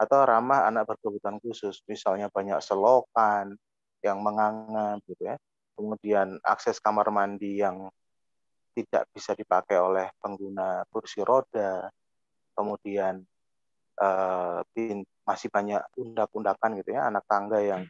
[0.00, 3.54] atau ramah anak berkebutuhan khusus, misalnya banyak selokan
[4.02, 5.36] yang menganga gitu ya.
[5.78, 7.86] Kemudian akses kamar mandi yang
[8.72, 11.86] tidak bisa dipakai oleh pengguna kursi roda.
[12.52, 13.22] Kemudian
[14.00, 14.60] uh,
[15.22, 17.86] masih banyak undak-undakan gitu ya, anak tangga yang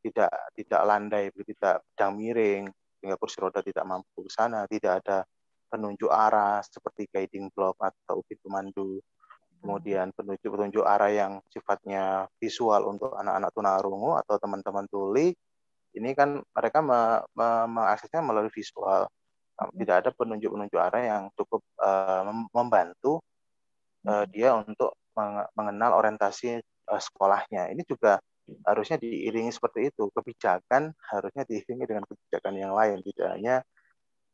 [0.00, 5.26] tidak tidak landai, tidak sedang miring, sehingga kursi roda tidak mampu ke sana, tidak ada
[5.66, 9.02] penunjuk arah seperti guiding block atau ubin pemandu
[9.60, 15.34] kemudian petunjuk-petunjuk arah yang sifatnya visual untuk anak-anak tunarungu atau teman-teman tuli
[15.96, 19.08] ini kan mereka me, me, mengaksesnya melalui visual.
[19.56, 19.72] Hmm.
[19.72, 23.24] tidak ada penunjuk-penunjuk arah yang cukup uh, membantu
[24.04, 25.00] uh, dia untuk
[25.56, 27.72] mengenal orientasi uh, sekolahnya.
[27.72, 28.20] Ini juga
[28.66, 30.08] harusnya diiringi seperti itu.
[30.10, 33.56] Kebijakan harusnya diiringi dengan kebijakan yang lain, tidak hanya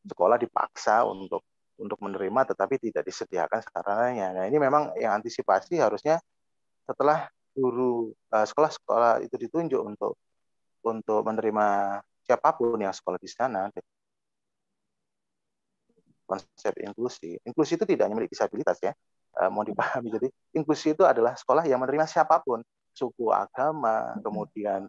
[0.06, 1.43] sekolah dipaksa untuk
[1.80, 4.26] untuk menerima tetapi tidak disediakan sarananya.
[4.36, 6.20] Nah, ini memang yang antisipasi harusnya
[6.86, 10.14] setelah guru eh, sekolah-sekolah itu ditunjuk untuk
[10.82, 13.70] untuk menerima siapa pun yang sekolah di sana
[16.32, 17.36] konsep inklusi.
[17.44, 18.97] Inklusi itu tidak hanya milik disabilitas ya,
[19.36, 20.09] uh, mau dipahami.
[20.09, 24.86] Jadi inklusi itu adalah sekolah yang menerima siapa pun, suku, agama, kemudian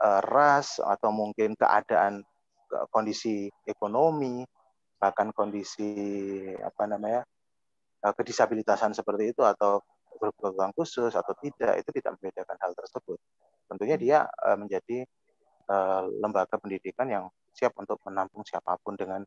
[0.00, 2.22] uh, ras atau mungkin keadaan
[2.92, 4.44] kondisi ekonomi,
[4.96, 5.92] bahkan kondisi
[6.60, 7.22] apa namanya
[8.04, 9.80] uh, kedisabilitasan seperti itu atau
[10.16, 13.18] berkebutuhan khusus atau tidak itu tidak membedakan hal tersebut.
[13.68, 15.04] Tentunya dia uh, menjadi
[15.68, 19.24] uh, lembaga pendidikan yang siap untuk menampung siapa pun dengan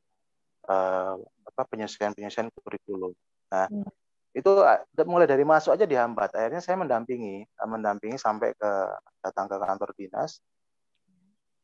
[0.70, 1.16] uh,
[1.46, 3.14] apa penyesuaian-penyesuaian kurikulum.
[3.54, 3.90] Nah, hmm.
[4.34, 4.52] Itu
[5.10, 6.38] mulai dari masuk aja dihambat.
[6.38, 8.72] Akhirnya saya mendampingi, mendampingi sampai ke
[9.26, 10.38] datang ke kantor dinas.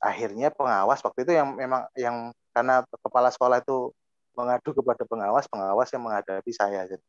[0.02, 3.94] Akhirnya pengawas waktu itu yang memang yang karena kepala sekolah itu
[4.36, 6.90] mengadu kepada pengawas, pengawas yang menghadapi saya.
[6.90, 7.06] Jadi,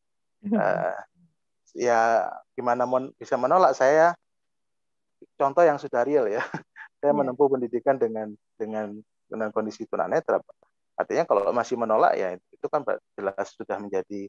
[0.53, 0.95] uh,
[1.87, 4.13] ya gimana mon bisa menolak saya
[5.37, 6.41] contoh yang sudah real ya.
[7.01, 7.17] saya yeah.
[7.17, 8.97] menempuh pendidikan dengan dengan
[9.29, 10.41] dengan kondisi tunanetra
[10.97, 12.81] Artinya kalau masih menolak ya itu kan
[13.13, 14.25] jelas sudah menjadi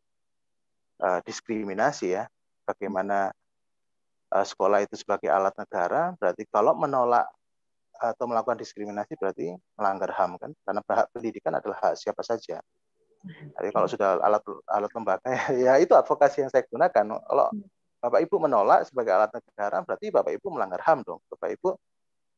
[1.03, 2.25] uh, diskriminasi ya.
[2.69, 3.33] Bagaimana
[4.35, 7.27] uh, sekolah itu sebagai alat negara, berarti kalau menolak
[7.99, 10.51] atau melakukan diskriminasi berarti melanggar HAM kan?
[10.62, 12.62] Karena hak pendidikan adalah hak siapa saja.
[13.27, 15.27] Jadi kalau sudah alat alat lembaga
[15.66, 17.19] ya, itu advokasi yang saya gunakan.
[17.19, 17.47] Kalau
[17.99, 21.19] Bapak Ibu menolak sebagai alat negara berarti Bapak Ibu melanggar HAM dong.
[21.27, 21.69] Bapak Ibu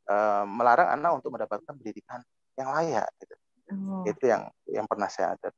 [0.08, 2.24] uh, melarang anak untuk mendapatkan pendidikan
[2.56, 3.08] yang layak.
[3.20, 3.34] Gitu.
[3.76, 4.02] Oh.
[4.08, 5.52] Itu yang yang pernah saya ada.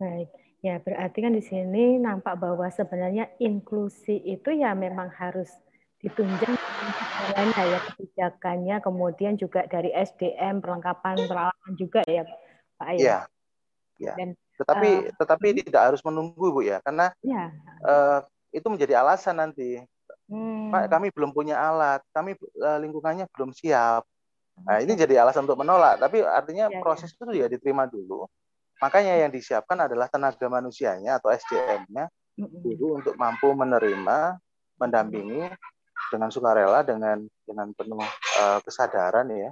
[0.00, 0.41] Baik.
[0.62, 5.50] Ya, berarti kan di sini nampak bahwa sebenarnya inklusi itu ya memang harus
[5.98, 12.22] ditunjang caranya ya kebijakannya, kemudian juga dari SDM perlengkapan peralatan juga ya,
[12.78, 12.88] Pak.
[12.94, 13.18] Iya.
[13.98, 14.14] Ya.
[14.14, 15.58] Dan, tetapi uh, tetapi hmm.
[15.66, 17.50] tidak harus menunggu Bu ya, karena ya.
[17.82, 18.22] uh,
[18.54, 19.82] itu menjadi alasan nanti.
[20.30, 20.70] Hmm.
[20.70, 24.06] Pak, kami belum punya alat, kami uh, lingkungannya belum siap.
[24.62, 27.18] Nah, ini jadi alasan untuk menolak, tapi artinya ya, proses ya.
[27.18, 28.30] itu ya diterima dulu.
[28.82, 34.42] Makanya yang disiapkan adalah tenaga manusianya atau SDM-nya dulu untuk mampu menerima,
[34.82, 35.46] mendampingi
[36.10, 38.02] dengan sukarela dengan dengan penuh
[38.42, 39.50] uh, kesadaran ya.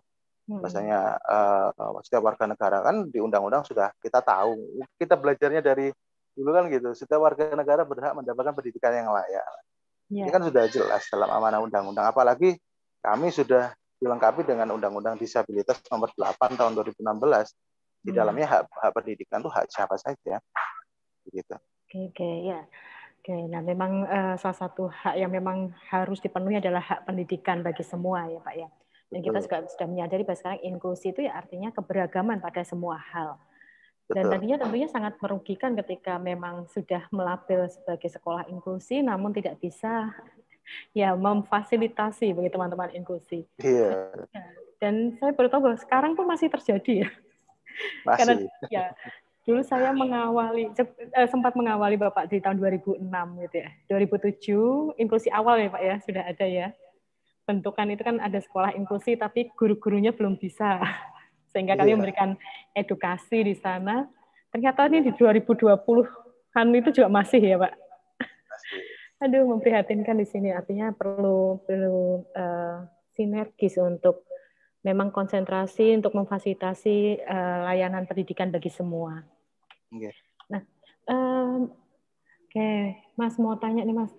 [0.51, 4.83] Bahasanya uh, setiap warga negara kan di undang-undang sudah kita tahu.
[4.99, 5.95] Kita belajarnya dari
[6.35, 6.91] dulu kan gitu.
[6.91, 9.47] Setiap warga negara berhak mendapatkan pendidikan yang layak.
[10.11, 10.27] Ya.
[10.27, 12.03] Ini kan sudah jelas dalam amanah undang-undang.
[12.11, 12.59] Apalagi
[12.99, 13.71] kami sudah
[14.03, 16.99] dilengkapi dengan Undang-Undang Disabilitas Nomor 8 Tahun 2016.
[18.01, 18.19] Di hmm.
[18.19, 20.41] dalamnya hak, hak pendidikan itu hak siapa saja.
[21.29, 21.55] Begitu.
[21.87, 22.61] Oke, oke ya.
[23.21, 27.85] Oke, nah memang uh, salah satu hak yang memang harus dipenuhi adalah hak pendidikan bagi
[27.85, 28.69] semua ya Pak ya.
[29.11, 33.37] Dan kita juga sudah menyadari bahwa sekarang inklusi itu ya artinya keberagaman pada semua hal.
[34.09, 34.33] Dan Betul.
[34.33, 40.11] tadinya tentunya sangat merugikan ketika memang sudah melabel sebagai sekolah inklusi, namun tidak bisa
[40.95, 43.45] ya memfasilitasi bagi teman-teman inklusi.
[43.61, 44.15] Iya.
[44.31, 44.43] Ya,
[44.81, 47.11] dan saya baru tahu bahwa sekarang pun masih terjadi ya.
[48.07, 48.19] Masih.
[48.19, 48.35] Karena
[48.69, 48.85] ya
[49.49, 53.03] dulu saya mengawali eh, sempat mengawali Bapak di tahun 2006
[53.49, 53.71] gitu ya.
[53.89, 56.69] 2007 inklusi awal ya Pak ya sudah ada ya.
[57.49, 60.79] Bentukan itu kan ada sekolah inklusi tapi guru-gurunya belum bisa.
[61.51, 61.99] Sehingga kami iya.
[61.99, 62.31] memberikan
[62.79, 64.07] edukasi di sana.
[64.55, 67.75] Ternyata ini di 2020-an itu juga masih ya Pak.
[69.21, 70.49] Aduh, memprihatinkan di sini.
[70.49, 72.87] Artinya perlu perlu uh,
[73.19, 74.30] sinergis untuk
[74.81, 79.21] memang konsentrasi untuk memfasilitasi uh, layanan pendidikan bagi semua.
[79.93, 80.15] Okay.
[80.49, 80.63] Nah,
[81.11, 83.01] um, oke, okay.
[83.17, 84.13] Mas mau tanya nih, Mas.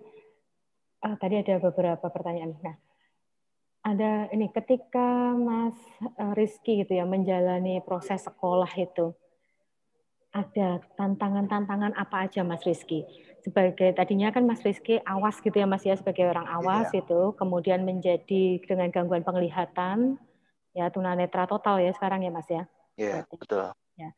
[1.02, 2.54] Uh, tadi ada beberapa pertanyaan.
[2.62, 2.76] Nah,
[3.82, 5.74] ada ini ketika Mas
[6.38, 9.10] Rizky gitu ya menjalani proses sekolah itu,
[10.30, 13.02] ada tantangan-tantangan apa aja Mas Rizky?
[13.42, 17.02] sebagai tadinya kan Mas Rizky awas gitu ya Mas ya sebagai orang awas yeah.
[17.02, 20.16] itu kemudian menjadi dengan gangguan penglihatan
[20.72, 22.64] ya tunanetra total ya sekarang ya Mas ya.
[22.96, 23.64] Iya, yeah, betul.
[23.96, 24.10] Ya.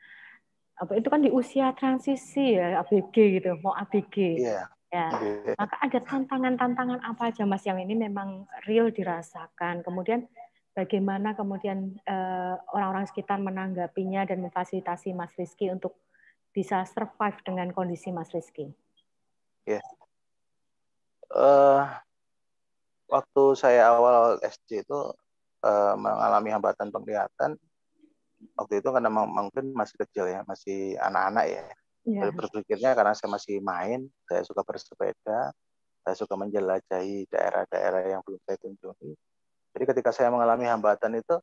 [0.74, 4.42] Apa itu kan di usia transisi ya ABG gitu, mau ABG.
[4.42, 4.70] Iya.
[4.94, 5.10] Ya.
[5.10, 5.58] Yeah.
[5.58, 9.82] Maka ada tantangan-tantangan apa aja Mas yang ini memang real dirasakan.
[9.82, 10.26] Kemudian
[10.74, 15.98] bagaimana kemudian uh, orang-orang sekitar menanggapinya dan memfasilitasi Mas Rizky untuk
[16.54, 18.70] bisa survive dengan kondisi Mas Rizky?
[19.66, 19.82] Ya.
[21.34, 21.90] Uh,
[23.10, 25.00] waktu saya awal SD itu
[25.64, 27.56] uh, mengalami hambatan penglihatan,
[28.60, 31.64] waktu itu karena mungkin masih kecil ya, masih anak-anak ya.
[32.04, 32.28] Yeah.
[32.36, 35.56] Berpikirnya karena saya masih main, saya suka bersepeda,
[36.04, 39.16] saya suka menjelajahi daerah-daerah yang belum saya kunjungi.
[39.74, 41.40] Jadi ketika saya mengalami hambatan itu,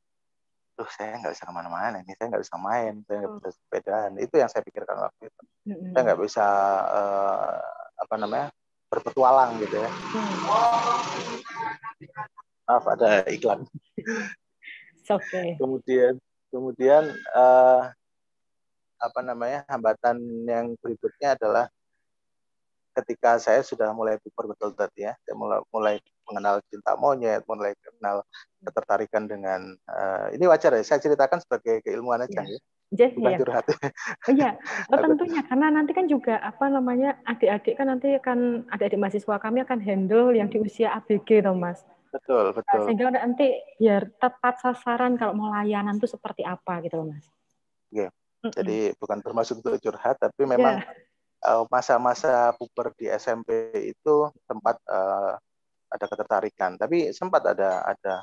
[0.77, 4.11] tuh saya nggak bisa ke mana-mana ini, saya nggak bisa main, saya nggak bisa sepedaan.
[4.21, 5.41] Itu yang saya pikirkan waktu itu.
[5.67, 5.91] Hmm.
[5.91, 6.47] Saya nggak bisa
[6.87, 7.57] uh,
[7.97, 8.47] apa namanya
[8.87, 9.89] berpetualang gitu ya.
[9.89, 10.29] Hmm.
[12.65, 13.65] Maaf ada iklan.
[15.01, 15.57] Okay.
[15.57, 16.21] Kemudian
[16.51, 17.03] kemudian
[17.35, 17.89] uh,
[19.01, 21.65] apa namanya hambatan yang berikutnya adalah
[22.91, 25.95] ketika saya sudah mulai puber betul tadi ya, saya mulai, mulai
[26.27, 28.21] mengenal cinta monyet, mulai kenal
[28.61, 32.59] ketertarikan dengan uh, ini wajar ya, saya ceritakan sebagai keilmuan aja ya.
[32.91, 33.39] Bukan ya.
[33.39, 33.65] curhat.
[34.27, 34.51] Oh iya,
[34.91, 39.63] oh, tentunya karena nanti kan juga apa namanya adik-adik kan nanti akan adik-adik mahasiswa kami
[39.63, 41.87] akan handle yang di usia ABG toh Mas.
[42.11, 42.91] Betul, betul.
[42.91, 47.25] Sehingga nanti biar tepat sasaran kalau mau layanan itu seperti apa gitu loh Mas.
[47.91, 48.11] Iya.
[48.41, 51.09] Jadi bukan termasuk untuk curhat tapi memang yeah
[51.41, 55.33] Eh, masa-masa puber di SMP itu sempat uh,
[55.89, 58.21] ada ketertarikan, tapi sempat ada ada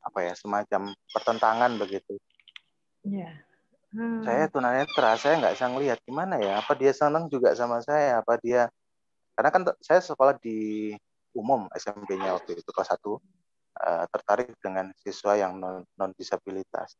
[0.00, 2.16] apa ya semacam pertentangan begitu.
[3.04, 3.36] Yeah.
[3.92, 4.24] Hmm.
[4.24, 6.64] Saya tunanetra, saya nggak bisa ngelihat gimana ya.
[6.64, 8.24] Apa dia senang juga sama saya?
[8.24, 8.72] Apa dia
[9.36, 10.96] karena kan saya sekolah di
[11.36, 13.20] umum SMP-nya waktu itu kelas satu
[13.78, 16.96] uh, tertarik dengan siswa yang non, non disabilitas.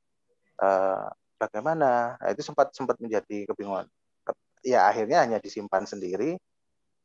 [0.59, 1.06] Uh,
[1.38, 2.18] bagaimana?
[2.18, 3.86] Nah, itu sempat sempat menjadi kebingungan.
[4.66, 6.36] Ya akhirnya hanya disimpan sendiri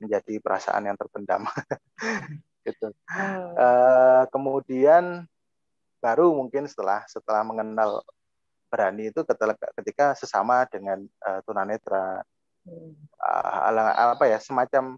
[0.02, 1.46] menjadi perasaan yang terpendam.
[2.64, 2.96] Gitu.
[3.60, 5.28] Uh, kemudian
[6.00, 8.00] baru mungkin setelah setelah mengenal
[8.72, 12.24] berani itu ketika, ketika sesama dengan uh, tunanetra.
[12.64, 14.96] Uh, apa ya semacam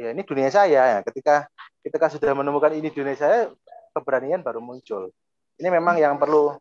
[0.00, 1.44] ya ini dunia saya ya ketika
[1.84, 3.52] ketika sudah menemukan ini dunia saya
[3.92, 5.12] keberanian baru muncul
[5.60, 6.56] ini memang yang perlu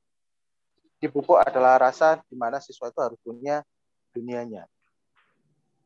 [1.00, 3.64] dipupuk adalah rasa di mana siswa itu harus punya
[4.12, 4.68] dunianya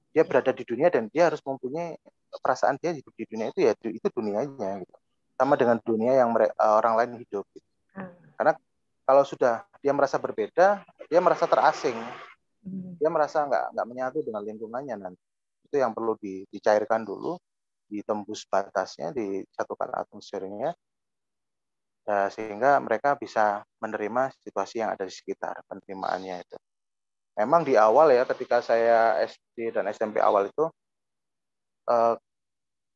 [0.09, 1.93] dia berada di dunia dan dia harus mempunyai
[2.41, 4.95] perasaan dia hidup di dunia itu ya itu dunianya gitu.
[5.37, 7.69] sama dengan dunia yang mereka, eh, orang lain hidup gitu.
[7.93, 8.33] hmm.
[8.41, 8.53] karena
[9.05, 11.97] kalau sudah dia merasa berbeda dia merasa terasing
[12.65, 12.97] hmm.
[12.97, 15.32] dia merasa nggak nggak menyatu dengan lingkungannya nanti
[15.73, 17.33] itu yang perlu di, dicairkan dulu
[17.89, 20.69] ditembus batasnya disatukan atmosfernya
[22.05, 26.57] ya, sehingga mereka bisa menerima situasi yang ada di sekitar penerimaannya itu
[27.37, 30.65] memang di awal ya ketika saya SD dan SMP awal itu
[31.89, 32.15] eh,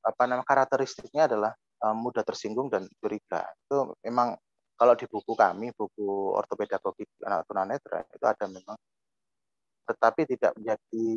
[0.06, 3.44] apa nama karakteristiknya adalah eh, mudah tersinggung dan curiga.
[3.66, 4.38] Itu memang
[4.78, 8.78] kalau di buku kami, buku ortopedagogi anak tunanetra itu ada memang
[9.88, 11.08] tetapi tidak menjadi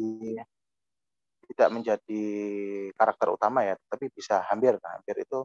[1.50, 2.24] tidak menjadi
[2.94, 5.42] karakter utama ya, tapi bisa hampir hampir itu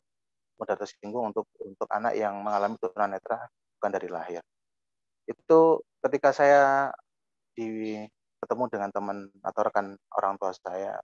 [0.56, 4.42] mudah tersinggung untuk untuk anak yang mengalami tunanetra bukan dari lahir.
[5.26, 6.94] Itu ketika saya
[7.58, 7.98] di
[8.38, 11.02] ketemu dengan teman atau rekan orang tua saya,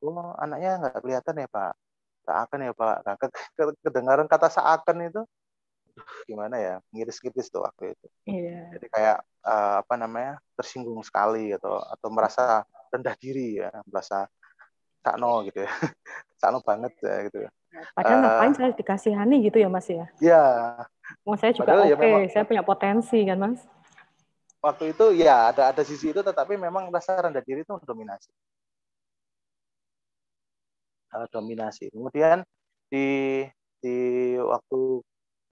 [0.00, 1.74] oh anaknya nggak kelihatan ya pak,
[2.22, 2.96] seakan ya pak.
[3.02, 5.22] Nah, ke, ke, kedengaran kata seakan itu
[6.28, 8.06] gimana ya, ngiris-ngiris tuh waktu itu.
[8.28, 8.76] Iya.
[8.76, 12.62] Jadi kayak uh, apa namanya tersinggung sekali atau atau merasa
[12.96, 14.26] rendah diri ya, merasa
[15.04, 15.70] sakno gitu ya,
[16.40, 17.38] sakno banget ya gitu.
[17.92, 20.08] Padahal uh, ngapain saya dikasihani gitu ya mas ya?
[20.18, 20.44] Iya.
[21.22, 22.24] Mau saya juga ya oke, okay.
[22.26, 23.60] ya saya punya potensi kan mas
[24.66, 28.30] waktu itu ya ada ada sisi itu tetapi memang rasa rendah diri itu dominasi
[31.14, 32.42] uh, dominasi kemudian
[32.90, 33.42] di
[33.78, 33.96] di
[34.42, 34.80] waktu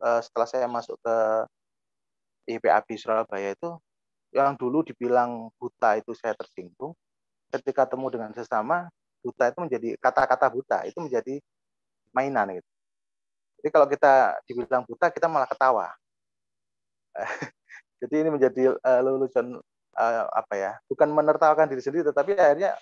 [0.02, 1.16] uh, setelah saya masuk ke
[2.58, 3.70] IPAB Surabaya itu
[4.34, 6.90] yang dulu dibilang buta itu saya tersinggung
[7.58, 8.90] ketika temu dengan sesama
[9.22, 11.40] buta itu menjadi kata-kata buta itu menjadi
[12.12, 12.70] mainan gitu
[13.62, 15.88] jadi kalau kita dibilang buta kita malah ketawa
[18.02, 19.58] Jadi ini menjadi uh, lelucon
[19.96, 20.72] uh, apa ya?
[20.90, 22.76] Bukan menertawakan diri sendiri, tetapi akhirnya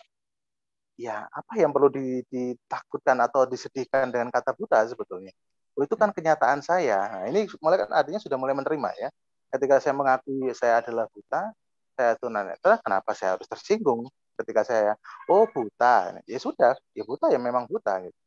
[0.99, 1.89] ya apa yang perlu
[2.29, 5.33] ditakutkan atau disedihkan dengan kata buta sebetulnya?
[5.73, 7.23] Oh, itu kan kenyataan saya.
[7.23, 9.09] Nah, ini mulai kan artinya sudah mulai menerima ya.
[9.53, 11.53] Ketika saya mengakui saya adalah buta,
[11.97, 14.09] saya tunanetra, kenapa saya harus tersinggung?
[14.39, 14.97] Ketika saya
[15.29, 18.01] oh buta, ya sudah, ya buta ya memang buta.
[18.03, 18.19] Gitu.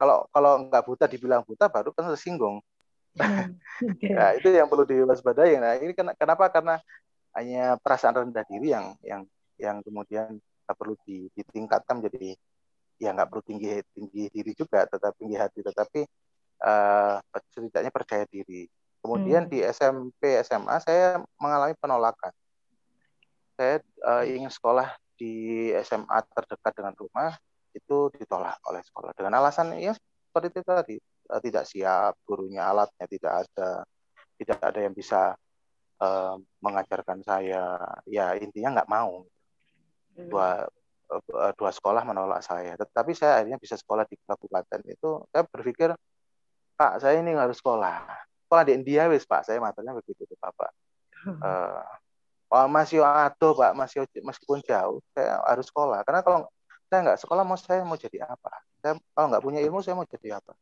[0.00, 2.64] Kalau kalau nggak buta dibilang buta baru kan tersinggung.
[3.18, 3.58] Hmm,
[3.98, 4.14] okay.
[4.14, 5.58] nah, itu yang perlu diwaspadai.
[5.60, 6.48] Nah, ini kenapa?
[6.48, 6.78] Karena
[7.36, 9.22] hanya perasaan rendah diri yang yang
[9.60, 10.94] yang kemudian perlu
[11.34, 12.38] ditingkatkan menjadi
[13.02, 16.00] ya nggak perlu tinggi tinggi diri juga, tetap tinggi hati, tetapi
[16.64, 17.18] uh,
[17.52, 18.68] setidaknya percaya diri.
[19.00, 19.50] Kemudian hmm.
[19.50, 22.32] di SMP SMA saya mengalami penolakan.
[23.56, 27.36] Saya uh, ingin sekolah di SMA terdekat dengan rumah
[27.76, 29.92] itu ditolak oleh sekolah dengan alasan ya
[30.30, 30.96] seperti itu tadi
[31.30, 33.82] uh, tidak siap, gurunya alatnya tidak ada,
[34.38, 35.34] tidak ada yang bisa
[36.02, 37.78] uh, mengajarkan saya.
[38.06, 39.26] Ya intinya nggak mau.
[40.14, 40.66] Dua
[41.10, 42.74] uh, dua sekolah menolak saya.
[42.74, 45.22] Tetapi saya akhirnya bisa sekolah di kabupaten itu.
[45.30, 45.90] Saya berpikir,
[46.74, 48.06] Pak, saya ini harus sekolah.
[48.50, 50.74] sekolah di India wis Pak saya matanya begitu tuh Bapak
[51.38, 51.86] uh,
[52.50, 53.72] oh, masih ado Pak.
[53.78, 56.02] Masih meskipun jauh saya harus sekolah.
[56.02, 56.50] Karena kalau
[56.90, 58.52] saya nggak sekolah mau saya mau jadi apa?
[58.82, 60.52] Saya kalau nggak punya ilmu saya mau jadi apa?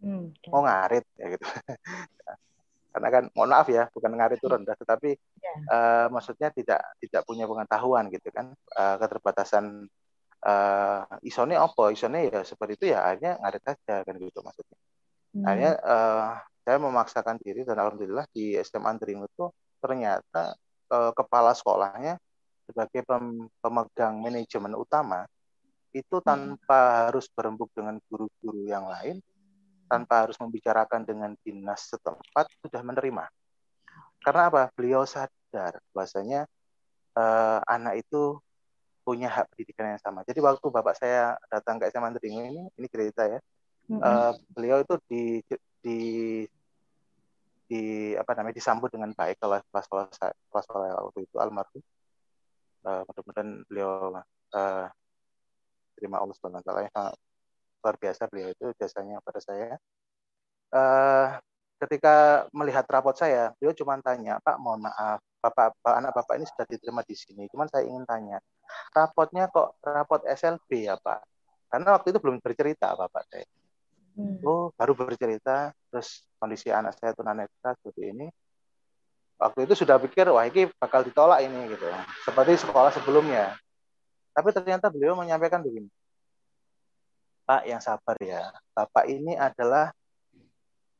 [0.00, 1.44] Hmm, mau ngarit ya gitu.
[2.96, 5.46] Karena kan mohon maaf ya bukan ngarit itu rendah tetapi yeah.
[5.46, 5.52] Ya.
[5.70, 8.56] uh, maksudnya tidak tidak punya pengetahuan gitu kan.
[8.72, 9.86] Uh, keterbatasan
[10.42, 11.92] uh, isone apa?
[11.92, 14.78] Isone ya seperti itu ya akhirnya ngarit saja kan gitu maksudnya.
[15.30, 15.46] Hmm.
[15.46, 19.46] akhirnya uh, saya memaksakan diri dan alhamdulillah di SMA Andring itu
[19.78, 20.58] ternyata
[20.90, 22.18] uh, kepala sekolahnya
[22.66, 25.26] sebagai pem pemegang manajemen utama
[25.90, 26.26] itu hmm.
[26.26, 29.18] tanpa harus berembuk dengan guru-guru yang lain,
[29.90, 33.26] tanpa harus membicarakan dengan dinas setempat sudah menerima.
[34.22, 34.62] Karena apa?
[34.78, 36.46] Beliau sadar bahwasanya
[37.18, 38.38] uh, anak itu
[39.02, 40.22] punya hak pendidikan yang sama.
[40.22, 43.40] Jadi waktu bapak saya datang ke SMA Teringu ini, ini cerita ya,
[43.90, 43.98] mm-hmm.
[43.98, 45.22] uh, beliau itu di
[45.80, 45.98] di
[47.70, 50.10] di apa namanya disambut dengan baik kalau kelas kelas
[50.50, 51.82] kelas waktu itu almarhum.
[52.80, 54.18] Uh, mudah-mudahan beliau
[54.56, 54.86] uh,
[55.94, 57.12] terima Allah SWT yang
[57.80, 59.78] luar biasa beliau itu jasanya pada saya.
[60.74, 61.38] Uh,
[61.78, 66.46] ketika melihat rapot saya, beliau cuma tanya, Pak mohon maaf, bapak, bapak anak bapak ini
[66.48, 67.48] sudah diterima di sini.
[67.52, 68.42] Cuman saya ingin tanya,
[68.96, 71.20] rapotnya kok rapot SLB ya Pak?
[71.70, 73.46] Karena waktu itu belum bercerita bapak saya.
[74.14, 74.42] Hmm.
[74.42, 78.26] Oh baru bercerita, terus kondisi anak saya tunanetra seperti ini.
[79.40, 81.88] Waktu itu sudah pikir wah ini bakal ditolak ini gitu,
[82.28, 83.56] seperti sekolah sebelumnya.
[84.36, 85.88] Tapi ternyata beliau menyampaikan begini.
[87.48, 88.52] Pak yang sabar ya.
[88.76, 89.90] Bapak ini adalah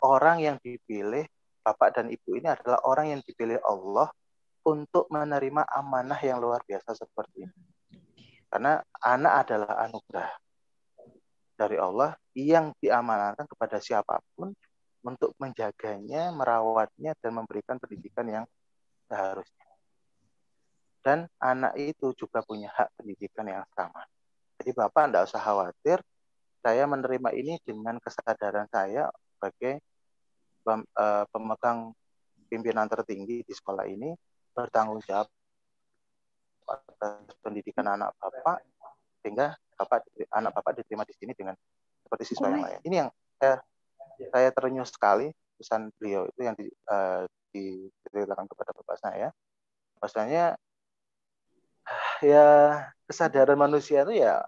[0.03, 1.28] orang yang dipilih,
[1.61, 4.09] Bapak dan Ibu ini adalah orang yang dipilih Allah
[4.65, 7.57] untuk menerima amanah yang luar biasa seperti ini.
[8.51, 10.31] Karena anak adalah anugerah
[11.61, 14.57] dari Allah yang diamanahkan kepada siapa pun
[15.05, 18.45] untuk menjaganya, merawatnya, dan memberikan pendidikan yang
[19.12, 19.61] seharusnya
[21.01, 24.05] dan anak itu juga punya hak pendidikan yang sama.
[24.61, 25.99] Jadi Bapak tidak usah khawatir,
[26.61, 29.81] saya menerima ini dengan kesadaran saya sebagai
[30.69, 31.97] eh, pemegang
[32.53, 34.12] pimpinan tertinggi di sekolah ini
[34.53, 35.31] bertanggung jawab
[36.69, 38.61] atas pendidikan anak Bapak
[39.24, 41.57] sehingga Bapak anak Bapak diterima di sini dengan
[42.05, 42.81] seperti siswa yang lain.
[42.85, 43.09] Ini yang
[43.40, 43.57] saya
[44.28, 47.24] saya terenyuh sekali pesan beliau itu yang di, uh,
[47.57, 49.32] diceritakan kepada Bapak saya.
[49.97, 50.61] Bahasanya
[52.31, 52.48] ya
[53.09, 54.44] kesadaran manusia itu ya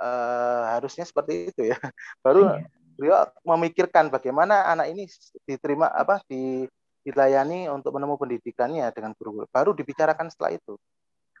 [0.00, 1.78] uh, harusnya seperti itu ya.
[2.24, 2.64] Baru iya.
[2.96, 5.04] beliau memikirkan bagaimana anak ini
[5.44, 6.64] diterima apa di
[7.00, 9.48] dilayani untuk menemui pendidikannya dengan guru-guru.
[9.48, 10.76] Baru dibicarakan setelah itu.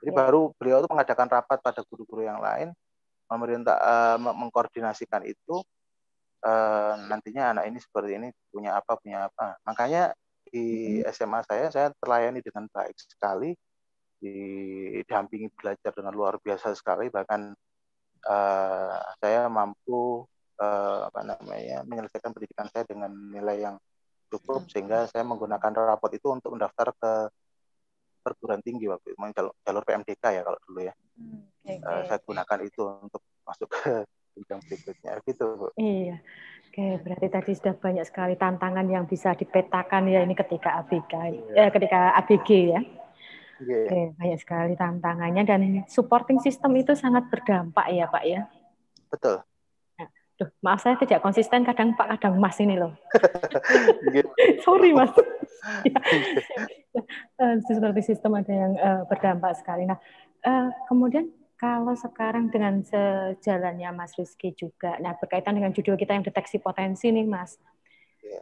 [0.00, 0.16] Jadi ya.
[0.16, 2.72] baru beliau itu mengadakan rapat pada guru-guru yang lain,
[3.30, 5.62] memerintah uh, mengkoordinasikan itu.
[6.40, 9.60] Uh, nantinya anak ini seperti ini punya apa punya apa.
[9.64, 10.16] Makanya
[10.50, 13.54] di SMA saya saya terlayani dengan baik sekali
[14.20, 17.56] didampingi belajar dengan luar biasa sekali bahkan
[18.28, 20.24] uh, saya mampu
[20.60, 23.76] uh, apa namanya menyelesaikan pendidikan saya dengan nilai yang
[24.28, 24.70] cukup hmm.
[24.70, 27.12] sehingga saya menggunakan rapot itu untuk mendaftar ke
[28.20, 32.18] perguruan tinggi waktu itu jalur, jalur PMDK ya kalau dulu ya hmm, okay, uh, saya
[32.22, 34.04] gunakan itu untuk masuk ke
[34.36, 35.66] jenjang berikutnya gitu Bu.
[35.76, 36.16] Iya.
[36.70, 41.12] Oke, berarti tadi sudah banyak sekali tantangan yang bisa dipetakan ya ini ketika ABK,
[41.50, 41.66] iya.
[41.66, 42.80] eh, ketika ABG ya.
[43.60, 43.84] Yeah.
[43.90, 45.60] Oke, banyak sekali tantangannya dan
[45.90, 48.46] supporting system itu sangat berdampak ya Pak ya.
[49.10, 49.42] Betul.
[49.98, 52.94] Nah, duh, maaf saya tidak konsisten kadang Pak kadang Mas ini loh.
[54.64, 55.10] Sorry Mas.
[55.90, 56.00] ya,
[56.94, 57.02] ya.
[57.66, 59.86] Seperti sistem ada yang uh, berdampak sekali.
[59.86, 59.98] Nah,
[60.46, 61.30] uh, kemudian
[61.60, 67.12] kalau sekarang dengan sejalannya Mas Rizky juga, nah berkaitan dengan judul kita yang deteksi potensi
[67.12, 67.60] nih Mas,
[68.24, 68.40] yeah.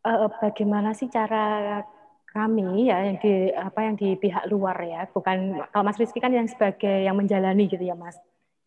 [0.00, 0.24] Iya.
[0.24, 1.84] uh, bagaimana sih cara
[2.36, 6.28] kami ya yang di apa yang di pihak luar ya bukan kalau Mas Rizky kan
[6.28, 8.16] yang sebagai yang menjalani gitu ya Mas.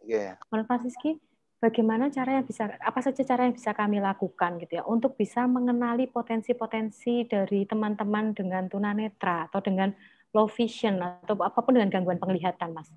[0.02, 0.34] Iya.
[0.38, 0.48] Yeah.
[0.50, 1.22] Menurut Mas Rizky
[1.60, 5.44] bagaimana cara yang bisa apa saja cara yang bisa kami lakukan gitu ya untuk bisa
[5.46, 9.92] mengenali potensi-potensi dari teman-teman dengan tunanetra atau dengan
[10.32, 12.88] low vision atau apa pun dengan gangguan penglihatan Mas.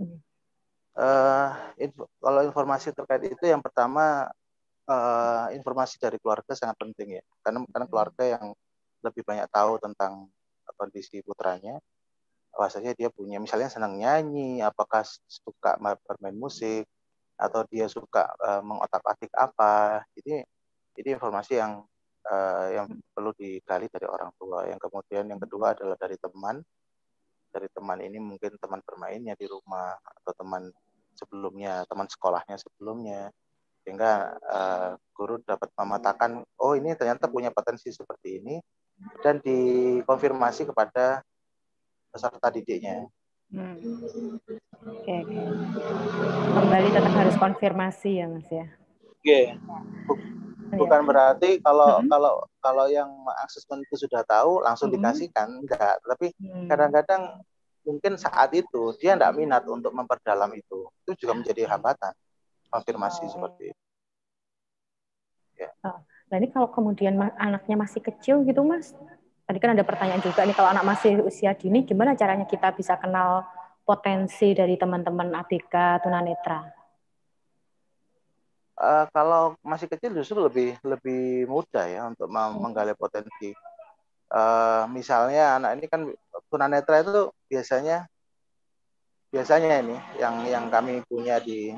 [0.00, 0.18] Hmm.
[0.96, 4.26] Uh, info, kalau informasi terkait itu yang pertama
[4.90, 8.44] uh, informasi dari keluarga sangat penting ya karena karena keluarga yang
[9.04, 10.28] lebih banyak tahu tentang
[10.74, 11.78] kondisi putranya
[12.54, 16.84] bahwasanya dia punya misalnya senang nyanyi apakah suka bermain musik
[17.40, 20.44] atau dia suka uh, mengotak-atik apa ini
[21.00, 21.80] ini informasi yang
[22.28, 24.68] uh, yang perlu digali dari orang tua.
[24.68, 26.60] Yang kemudian yang kedua adalah dari teman.
[27.50, 30.70] Dari teman ini mungkin teman bermainnya di rumah atau teman
[31.18, 33.32] sebelumnya teman sekolahnya sebelumnya.
[33.82, 38.56] Sehingga uh, guru dapat mematakan oh ini ternyata punya potensi seperti ini
[39.24, 41.24] dan dikonfirmasi kepada
[42.10, 43.06] peserta didiknya.
[43.50, 43.74] Hmm.
[44.86, 45.38] Oke, oke.
[46.54, 48.66] Kembali tetap harus konfirmasi ya, Mas ya.
[49.02, 49.40] Oke.
[50.70, 52.06] Bukan berarti kalau hmm.
[52.06, 53.10] kalau kalau yang
[53.42, 55.02] asesmen itu sudah tahu langsung hmm.
[55.02, 55.98] dikasihkan, enggak.
[55.98, 56.70] Tapi hmm.
[56.70, 57.22] kadang-kadang
[57.82, 60.86] mungkin saat itu dia tidak minat untuk memperdalam itu.
[61.02, 62.14] Itu juga menjadi hambatan
[62.70, 63.30] konfirmasi oh.
[63.34, 63.82] seperti itu.
[65.58, 65.70] Ya.
[65.82, 65.98] Oh.
[66.30, 68.94] Nah ini kalau kemudian anaknya masih kecil gitu mas,
[69.50, 72.94] tadi kan ada pertanyaan juga nih kalau anak masih usia dini, gimana caranya kita bisa
[73.02, 73.42] kenal
[73.82, 76.70] potensi dari teman-teman ABK tunanetra?
[78.78, 83.50] Uh, kalau masih kecil justru lebih lebih mudah ya untuk menggali potensi.
[84.30, 86.06] Uh, misalnya anak ini kan
[86.46, 88.06] tunanetra itu biasanya
[89.34, 91.74] biasanya ini yang yang kami punya di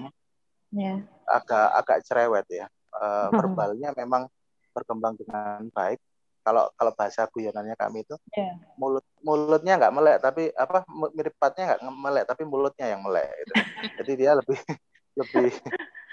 [0.77, 1.01] yeah.
[1.25, 2.69] agak agak cerewet ya.
[2.93, 4.29] Uh, verbalnya memang
[4.77, 5.97] berkembang dengan baik.
[6.43, 8.59] Kalau kalau bahasa guyonannya kami itu yeah.
[8.75, 10.83] mulut mulutnya nggak melek tapi apa
[11.15, 13.31] mirip patnya nggak melek tapi mulutnya yang melek.
[13.31, 13.53] Gitu.
[14.03, 14.59] Jadi dia lebih
[15.21, 15.51] lebih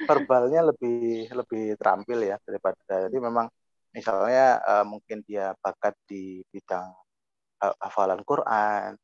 [0.08, 3.52] verbalnya lebih lebih terampil ya daripada jadi memang
[3.92, 6.88] misalnya uh, mungkin dia bakat di bidang
[7.64, 8.96] uh, hafalan Quran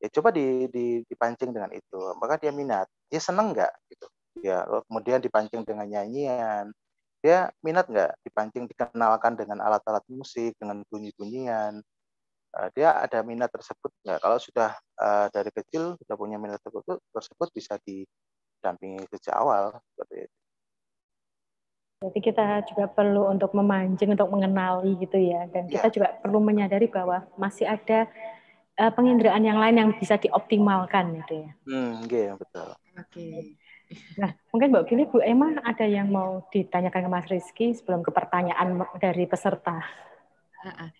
[0.00, 4.06] ya coba di, di, dipancing dengan itu maka dia minat dia seneng nggak gitu
[4.40, 6.72] ya kemudian dipancing dengan nyanyian
[7.20, 11.84] dia minat nggak dipancing dikenalkan dengan alat-alat musik dengan bunyi-bunyian
[12.56, 16.98] uh, dia ada minat tersebut nggak kalau sudah uh, dari kecil sudah punya minat tersebut
[17.12, 20.36] tersebut bisa didampingi sejak awal seperti itu.
[22.00, 25.94] Jadi kita juga perlu untuk memancing untuk mengenali gitu ya dan kita ya.
[26.00, 28.08] juga perlu menyadari bahwa masih ada
[28.80, 31.50] uh, penginderaan yang lain yang bisa dioptimalkan gitu ya.
[31.68, 32.72] Hmm, okay, betul.
[32.72, 33.04] Oke.
[33.12, 33.59] Okay.
[34.18, 38.14] Nah, mungkin Mbak Gili, Bu Emma ada yang mau ditanyakan ke Mas Rizky sebelum ke
[38.14, 39.82] pertanyaan dari peserta.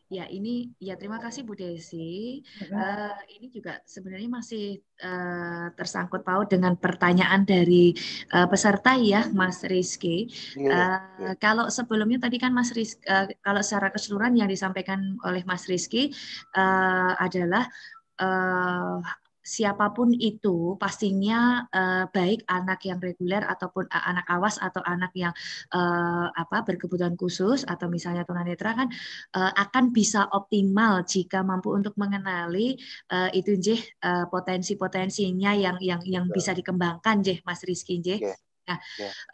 [0.08, 2.40] Ya ini ya terima kasih Bu Desi.
[2.72, 7.92] Uh, ini juga sebenarnya masih uh, tersangkut paut dengan pertanyaan dari
[8.32, 10.32] uh, peserta ya Mas Rizky.
[10.56, 15.68] Uh, kalau sebelumnya tadi kan Mas Rizky, uh, kalau secara keseluruhan yang disampaikan oleh Mas
[15.68, 16.08] Rizky
[16.56, 17.68] uh, adalah
[18.16, 19.04] uh,
[19.50, 25.34] siapa pun itu pastinya uh, baik anak yang reguler ataupun anak awas atau anak yang
[25.74, 28.88] uh, apa berkebutuhan khusus atau misalnya tunanetra kan
[29.34, 32.78] uh, akan bisa optimal jika mampu untuk mengenali
[33.10, 38.22] uh, itu jeh uh, potensi-potensinya yang yang yang bisa dikembangkan jeh Mas Rizky jeh.
[38.70, 38.78] Nah,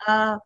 [0.09, 0.37] uh,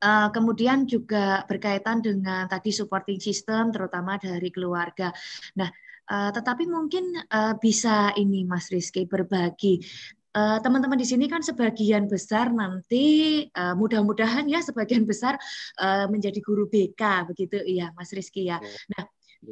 [0.00, 5.12] Uh, kemudian juga berkaitan dengan tadi supporting system, terutama dari keluarga.
[5.60, 5.68] Nah,
[6.10, 9.78] Uh, tetapi mungkin uh, bisa ini Mas Rizky berbagi.
[10.30, 15.34] Teman eh, teman-teman di sini kan sebagian besar nanti uh, mudah-mudahan ya sebagian besar
[15.82, 17.58] uh, menjadi guru BK begitu.
[17.66, 18.62] Ya Mas Rizky ya.
[18.94, 19.04] Nah,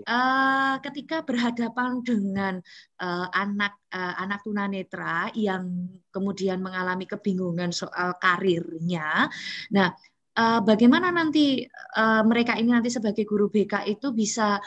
[0.07, 2.63] uh, ketika berhadapan dengan
[3.03, 5.67] uh, anak uh, anak tunanetra yang
[6.15, 9.27] kemudian mengalami kebingungan soal karirnya,
[9.75, 9.91] nah
[10.39, 11.67] uh, bagaimana nanti
[11.99, 14.63] uh, mereka ini nanti sebagai guru BK itu bisa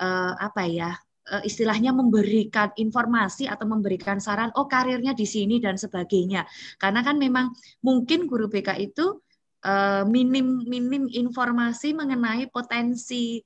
[0.00, 1.08] uh, apa ya Eh,
[1.46, 6.42] istilahnya memberikan informasi atau memberikan saran oh karirnya di sini dan sebagainya.
[6.80, 7.54] Karena kan memang
[7.86, 9.22] mungkin guru BK itu
[9.64, 13.38] eh, minim minim informasi mengenai potensi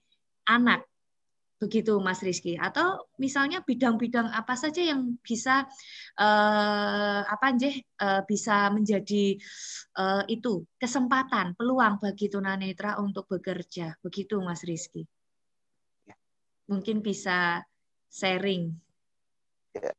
[0.49, 0.85] anak.
[1.55, 2.61] Begitu Mas Rizky.
[2.61, 5.65] Atau misalnya bidang-bidang apa saja yang bisa
[6.19, 9.39] eh, apa njeh eh, bisa menjadi
[9.99, 13.97] eh, itu kesempatan peluang bagi tunanetra untuk bekerja.
[14.05, 15.05] Begitu Mas Rizky.
[16.05, 16.17] Ya.
[16.69, 17.65] mungkin bisa
[18.15, 18.71] sharing.
[19.75, 19.91] Ya.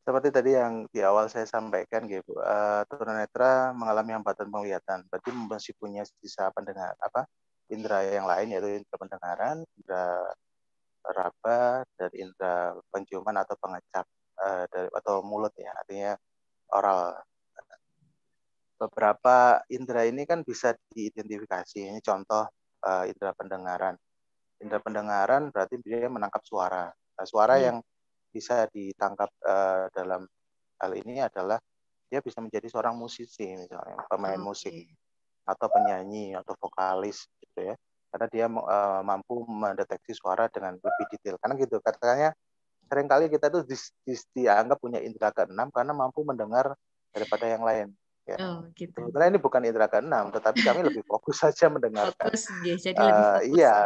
[0.00, 5.76] Seperti tadi yang di awal saya sampaikan, gitu, uh, tunanetra mengalami hambatan penglihatan, berarti masih
[5.76, 7.28] punya sisa pendengar apa
[7.68, 10.24] indera yang lain yaitu indera pendengaran, indera
[11.04, 14.08] raba, dan indera penciuman atau pengecap
[14.40, 16.16] uh, dari atau mulut ya, artinya
[16.72, 17.20] oral.
[18.80, 21.92] Beberapa indera ini kan bisa diidentifikasi.
[21.92, 22.48] Ini contoh
[22.80, 24.00] uh, indera pendengaran
[24.60, 26.92] indera pendengaran berarti dia menangkap suara.
[26.92, 27.64] Nah, suara hmm.
[27.64, 27.76] yang
[28.30, 30.22] bisa ditangkap uh, dalam
[30.80, 31.58] hal ini adalah
[32.06, 34.46] dia bisa menjadi seorang musisi misalnya pemain okay.
[34.46, 34.74] musik
[35.46, 37.74] atau penyanyi atau vokalis gitu ya
[38.10, 42.30] karena dia uh, mampu mendeteksi suara dengan lebih detail karena gitu katanya
[42.90, 46.74] sering kali kita tuh di, di, dianggap punya indera keenam karena mampu mendengar
[47.14, 47.94] daripada yang lain
[48.26, 48.36] ya.
[48.42, 48.98] Oh, gitu.
[49.10, 52.34] Sebenarnya ini bukan indera keenam tetapi kami lebih fokus saja mendengarkan.
[52.34, 53.46] Fokus, ya, jadi uh, lebih fokus.
[53.54, 53.76] Iya,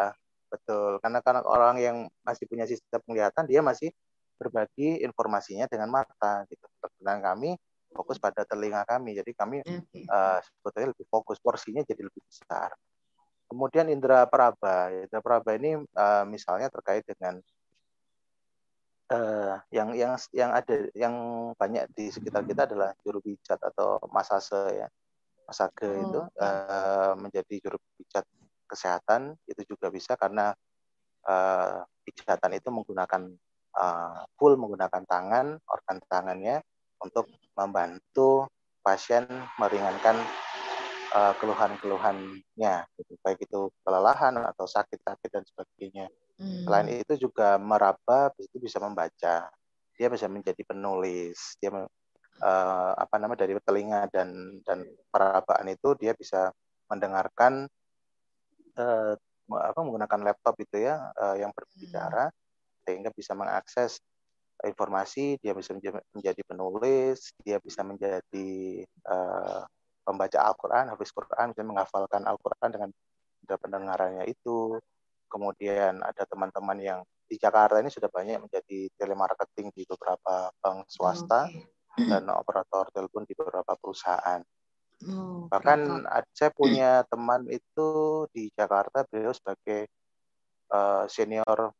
[0.54, 3.90] Betul, karena karena orang yang masih punya sistem penglihatan dia masih
[4.38, 6.62] berbagi informasinya dengan mata gitu.
[7.02, 7.58] Dan kami
[7.90, 9.18] fokus pada telinga kami.
[9.18, 10.06] Jadi kami okay.
[10.06, 12.70] uh, sebetulnya lebih fokus porsinya jadi lebih besar.
[13.50, 14.90] Kemudian indera peraba.
[14.90, 17.38] Indera peraba ini uh, misalnya terkait dengan
[19.14, 21.14] uh, yang yang yang ada yang
[21.54, 24.88] banyak di sekitar kita adalah juru pijat atau masase ya.
[25.44, 26.02] Masage oh.
[26.02, 28.24] itu uh, menjadi juru pijat
[28.66, 30.52] kesehatan itu juga bisa karena
[31.28, 33.22] uh, pijatan itu menggunakan
[33.76, 36.56] uh, full menggunakan tangan organ tangannya
[37.00, 38.48] untuk membantu
[38.84, 39.24] pasien
[39.56, 40.16] meringankan
[41.16, 43.12] uh, keluhan-keluhannya, gitu.
[43.24, 46.06] baik itu kelelahan atau sakit-sakit dan sebagainya.
[46.36, 46.66] Hmm.
[46.66, 49.48] Selain itu juga meraba itu bisa membaca,
[49.94, 56.12] dia bisa menjadi penulis, dia uh, apa namanya dari telinga dan dan perabaan itu dia
[56.12, 56.50] bisa
[56.90, 57.70] mendengarkan
[58.78, 59.14] uh,
[59.44, 62.36] apa menggunakan laptop itu ya uh, yang berbicara hmm.
[62.88, 64.00] sehingga bisa mengakses
[64.64, 65.74] informasi, dia bisa
[66.14, 69.66] menjadi penulis, dia bisa menjadi uh,
[70.06, 72.90] pembaca Al-Quran, habis Quran, bisa menghafalkan Al-Quran dengan
[73.44, 74.78] pendengarannya itu.
[75.26, 81.50] Kemudian ada teman-teman yang di Jakarta ini sudah banyak menjadi telemarketing di beberapa bank swasta
[81.50, 82.06] okay.
[82.06, 84.38] dan operator telepon di beberapa perusahaan.
[85.04, 86.32] Oh, Bahkan berapa?
[86.32, 87.88] saya punya teman itu
[88.32, 89.88] di Jakarta, beliau sebagai
[90.72, 91.72] uh, senior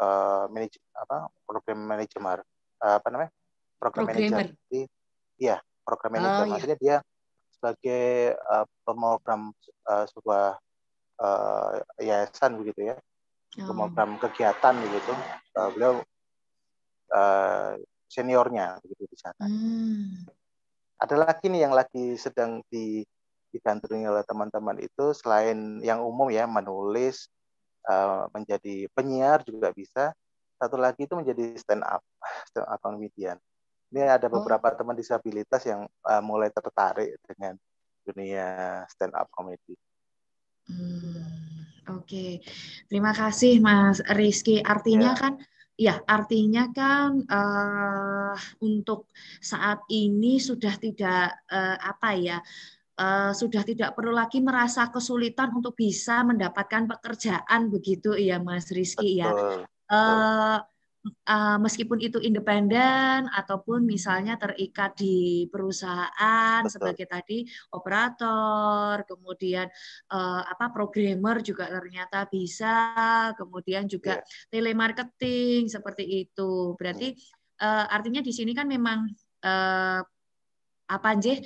[0.00, 2.40] uh, manage, apa program manajemen
[2.82, 3.32] uh, apa namanya
[3.80, 4.80] program manager jadi
[5.40, 6.52] iya program manager oh, iya.
[6.52, 6.96] maksudnya dia
[7.56, 9.52] sebagai uh, pemogram
[9.88, 10.60] uh, sebuah
[11.20, 13.66] uh, yayasan begitu ya oh.
[13.72, 15.12] pemogram kegiatan begitu
[15.56, 15.94] uh, beliau
[17.12, 17.72] uh,
[18.06, 20.35] seniornya begitu di sana hmm.
[20.96, 23.04] Ada lagi nih yang lagi sedang di
[23.52, 27.30] digandrungi oleh teman-teman itu selain yang umum ya menulis
[27.86, 30.10] Eh, menjadi penyiar juga bisa.
[30.58, 32.02] Satu lagi itu menjadi stand up,
[32.50, 33.38] stand up comedian.
[33.94, 34.42] Ini ada oh.
[34.42, 34.74] beberapa oh.
[34.74, 37.54] teman disabilitas yang uh, mulai tertarik dengan
[38.02, 39.78] dunia stand up comedy.
[40.66, 41.22] Hmm,
[41.94, 42.30] Oke, okay.
[42.90, 44.58] terima kasih Mas Rizky.
[44.66, 45.20] Artinya yeah.
[45.22, 45.32] kan,
[45.76, 48.34] ya artinya kan uh,
[48.64, 49.12] untuk
[49.44, 52.38] saat ini sudah tidak uh, apa ya
[52.96, 59.20] uh, sudah tidak perlu lagi merasa kesulitan untuk bisa mendapatkan pekerjaan begitu ya Mas Rizky
[59.20, 59.30] ya.
[59.86, 60.58] Uh,
[61.06, 66.72] uh, meskipun itu independen ataupun misalnya terikat di perusahaan Betul.
[66.72, 67.38] sebagai tadi
[67.72, 69.66] operator, kemudian
[70.12, 74.50] uh, apa programmer juga ternyata bisa, kemudian juga yeah.
[74.50, 76.74] telemarketing seperti itu.
[76.74, 77.14] Berarti
[77.62, 79.06] uh, artinya di sini kan memang
[79.46, 80.00] uh,
[80.86, 81.42] apa aja Eh,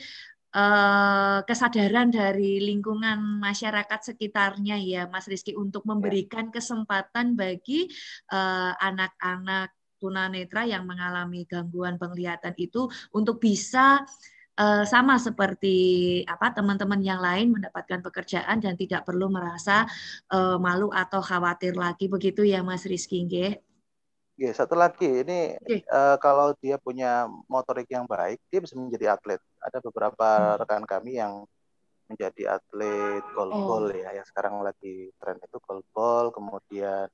[1.47, 5.95] kesadaran dari lingkungan masyarakat sekitarnya ya Mas Rizky untuk ya.
[5.95, 7.87] memberikan kesempatan bagi
[8.33, 9.71] eh, anak-anak
[10.01, 14.01] tunanetra yang mengalami gangguan penglihatan itu untuk bisa
[14.61, 15.77] uh, sama seperti
[16.25, 19.85] apa teman-teman yang lain mendapatkan pekerjaan dan tidak perlu merasa
[20.33, 23.61] uh, malu atau khawatir lagi begitu ya Mas Rizky nggih.
[24.41, 25.85] Ya, satu lagi ini okay.
[25.93, 29.37] uh, kalau dia punya motorik yang baik, dia bisa menjadi atlet.
[29.61, 30.57] Ada beberapa hmm.
[30.65, 31.45] rekan kami yang
[32.11, 33.95] menjadi atlet golball oh.
[33.95, 37.07] ya, yang sekarang lagi tren itu golball, kemudian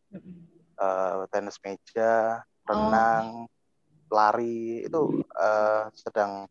[0.80, 4.08] uh, tenis meja, renang, oh.
[4.08, 6.48] lari itu uh, sedang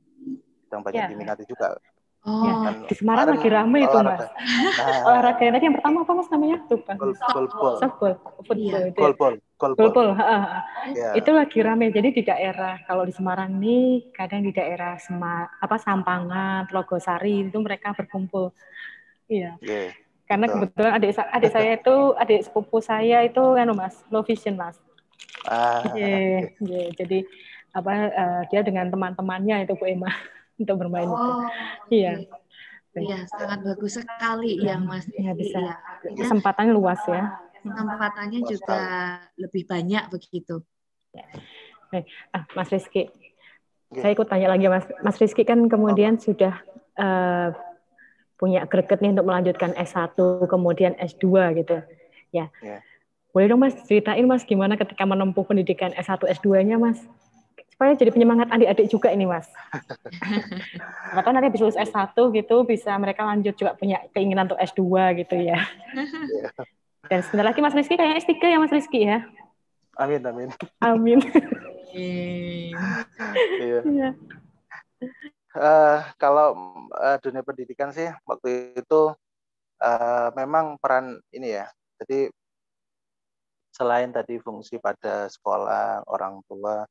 [0.69, 1.09] sedang banyak yeah.
[1.09, 1.73] diminati juga.
[2.26, 4.17] Oh, ya, di Semarang lagi rame itu mas.
[4.17, 6.57] Nah, olahraga tadi yang pertama apa mas namanya?
[6.69, 7.77] Golball.
[7.77, 8.13] Softball.
[8.45, 9.34] Football.
[9.38, 9.44] Iya.
[9.56, 9.88] Golball.
[9.88, 10.10] Golpol,
[10.91, 11.15] yeah.
[11.15, 11.88] itu lagi rame.
[11.88, 17.56] Jadi di daerah kalau di Semarang nih kadang di daerah Sema, apa Sampangan, Logosari itu
[17.64, 18.52] mereka berkumpul.
[19.32, 19.56] Iya.
[19.64, 19.95] Yeah.
[20.27, 20.76] Karena Betul.
[20.76, 24.76] kebetulan adik adik saya itu adik sepupu saya itu kan mas, low vision mas.
[25.48, 25.88] Ah.
[25.95, 26.88] Yeah, yeah.
[26.91, 27.23] Jadi
[27.72, 30.11] apa uh, dia dengan teman-temannya itu Bu Emma
[30.60, 31.32] untuk bermain oh, itu.
[32.03, 32.14] Iya.
[32.95, 35.03] Iya, sangat bagus sekali ya Mas.
[35.19, 35.60] Ya, bisa.
[35.60, 35.76] Ya,
[36.15, 38.79] Kesempatannya luas ya kesempatannya juga
[39.35, 40.61] lebih banyak begitu.
[41.15, 41.25] Ya.
[42.35, 43.07] ah, Mas Rizky,
[43.95, 44.85] saya ikut tanya lagi Mas.
[45.01, 46.59] Mas Rizky kan kemudian sudah
[46.99, 47.55] uh,
[48.35, 50.15] punya greget nih untuk melanjutkan S1,
[50.45, 51.25] kemudian S2
[51.63, 51.77] gitu.
[52.35, 52.51] Ya.
[52.59, 52.83] ya.
[53.31, 56.99] Boleh dong Mas ceritain Mas gimana ketika menempuh pendidikan S1, S2-nya Mas?
[57.75, 59.51] supaya jadi penyemangat adik-adik juga ini mas.
[61.19, 65.35] Maka nanti bisa lulus S1 gitu, bisa mereka lanjut juga punya keinginan untuk S2 gitu
[65.35, 65.59] ya.
[65.91, 66.55] Iya.
[67.06, 69.22] Dan sebentar lagi Mas Rizky kayaknya S3 ya Mas Rizky ya.
[69.95, 70.49] Amin, amin.
[70.84, 71.19] Amin.
[71.95, 74.11] iya.
[75.56, 76.52] Uh, kalau
[76.91, 79.15] uh, dunia pendidikan sih waktu itu
[79.80, 81.72] uh, memang peran ini ya.
[82.03, 82.27] Jadi
[83.72, 86.84] selain tadi fungsi pada sekolah orang tua,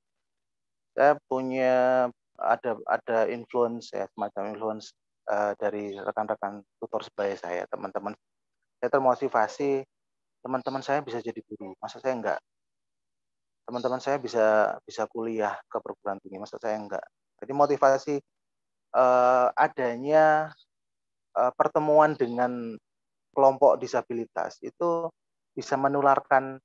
[0.96, 2.08] saya punya
[2.40, 4.96] ada ada influence ya semacam influence
[5.28, 8.12] uh, dari rekan-rekan tutor sebaya saya teman-teman
[8.80, 9.84] saya termotivasi
[10.44, 11.72] teman-teman saya bisa jadi guru.
[11.80, 12.40] Masa saya enggak.
[13.64, 16.36] Teman-teman saya bisa bisa kuliah ke perguruan tinggi.
[16.36, 17.04] Masa saya enggak.
[17.40, 18.14] Jadi motivasi
[18.92, 20.52] uh, adanya
[21.32, 22.76] uh, pertemuan dengan
[23.32, 25.08] kelompok disabilitas itu
[25.56, 26.60] bisa menularkan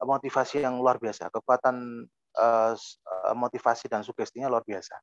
[0.00, 2.06] motivasi yang luar biasa, kekuatan
[2.36, 2.72] uh,
[3.32, 4.96] motivasi dan sugestinya luar biasa.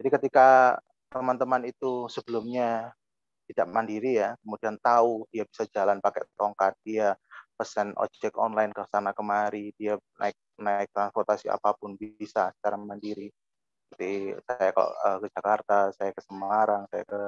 [0.00, 0.76] Jadi ketika
[1.12, 2.92] teman-teman itu sebelumnya
[3.52, 7.14] tidak mandiri ya, kemudian tahu dia bisa jalan pakai tongkat, dia
[7.62, 13.30] pesan ojek online ke sana kemari, dia naik naik transportasi apa pun bisa secara mandiri.
[13.86, 17.20] Seperti saya kalau uh, ke Jakarta, saya ke Semarang, saya ke,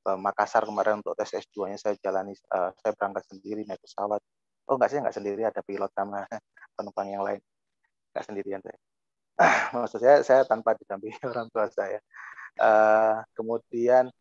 [0.00, 4.22] ke Makassar kemarin untuk tes S2-nya saya jalani, uh, saya berangkat sendiri naik pesawat.
[4.70, 6.24] Oh enggak sih enggak sendiri ada pilot sama
[6.78, 7.42] penumpang yang lain.
[8.14, 8.78] Enggak sendirian saya.
[9.74, 11.98] Maksud saya saya tanpa didampingi orang tua saya.
[12.54, 14.14] Uh, kemudian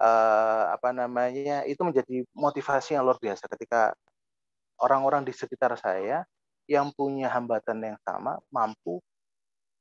[0.00, 3.92] uh, apa namanya itu menjadi motivasi yang luar biasa ketika
[4.80, 6.24] orang-orang di sekitar saya
[6.66, 9.00] yang punya hambatan yang sama mampu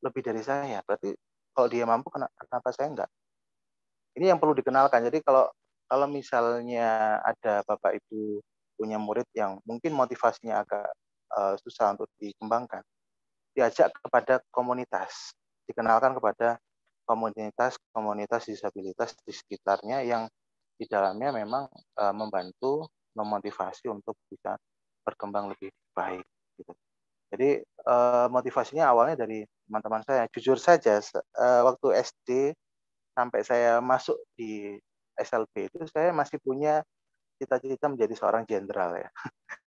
[0.05, 0.79] lebih dari saya.
[0.85, 1.11] Berarti
[1.51, 3.11] kalau dia mampu kenapa saya enggak?
[4.15, 5.03] Ini yang perlu dikenalkan.
[5.07, 5.51] Jadi kalau
[5.85, 8.41] kalau misalnya ada bapak ibu
[8.75, 10.87] punya murid yang mungkin motivasinya agak
[11.31, 12.83] uh, susah untuk dikembangkan,
[13.55, 15.31] diajak kepada komunitas,
[15.67, 16.59] dikenalkan kepada
[17.05, 20.27] komunitas-komunitas disabilitas di sekitarnya yang
[20.75, 24.59] di dalamnya memang uh, membantu memotivasi untuk bisa
[25.07, 26.25] berkembang lebih baik.
[26.59, 26.73] Gitu.
[27.31, 27.49] Jadi
[27.87, 30.27] uh, motivasinya awalnya dari teman-teman saya.
[30.29, 32.29] Jujur saja, uh, waktu SD
[33.15, 34.75] sampai saya masuk di
[35.15, 36.83] SLB itu saya masih punya
[37.39, 39.09] cita-cita menjadi seorang jenderal ya.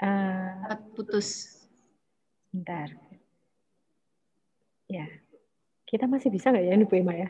[0.00, 1.60] Uh, putus.
[2.50, 2.88] Bentar.
[4.90, 5.06] Ya,
[5.86, 7.28] kita masih bisa nggak ya ini Bu Emma ya?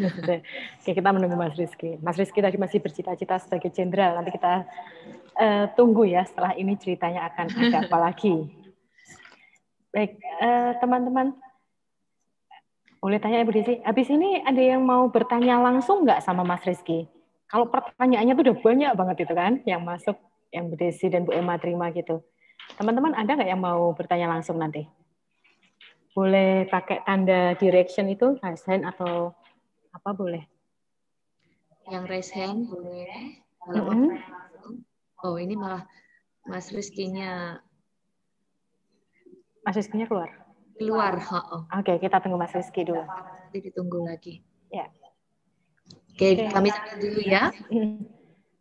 [0.80, 2.00] Oke, kita menunggu Mas Rizky.
[2.00, 4.16] Mas Rizky tadi masih bercita-cita sebagai jenderal.
[4.16, 4.64] Nanti kita
[5.36, 8.48] uh, tunggu ya setelah ini ceritanya akan ada apa lagi.
[9.92, 12.60] Baik, eh, teman-teman, uh,
[12.96, 17.04] boleh tanya Ibu Desi, habis ini ada yang mau bertanya langsung nggak sama Mas Rizky?
[17.44, 20.16] Kalau pertanyaannya tuh udah banyak banget itu kan, yang masuk,
[20.52, 22.20] yang Bu Desi dan Bu Emma terima gitu.
[22.78, 24.86] Teman-teman ada nggak yang mau bertanya langsung nanti?
[26.12, 29.32] Boleh pakai tanda direction itu, raise hand atau
[29.96, 30.44] apa boleh?
[31.88, 33.40] Yang raise hand boleh.
[33.72, 34.08] Mm -hmm.
[35.24, 35.88] Oh ini malah
[36.44, 37.58] Mas Rizky-nya.
[39.64, 40.42] Mas Rizky-nya keluar?
[40.82, 41.14] keluar.
[41.30, 41.62] Oh.
[41.78, 43.06] Oke, okay, kita tunggu Mas Rizky dulu.
[43.06, 44.42] Nanti ditunggu lagi.
[44.74, 44.90] Ya.
[46.12, 46.48] Oke, okay, okay.
[46.50, 47.42] kami sambil dulu ya.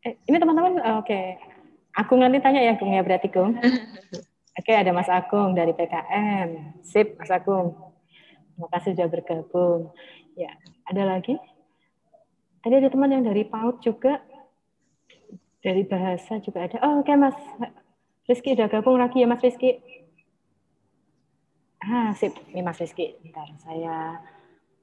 [0.02, 1.06] Eh, ini teman-teman, oke.
[1.06, 1.38] Okay.
[2.00, 3.60] Aku nanti tanya ya, Gung ya berarti Gung.
[4.60, 6.80] Oke, ada Mas Agung dari PKM.
[6.84, 7.76] Sip, Mas Agung.
[8.56, 9.92] Terima kasih sudah bergabung.
[10.36, 10.56] Ya,
[10.88, 11.36] ada lagi?
[12.62, 14.22] Tadi ada teman yang dari PAUD juga.
[15.62, 16.78] Dari bahasa juga ada.
[16.82, 17.38] Oh, oke okay, Mas.
[18.30, 19.82] Rizky udah gabung lagi ya Mas Rizky.
[21.82, 22.38] Ah, sip.
[22.54, 23.18] Ini Mas Rizky.
[23.20, 24.22] Bentar, saya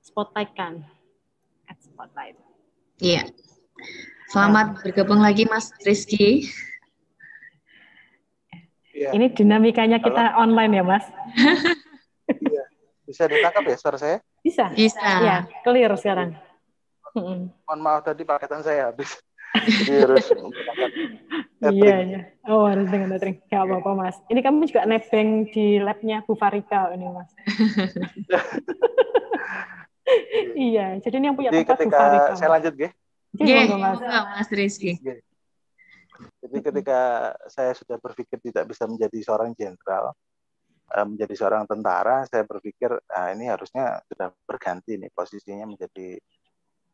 [0.02, 0.82] spotlight-kan.
[1.70, 2.36] Add spotlight.
[2.98, 3.30] Iya.
[4.28, 4.78] Selamat nah.
[4.82, 6.51] bergabung lagi Mas Rizky.
[8.98, 9.14] Ya.
[9.14, 10.50] Ini dinamikanya kita Halo.
[10.50, 11.06] online ya, Mas?
[12.28, 12.64] Iya.
[13.06, 14.18] Bisa ditangkap ya suara saya?
[14.42, 14.74] Bisa.
[14.74, 15.06] Bisa.
[15.22, 16.34] Ya, clear sekarang.
[17.14, 19.14] Mohon maaf tadi paketan saya habis.
[19.54, 20.26] Jadi harus
[21.58, 22.20] Iya, iya.
[22.46, 23.42] Oh, harus dengan tethering.
[23.50, 24.16] Gak apa-apa, Mas.
[24.30, 27.30] Ini kamu juga nebeng di labnya Bu Farika ini, Mas.
[30.68, 32.32] iya, jadi ini yang punya jadi tempat ketika Bu Farika.
[32.38, 32.88] Saya lanjut, Ge.
[33.42, 33.98] Iya, Mas.
[34.02, 35.02] Mas Rizky.
[36.18, 40.14] Jadi ketika saya sudah berpikir tidak bisa menjadi seorang jenderal,
[40.94, 46.18] eh, menjadi seorang tentara, saya berpikir ah, ini harusnya sudah berganti nih posisinya menjadi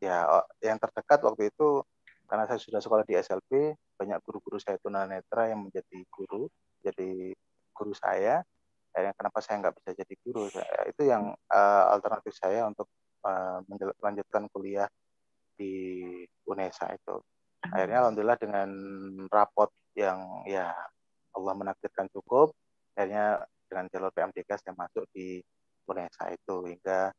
[0.02, 0.26] ya
[0.60, 1.80] yang terdekat waktu itu
[2.28, 6.48] karena saya sudah sekolah di SLB, banyak guru-guru saya tunanetra yang menjadi guru,
[6.80, 7.36] jadi
[7.76, 8.40] guru saya.
[8.94, 10.46] Dan kenapa saya nggak bisa jadi guru?
[10.86, 12.86] Itu yang uh, alternatif saya untuk
[13.26, 13.58] uh,
[13.98, 14.86] melanjutkan kuliah
[15.58, 16.02] di
[16.46, 17.18] UNESA itu.
[17.72, 18.68] Akhirnya alhamdulillah dengan
[19.32, 20.74] rapot yang ya
[21.34, 22.52] Allah menakdirkan cukup,
[22.92, 25.40] akhirnya dengan jalur PMDK saya masuk di
[25.88, 27.12] UNESA itu hingga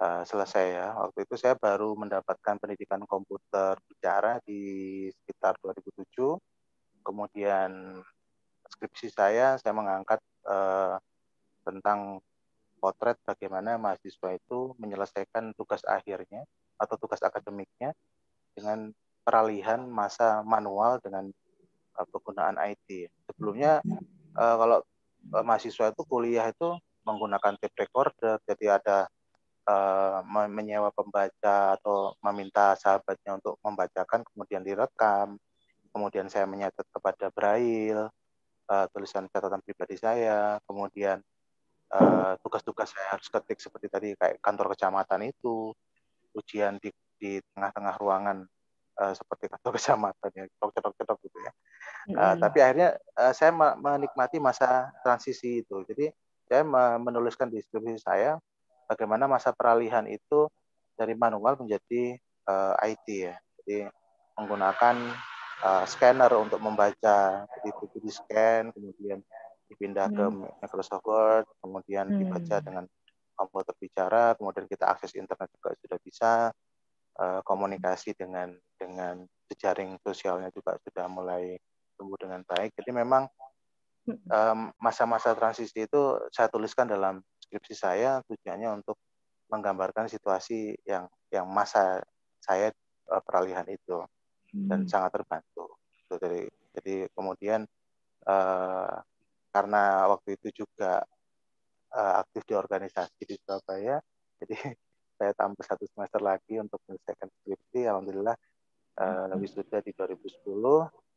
[0.00, 0.88] uh, selesai ya.
[0.94, 6.38] Waktu itu saya baru mendapatkan pendidikan komputer bicara di sekitar 2007.
[7.04, 8.00] Kemudian
[8.64, 10.18] skripsi saya saya mengangkat
[10.48, 10.96] uh,
[11.64, 12.20] tentang
[12.80, 16.44] potret bagaimana mahasiswa itu menyelesaikan tugas akhirnya
[16.76, 17.96] atau tugas akademiknya
[18.52, 18.92] dengan
[19.24, 21.32] peralihan masa manual dengan
[21.96, 23.08] uh, penggunaan IT.
[23.32, 23.80] sebelumnya
[24.36, 24.78] uh, kalau
[25.32, 28.98] uh, mahasiswa itu kuliah itu menggunakan tape recorder, jadi ada
[29.68, 35.36] uh, menyewa pembaca atau meminta sahabatnya untuk membacakan, kemudian direkam,
[35.92, 38.08] kemudian saya menyatet kepada braille,
[38.68, 41.20] uh, tulisan catatan pribadi saya, kemudian
[42.42, 45.70] tugas-tugas uh, saya harus ketik seperti tadi kayak kantor kecamatan itu,
[46.34, 48.38] ujian di di tengah-tengah ruangan
[49.00, 51.52] uh, seperti kantor kecamatan ya, cetok-cetok gitu ya.
[51.52, 52.38] Uh, mm-hmm.
[52.42, 55.82] Tapi akhirnya uh, saya menikmati masa transisi itu.
[55.88, 56.12] Jadi
[56.44, 56.62] saya
[57.00, 58.36] menuliskan di deskripsi saya
[58.84, 60.46] bagaimana masa peralihan itu
[60.94, 63.34] dari manual menjadi uh, IT ya.
[63.62, 63.88] Jadi
[64.36, 64.96] menggunakan
[65.64, 69.22] uh, scanner untuk membaca, jadi buku di scan, kemudian
[69.70, 70.16] dipindah hmm.
[70.16, 70.24] ke
[70.66, 72.18] Microsoft Word, kemudian hmm.
[72.20, 72.84] dibaca dengan
[73.34, 76.73] komputer bicara, kemudian kita akses internet juga sudah bisa, uh,
[77.46, 81.54] komunikasi dengan dengan jejaring sosialnya juga sudah mulai
[81.94, 82.74] tumbuh dengan baik.
[82.74, 83.30] Jadi memang
[84.76, 86.02] masa-masa um, transisi itu
[86.34, 89.00] saya tuliskan dalam skripsi saya tujuannya untuk
[89.48, 92.02] menggambarkan situasi yang yang masa
[92.42, 92.74] saya
[93.08, 94.04] uh, peralihan itu
[94.52, 94.90] dan hmm.
[94.90, 95.78] sangat terbantu.
[96.10, 97.64] Jadi jadi kemudian
[98.28, 98.94] uh,
[99.54, 101.02] karena waktu itu juga
[101.94, 104.02] uh, aktif di organisasi di Surabaya,
[104.42, 104.74] jadi
[105.14, 107.86] saya tambah satu semester lagi untuk menyelesaikan skripsi.
[107.86, 108.36] Alhamdulillah
[109.00, 110.44] uh, wisuda di 2010,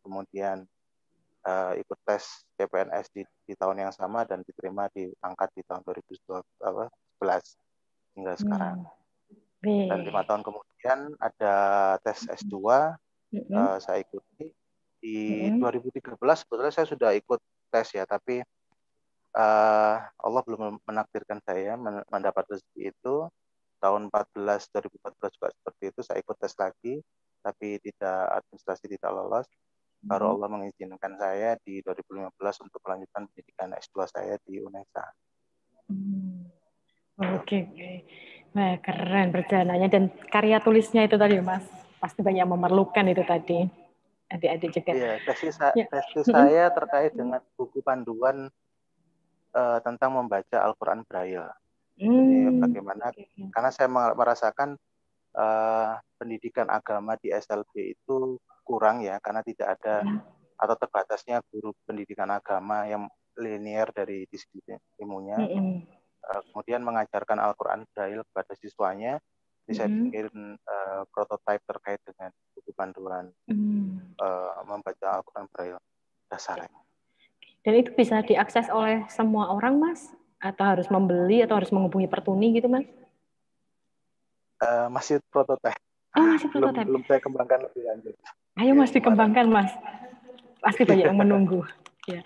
[0.06, 0.66] kemudian
[1.48, 2.24] uh, ikut tes
[2.58, 6.48] CPNS di, di tahun yang sama dan diterima di angkat di tahun 2011
[8.18, 8.42] hingga hmm.
[8.42, 8.78] sekarang.
[9.66, 9.88] Hmm.
[9.90, 11.56] Dan lima tahun kemudian ada
[12.06, 12.56] tes S2
[13.34, 13.54] hmm.
[13.54, 14.54] uh, saya ikuti
[14.98, 15.62] di hmm.
[15.62, 18.42] 2013 sebetulnya saya sudah ikut tes ya tapi
[19.38, 21.78] uh, Allah belum menakdirkan saya
[22.10, 23.16] mendapat rezeki itu
[23.78, 26.94] tahun 14 2014 juga seperti itu saya ikut tes lagi
[27.42, 29.48] tapi tidak administrasi tidak lolos
[30.04, 30.34] baru hmm.
[30.38, 32.32] Allah mengizinkan saya di 2015
[32.66, 35.06] untuk melanjutkan pendidikan S2 saya di UNESA.
[35.90, 36.48] Hmm.
[37.18, 37.98] Oke, okay, okay.
[38.54, 41.66] Wah, keren perjalanannya dan karya tulisnya itu tadi Mas.
[41.98, 43.66] Pasti banyak memerlukan itu tadi.
[44.30, 44.92] Adik-adik juga.
[44.94, 45.86] Iya, tesis, ya.
[45.90, 48.52] tesis saya terkait dengan buku panduan
[49.56, 51.48] uh, tentang membaca Al-Qur'an Braille.
[51.98, 52.14] Hmm.
[52.14, 53.10] Jadi bagaimana
[53.52, 54.78] karena saya merasakan
[55.34, 60.20] uh, pendidikan agama di SLB itu kurang ya karena tidak ada ya.
[60.58, 65.38] atau terbatasnya guru pendidikan agama yang linier dari disiplin ilmunya.
[65.38, 65.78] Mm -hmm.
[66.26, 69.18] uh, kemudian mengajarkan Al-Qur'an Braille kepada siswanya.
[69.66, 69.78] Jadi mm -hmm.
[69.78, 73.86] saya bikin uh, prototipe terkait dengan buku panduan mm -hmm.
[74.22, 75.82] uh, membaca Al-Qur'an Braille
[76.30, 76.70] dasarnya.
[77.66, 80.16] Dan itu bisa diakses oleh semua orang, Mas?
[80.38, 82.86] Atau harus membeli atau harus menghubungi Pertuni gitu, Mas?
[84.58, 85.78] Uh, masih prototipe.
[86.18, 86.86] Oh, masih prototipe.
[86.86, 88.14] Belum, belum saya kembangkan lebih lanjut.
[88.58, 89.72] Ayo Mas dikembangkan Mas.
[90.62, 91.62] Pasti banyak yang menunggu.
[92.08, 92.24] Ya.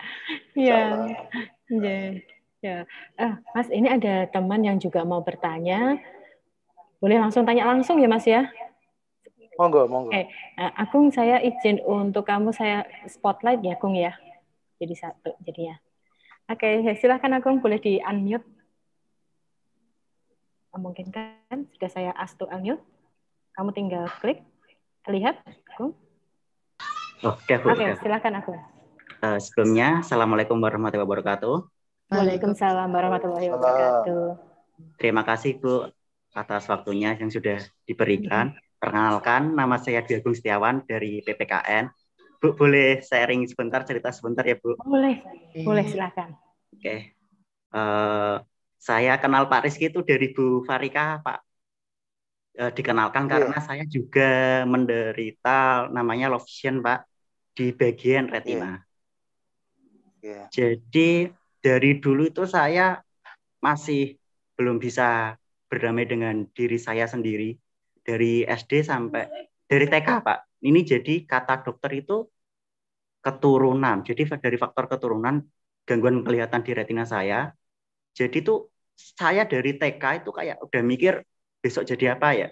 [0.54, 1.10] Ya.
[1.66, 1.98] Ya.
[2.62, 2.76] Ya.
[3.18, 5.98] Eh, Mas, ini ada teman yang juga mau bertanya.
[7.02, 8.46] Boleh langsung tanya langsung ya Mas ya?
[9.58, 10.14] Monggo, monggo.
[10.14, 14.14] Oke, nah, Agung saya izin untuk kamu saya spotlight ya, Agung ya.
[14.78, 15.74] Jadi satu, jadi
[16.52, 16.68] ya.
[16.84, 18.44] Oke, silahkan Agung boleh di unmute.
[20.72, 22.80] Mungkin kan sudah saya ask to unmute.
[23.52, 24.40] Kamu tinggal klik,
[25.08, 25.40] lihat,
[25.72, 25.96] Agung.
[27.22, 27.72] Oke, Bu.
[27.72, 28.52] Oke, silakan aku.
[29.22, 31.56] Uh, sebelumnya, Assalamualaikum warahmatullahi wabarakatuh.
[32.10, 34.24] Waalaikumsalam warahmatullahi wabarakatuh.
[34.98, 35.86] Terima kasih, Bu,
[36.34, 38.56] atas waktunya yang sudah diberikan.
[38.82, 41.86] Perkenalkan, nama saya Dwi Agung Setiawan dari PPKN.
[42.42, 44.74] Bu, boleh sharing sebentar, cerita sebentar ya, Bu?
[44.82, 45.22] Boleh,
[45.62, 46.34] boleh silakan.
[46.74, 47.14] Oke.
[47.70, 48.42] Uh,
[48.82, 51.38] saya kenal Pak Rizky itu dari Bu Farika, Pak
[52.58, 53.32] uh, dikenalkan yeah.
[53.38, 57.06] karena saya juga menderita namanya love vision, Pak
[57.54, 58.82] di bagian retina.
[60.18, 60.26] Yeah.
[60.26, 60.46] Yeah.
[60.50, 61.30] Jadi
[61.62, 62.98] dari dulu itu saya
[63.62, 64.18] masih
[64.58, 65.38] belum bisa
[65.70, 67.54] berdamai dengan diri saya sendiri
[68.02, 69.30] dari SD sampai
[69.70, 70.51] dari TK Pak.
[70.62, 72.26] Ini jadi kata dokter itu
[73.22, 74.02] keturunan.
[74.06, 75.42] Jadi dari faktor keturunan
[75.86, 77.50] gangguan kelihatan di retina saya.
[78.14, 81.22] Jadi tuh saya dari TK itu kayak udah mikir
[81.62, 82.48] besok jadi apa ya.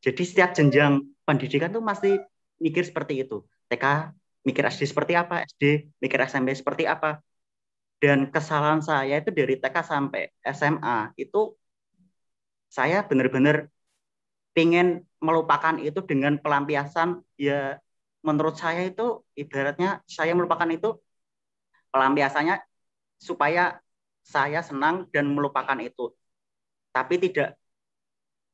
[0.00, 2.18] Jadi setiap jenjang pendidikan tuh masih
[2.58, 3.44] mikir seperti itu.
[3.68, 4.14] TK
[4.46, 7.20] mikir SD seperti apa, SD mikir SMP seperti apa.
[8.00, 11.52] Dan kesalahan saya itu dari TK sampai SMA itu
[12.72, 13.68] saya benar-benar
[14.56, 17.76] ingin melupakan itu dengan pelampiasan ya
[18.24, 20.96] menurut saya itu ibaratnya saya melupakan itu
[21.92, 22.60] pelampiasannya
[23.20, 23.80] supaya
[24.24, 26.12] saya senang dan melupakan itu.
[26.90, 27.60] Tapi tidak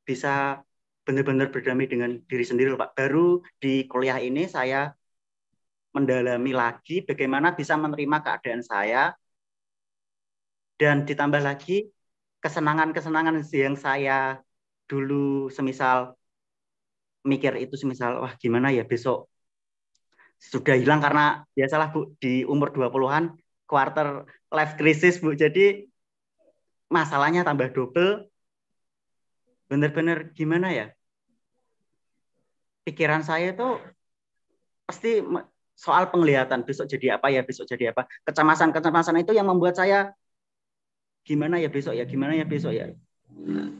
[0.03, 0.61] bisa
[1.07, 2.99] benar-benar berdamai dengan diri sendiri Pak.
[2.99, 4.91] Baru di kuliah ini saya
[5.95, 9.15] mendalami lagi bagaimana bisa menerima keadaan saya
[10.77, 11.89] dan ditambah lagi
[12.43, 14.37] kesenangan-kesenangan yang saya
[14.85, 16.13] dulu semisal
[17.27, 19.27] mikir itu semisal wah gimana ya besok
[20.37, 23.33] sudah hilang karena biasalah Bu di umur 20-an
[23.65, 24.23] quarter
[24.53, 25.33] life crisis Bu.
[25.33, 25.85] Jadi
[26.93, 28.29] masalahnya tambah double.
[29.67, 30.87] Benar-benar gimana ya?
[32.87, 33.67] Pikiran saya itu
[34.87, 35.19] pasti
[35.75, 38.07] soal penglihatan besok jadi apa ya, besok jadi apa.
[38.23, 40.15] Kecemasan-kecemasan itu yang membuat saya
[41.27, 42.95] gimana ya besok ya, gimana ya besok ya.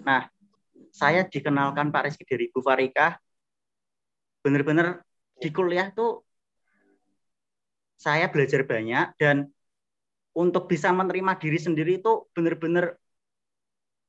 [0.04, 0.28] Nah,
[0.92, 3.16] saya dikenalkan Pak Rizky dari Bu Farika
[4.48, 5.04] benar-benar
[5.44, 6.24] di kuliah tuh
[8.00, 9.52] saya belajar banyak dan
[10.32, 12.96] untuk bisa menerima diri sendiri itu benar-benar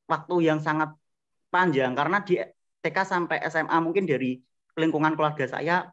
[0.06, 0.94] waktu yang sangat
[1.50, 2.38] panjang karena di
[2.84, 4.38] TK sampai SMA mungkin dari
[4.78, 5.90] lingkungan keluarga saya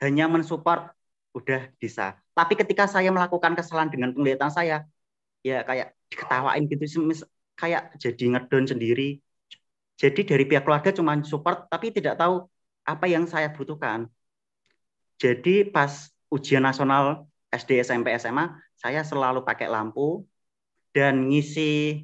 [0.00, 0.88] hanya mensupport
[1.36, 2.16] udah bisa.
[2.32, 4.88] Tapi ketika saya melakukan kesalahan dengan penglihatan saya,
[5.44, 6.84] ya kayak diketawain gitu,
[7.56, 9.20] kayak jadi ngedon sendiri.
[10.00, 12.48] Jadi dari pihak keluarga cuma support, tapi tidak tahu
[12.82, 14.10] apa yang saya butuhkan.
[15.22, 20.26] Jadi pas ujian nasional SD, SMP, SMA, saya selalu pakai lampu
[20.90, 22.02] dan ngisi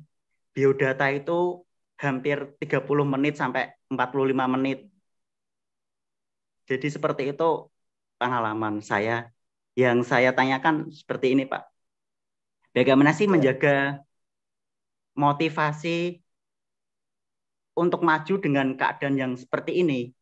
[0.55, 1.65] biodata itu
[1.99, 4.79] hampir 30 menit sampai 45 menit.
[6.69, 7.49] Jadi seperti itu
[8.21, 9.33] pengalaman saya.
[9.79, 11.63] Yang saya tanyakan seperti ini, Pak.
[12.75, 14.03] Bagaimana sih menjaga
[15.15, 16.19] motivasi
[17.79, 20.18] untuk maju dengan keadaan yang seperti ini?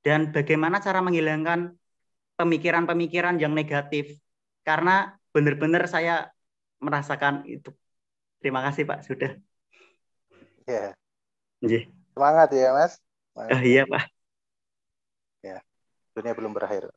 [0.00, 1.76] Dan bagaimana cara menghilangkan
[2.40, 4.16] pemikiran-pemikiran yang negatif
[4.64, 6.32] karena benar-benar saya
[6.80, 7.70] merasakan itu.
[8.40, 9.36] Terima kasih Pak sudah.
[10.64, 10.96] Ya.
[11.60, 11.84] Yeah.
[12.16, 12.96] Semangat ya Mas.
[13.32, 13.52] Semangat.
[13.52, 14.04] Uh, iya Pak.
[15.40, 15.58] Ya,
[16.16, 16.88] dunia belum berakhir.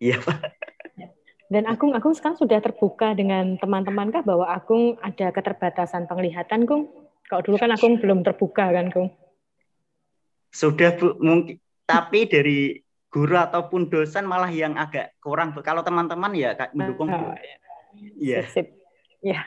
[0.00, 0.38] Iya Pak.
[1.46, 6.90] Dan Agung, Agung sekarang sudah terbuka dengan teman-teman kah bahwa Agung ada keterbatasan penglihatan, Kung?
[7.30, 9.14] Kalau dulu kan Agung belum terbuka kan, Kung?
[10.50, 12.74] Sudah Bu, mungkin tapi dari
[13.06, 15.54] guru ataupun dosen malah yang agak kurang.
[15.62, 17.08] Kalau teman-teman ya mendukung.
[17.08, 17.32] Oh,
[18.18, 18.44] iya.
[18.50, 18.74] Sip.
[19.22, 19.46] Ya.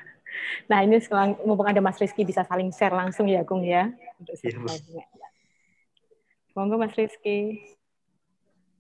[0.72, 3.92] Nah ini sekarang mumpung ada Mas Rizky bisa saling share langsung ya, Gung ya.
[4.18, 5.06] Untuk ya,
[6.56, 7.62] Monggo Mas Rizky.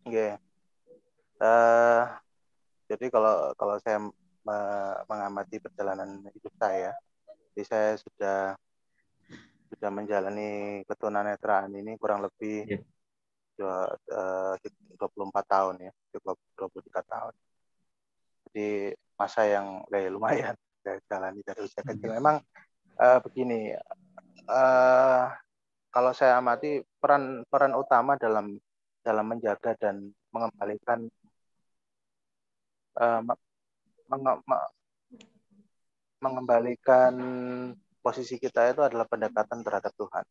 [0.07, 0.09] Oke.
[0.09, 0.31] Okay.
[1.39, 2.03] Uh, eh,
[2.91, 4.01] jadi kalau kalau saya
[5.05, 6.91] mengamati perjalanan hidup saya,
[7.53, 8.39] jadi saya sudah
[9.69, 12.98] sudah menjalani ketunanetraan ini kurang lebih yeah uh,
[13.59, 17.33] 24 tahun ya 23 tahun.
[18.49, 22.15] Jadi masa yang ya, lumayan saya jalani dari usia kecil.
[22.15, 22.39] Memang
[22.97, 23.75] uh, begini
[24.47, 25.25] uh,
[25.91, 28.55] kalau saya amati peran peran utama dalam
[29.03, 31.09] dalam menjaga dan mengembalikan
[32.99, 33.21] uh,
[34.07, 34.23] meng,
[36.19, 37.13] mengembalikan
[38.03, 40.25] posisi kita itu adalah pendekatan terhadap Tuhan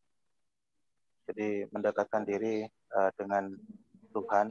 [1.28, 2.64] jadi mendekatkan diri
[2.96, 3.52] uh, dengan
[4.16, 4.48] Tuhan,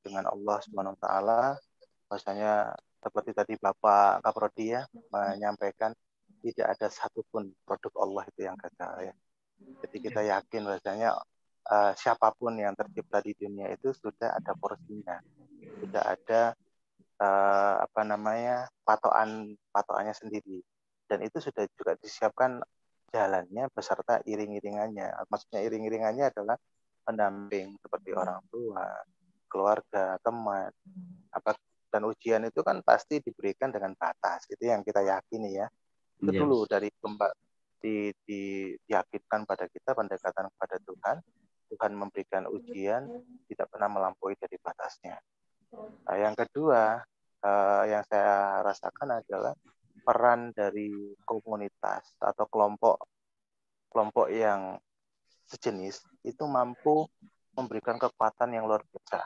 [0.00, 1.40] dengan Allah Subhanahu wa taala.
[2.08, 2.72] Bahwasanya
[3.04, 5.92] seperti tadi Bapak Kaprodi ya menyampaikan
[6.40, 9.14] tidak ada satupun produk Allah itu yang gagal ya.
[9.84, 11.10] Jadi kita yakin bahwasanya
[11.68, 15.20] uh, siapa pun yang tercipta di dunia itu sudah ada porsinya.
[15.80, 16.52] Sudah ada
[17.20, 20.60] uh, apa namanya patokan patokannya sendiri
[21.08, 22.60] dan itu sudah juga disiapkan
[23.14, 25.30] jalannya beserta iring-iringannya.
[25.30, 26.58] Maksudnya iring-iringannya adalah
[27.06, 28.90] pendamping seperti orang tua,
[29.46, 30.74] keluarga, teman.
[31.30, 31.54] Apa
[31.94, 34.50] dan ujian itu kan pasti diberikan dengan batas.
[34.50, 35.70] Itu yang kita yakini ya.
[36.18, 36.40] Itu yes.
[36.42, 36.90] dulu dari
[37.78, 38.42] di, di,
[38.82, 41.16] diyakinkan pada kita pendekatan kepada Tuhan.
[41.70, 43.06] Tuhan memberikan ujian
[43.46, 45.16] tidak pernah melampaui dari batasnya.
[46.06, 47.02] Nah, yang kedua
[47.42, 49.54] uh, yang saya rasakan adalah
[50.04, 53.08] peran dari komunitas atau kelompok
[53.88, 54.76] kelompok yang
[55.48, 57.08] sejenis itu mampu
[57.54, 59.22] memberikan kekuatan yang luar biasa.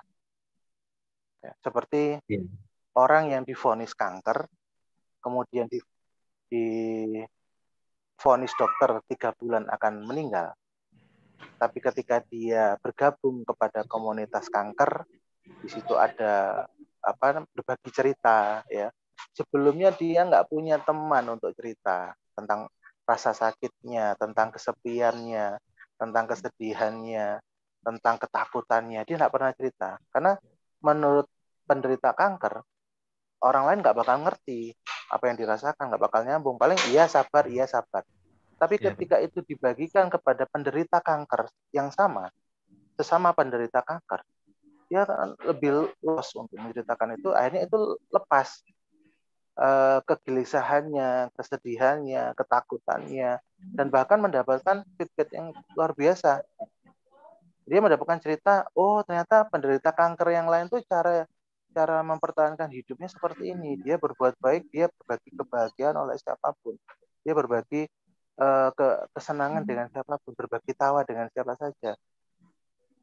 [1.40, 2.44] Ya, seperti yeah.
[2.92, 4.44] orang yang difonis kanker,
[5.24, 5.80] kemudian di,
[6.52, 6.66] di
[8.20, 10.52] vonis dokter tiga bulan akan meninggal.
[11.56, 15.06] Tapi ketika dia bergabung kepada komunitas kanker,
[15.64, 16.66] di situ ada
[17.00, 18.92] apa berbagi cerita ya
[19.39, 22.66] sebelumnya dia nggak punya teman untuk cerita tentang
[23.06, 25.56] rasa sakitnya, tentang kesepiannya,
[25.94, 27.39] tentang kesedihannya,
[27.81, 29.01] tentang ketakutannya.
[29.06, 29.97] Dia nggak pernah cerita.
[30.10, 30.35] Karena
[30.82, 31.31] menurut
[31.65, 32.60] penderita kanker,
[33.47, 34.74] orang lain nggak bakal ngerti
[35.09, 36.59] apa yang dirasakan, nggak bakal nyambung.
[36.59, 38.02] Paling iya sabar, iya sabar.
[38.59, 42.27] Tapi ya, ketika itu dibagikan kepada penderita kanker yang sama,
[42.98, 44.27] sesama penderita kanker,
[44.90, 45.06] dia
[45.47, 47.78] lebih luas untuk menceritakan itu akhirnya itu
[48.09, 48.65] lepas
[49.59, 53.43] uh, kegelisahannya kesedihannya ketakutannya
[53.74, 56.47] dan bahkan mendapatkan feedback yang luar biasa.
[57.68, 61.28] Dia mendapatkan cerita oh ternyata penderita kanker yang lain tuh cara
[61.74, 63.76] cara mempertahankan hidupnya seperti ini.
[63.82, 66.78] Dia berbuat baik dia berbagi kebahagiaan oleh siapa pun.
[67.26, 67.85] Dia berbagi
[68.40, 71.93] uh, ke kesenangan dengan siapa pun berbagi tawa dengan siapa saja.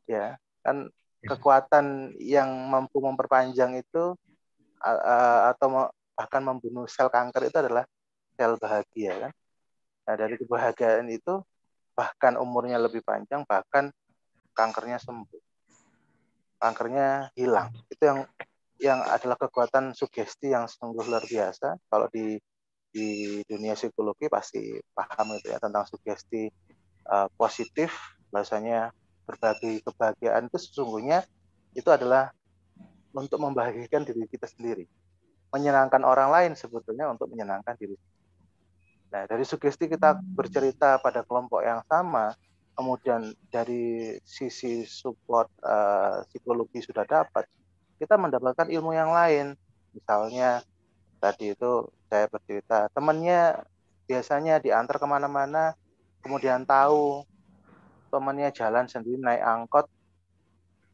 [0.10, 0.90] Ya kan
[1.26, 4.14] kekuatan yang mampu memperpanjang itu
[5.50, 7.84] atau bahkan membunuh sel kanker itu adalah
[8.36, 9.32] sel bahagia kan.
[10.06, 11.44] Nah, dari kebahagiaan itu
[11.96, 13.92] bahkan umurnya lebih panjang, bahkan
[14.56, 15.44] kankernya sembuh.
[16.60, 17.72] Kankernya hilang.
[17.92, 18.20] Itu yang
[18.80, 21.80] yang adalah kekuatan sugesti yang sungguh luar biasa.
[21.88, 22.40] Kalau di
[22.96, 26.48] di dunia psikologi pasti paham itu ya tentang sugesti
[27.12, 27.92] uh, positif
[28.32, 28.96] bahasanya
[29.28, 31.28] berbagi kebahagiaan itu sesungguhnya
[31.76, 32.32] itu adalah
[33.12, 34.88] untuk membahagiakan diri kita sendiri.
[35.54, 37.96] Menyenangkan orang lain sebetulnya untuk menyenangkan diri.
[39.14, 42.36] Nah, dari sugesti kita bercerita pada kelompok yang sama,
[42.76, 47.48] kemudian dari sisi support uh, psikologi sudah dapat,
[47.96, 49.56] kita mendapatkan ilmu yang lain.
[49.96, 50.60] Misalnya
[51.24, 53.64] tadi itu saya bercerita, temannya
[54.06, 55.74] biasanya diantar ke mana-mana,
[56.20, 57.24] kemudian tahu
[58.12, 59.88] temannya jalan sendiri naik angkot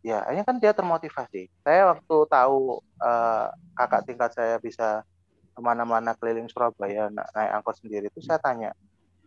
[0.01, 1.49] ya ini kan dia termotivasi.
[1.61, 3.47] Saya waktu tahu uh,
[3.77, 5.05] kakak tingkat saya bisa
[5.51, 8.71] ke mana-mana keliling Surabaya naik angkot sendiri itu saya tanya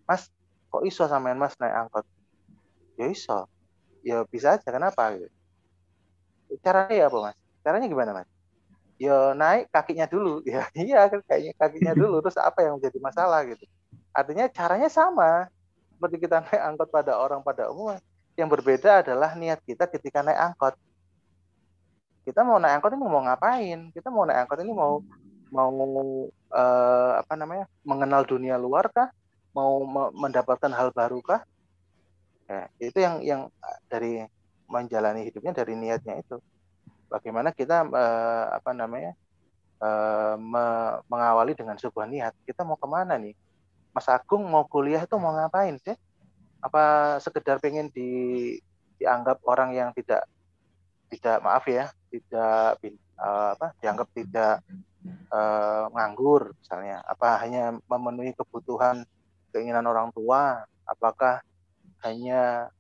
[0.09, 0.33] mas
[0.73, 2.05] kok iso samain mas naik angkot?
[2.99, 3.47] Ya iso.
[4.05, 5.15] Ya bisa aja kenapa?
[5.17, 5.31] Gitu
[6.63, 7.37] caranya ya apa mas?
[7.65, 8.29] Caranya gimana mas?
[9.01, 10.43] Ya naik kakinya dulu.
[10.47, 13.65] Ya iya kan kayaknya kakinya dulu terus apa yang menjadi masalah gitu.
[14.15, 15.49] Artinya caranya sama.
[15.95, 17.97] Seperti kita naik angkot pada orang pada umum
[18.35, 20.75] yang berbeda adalah niat kita ketika naik angkot.
[22.27, 23.81] Kita mau naik angkot ini mau ngapain?
[23.95, 25.03] Kita mau naik angkot ini mau
[25.55, 25.71] mau
[26.51, 29.11] uh, apa namanya mengenal dunia luar kah?
[29.55, 31.47] Mau mendapatkan hal baru kah?
[32.51, 33.41] Ya, itu yang yang
[33.87, 34.27] dari
[34.67, 36.43] menjalani hidupnya dari niatnya itu.
[37.07, 39.15] Bagaimana kita uh, apa namanya
[40.41, 40.65] me
[41.07, 42.33] mengawali dengan sebuah niat.
[42.49, 43.37] Kita mau ke mana nih?
[43.95, 45.95] Mas Agung mau kuliah itu mau ngapain sih?
[46.65, 48.57] Apa sekedar pengen di,
[48.97, 50.25] dianggap orang yang tidak
[51.13, 52.81] tidak maaf ya, tidak
[53.21, 54.65] uh, apa dianggap tidak
[55.29, 57.05] uh, nganggur misalnya?
[57.05, 59.05] Apa hanya memenuhi kebutuhan
[59.53, 60.65] keinginan orang tua?
[60.89, 61.45] Apakah
[62.01, 62.73] hanya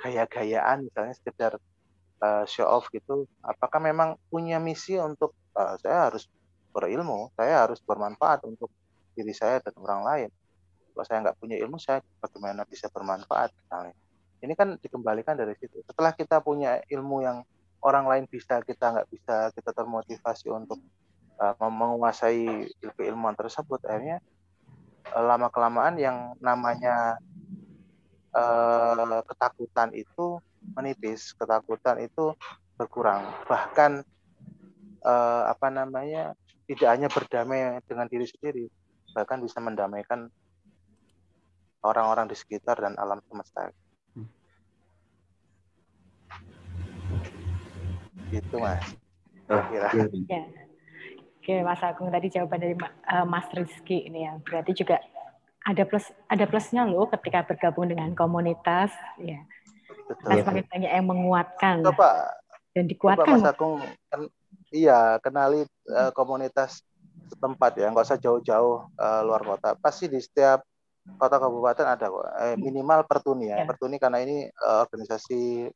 [0.00, 1.52] gaya-gayaan misalnya sekedar
[2.24, 3.28] uh, show off gitu?
[3.44, 6.24] Apakah memang punya misi untuk uh, saya harus
[6.72, 8.68] berilmu, saya harus bermanfaat untuk
[9.16, 10.30] diri saya dan orang lain?
[10.96, 13.92] Kalau saya nggak punya ilmu saya bagaimana bisa bermanfaat misalnya.
[14.40, 15.84] Ini kan dikembalikan dari situ.
[15.84, 17.44] Setelah kita punya ilmu yang
[17.84, 20.80] orang lain bisa kita nggak bisa kita termotivasi untuk
[21.36, 22.64] uh, menguasai
[22.96, 24.24] keilmuan tersebut akhirnya
[25.12, 27.20] uh, lama kelamaan yang namanya
[28.32, 30.40] uh, ketakutan itu
[30.72, 32.32] menipis ketakutan itu
[32.80, 33.20] berkurang.
[33.44, 34.00] Bahkan
[35.04, 36.32] uh, apa namanya
[36.64, 38.66] tidak hanya berdamai dengan diri sendiri
[39.16, 40.28] bahkan bisa mendamaikan
[41.84, 43.72] orang-orang di sekitar dan alam semesta.
[44.14, 44.28] Hmm.
[48.32, 48.84] Gitu mas.
[49.46, 49.88] Oh, kira.
[49.94, 50.06] Iya.
[50.26, 50.42] Ya.
[51.46, 54.34] Oke Mas Agung tadi jawaban dari uh, Mas Rizky ini ya.
[54.42, 54.98] Berarti juga
[55.62, 58.90] ada plus ada plusnya loh ketika bergabung dengan komunitas
[59.22, 59.46] ya.
[60.10, 60.26] Betul.
[60.26, 62.34] Nah, semakin banyak yang menguatkan Coba,
[62.74, 63.22] dan dikuatkan.
[63.22, 63.78] Coba Mas Agung
[64.10, 64.22] ken,
[64.74, 66.82] iya kenali uh, komunitas
[67.30, 69.78] setempat ya, nggak usah jauh-jauh uh, luar kota.
[69.78, 70.66] Pasti di setiap
[71.14, 73.62] kota kabupaten ada kok eh, minimal pertuni ya.
[73.62, 75.70] ya pertuni karena ini uh, organisasi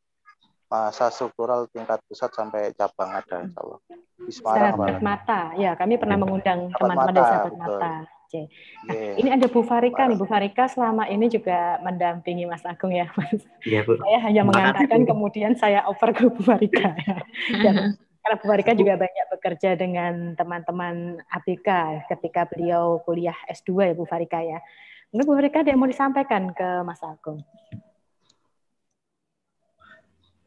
[0.70, 3.80] masa struktural tingkat pusat sampai cabang ada insya Allah
[4.22, 7.94] di Semarang sahabat mata ya kami pernah mengundang teman-teman dari sahabat mata
[8.30, 8.46] Nah,
[8.94, 9.18] yeah.
[9.18, 10.14] ini ada Bu Farika nih.
[10.14, 13.42] Bu Farika selama ini juga mendampingi Mas Agung ya, Mas.
[13.66, 13.98] Iya, Bu.
[13.98, 16.94] Saya hanya mengantarkan kemudian saya oper ke Bu Farika.
[16.94, 17.18] Ya.
[17.66, 21.68] Dan karena Bu Farika juga banyak bekerja dengan teman-teman ABK
[22.06, 24.62] ketika beliau kuliah S2 ya Bu Farika ya.
[25.10, 27.42] Mungkin Bu Rika ada yang mau disampaikan ke Mas Agung.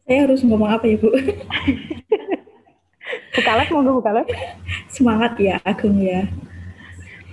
[0.07, 1.11] Saya harus ngomong apa ya Bu?
[3.35, 4.27] Bukalek mau bukalek?
[4.87, 6.23] Semangat ya Agung ya.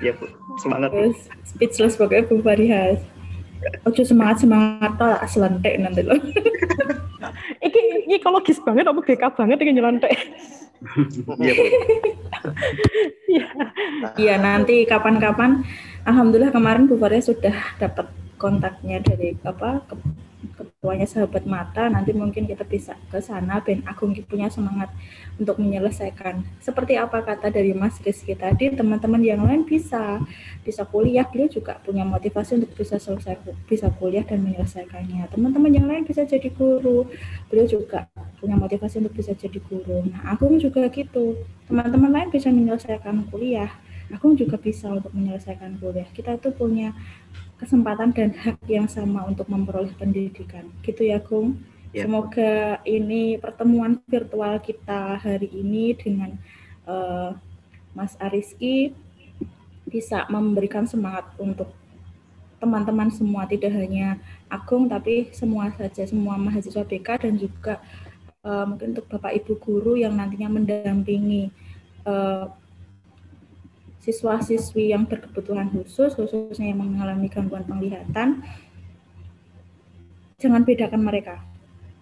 [0.03, 0.27] Iya Bu,
[0.59, 0.91] semangat.
[0.91, 2.99] Terus speechless pokoknya Bu Farihas.
[3.87, 6.19] Ojo semangat semangat tak selentek nanti loh.
[7.67, 7.81] iki
[8.11, 10.19] iki ekologis banget, apa GK banget ini nyelentek.
[11.41, 11.55] Iya.
[13.29, 13.47] Iya.
[14.17, 15.61] Iya nanti kapan-kapan
[16.09, 18.09] Alhamdulillah kemarin Bu Faria sudah dapat
[18.41, 19.85] kontaknya dari apa
[20.57, 24.89] ketuanya sahabat mata nanti mungkin kita bisa ke sana Ben Agung punya semangat
[25.37, 26.41] untuk menyelesaikan.
[26.61, 30.21] Seperti apa kata dari Mas Rizky tadi teman-teman yang lain bisa.
[30.65, 33.37] Bisa kuliah beliau juga punya motivasi untuk bisa selesai
[33.69, 35.29] bisa kuliah dan menyelesaikannya.
[35.29, 37.09] Teman-teman yang lain bisa jadi guru
[37.53, 38.09] beliau juga
[38.41, 40.09] punya motivasi untuk bisa jadi guru.
[40.09, 41.37] Nah Agung juga gitu.
[41.69, 43.71] Teman-teman lain bisa menyelesaikan kuliah
[44.11, 46.09] Agung juga bisa untuk menyelesaikan kuliah.
[46.11, 46.91] Kita itu punya
[47.61, 50.65] kesempatan dan hak yang sama untuk memperoleh pendidikan.
[50.81, 51.61] Gitu ya, Gung.
[51.93, 52.09] Ya.
[52.09, 56.41] Semoga ini pertemuan virtual kita hari ini dengan
[56.89, 57.37] uh,
[57.93, 58.97] Mas Ariski
[59.91, 61.75] bisa memberikan semangat untuk
[62.63, 67.83] teman-teman semua, tidak hanya Agung, tapi semua saja, semua mahasiswa BK dan juga
[68.45, 71.51] uh, mungkin untuk Bapak Ibu guru yang nantinya mendampingi
[72.07, 72.53] uh,
[74.01, 78.41] siswa-siswi yang berkebutuhan khusus, khususnya yang mengalami gangguan penglihatan,
[80.41, 81.37] jangan bedakan mereka.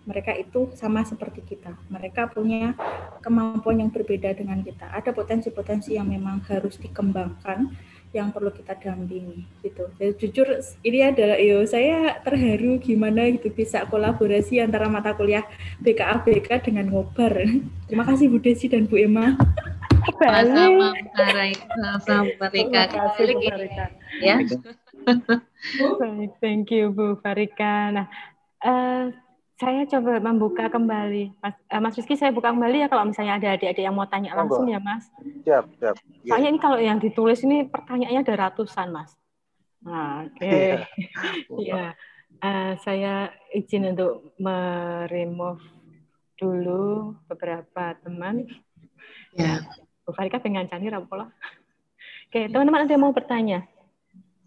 [0.09, 1.77] Mereka itu sama seperti kita.
[1.93, 2.73] Mereka punya
[3.21, 4.89] kemampuan yang berbeda dengan kita.
[4.89, 7.77] Ada potensi-potensi yang memang harus dikembangkan,
[8.17, 9.85] yang perlu kita dampingi gitu.
[10.01, 10.49] Jadi jujur
[10.81, 15.45] ini adalah yo saya terharu gimana gitu bisa kolaborasi antara mata kuliah
[15.85, 17.37] BKA BK dengan ngobar.
[17.89, 19.37] Terima kasih Bu Desi dan Bu Emma.
[20.19, 20.89] Sama-sama
[22.03, 23.87] sama Rika.
[24.23, 24.37] Ya.
[26.43, 27.91] Thank you Bu Farika.
[27.95, 28.07] Nah,
[28.63, 29.11] uh,
[29.59, 32.15] saya coba membuka kembali, Mas, uh, Mas Rizky.
[32.15, 35.11] Saya buka kembali ya kalau misalnya ada adik-adik yang mau tanya langsung ya, Mas.
[35.43, 35.95] Siap, siap.
[36.23, 36.31] Ya.
[36.31, 39.19] Soalnya ini kalau yang ditulis ini pertanyaannya ada ratusan, Mas.
[39.83, 40.39] Nah, oke.
[40.39, 40.87] Okay.
[41.59, 41.95] ya,
[42.39, 45.63] uh, saya izin untuk meremove
[46.39, 48.47] dulu beberapa teman.
[49.35, 49.67] Ya.
[50.09, 51.29] Bu Farika pengen cani rapola.
[52.33, 53.69] Oke, teman-teman ada yang mau bertanya?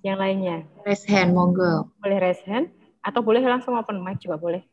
[0.01, 0.57] Yang lainnya?
[0.81, 1.85] Raise hand, monggo.
[2.01, 2.73] Boleh raise hand
[3.05, 4.65] atau boleh langsung open mic juga boleh.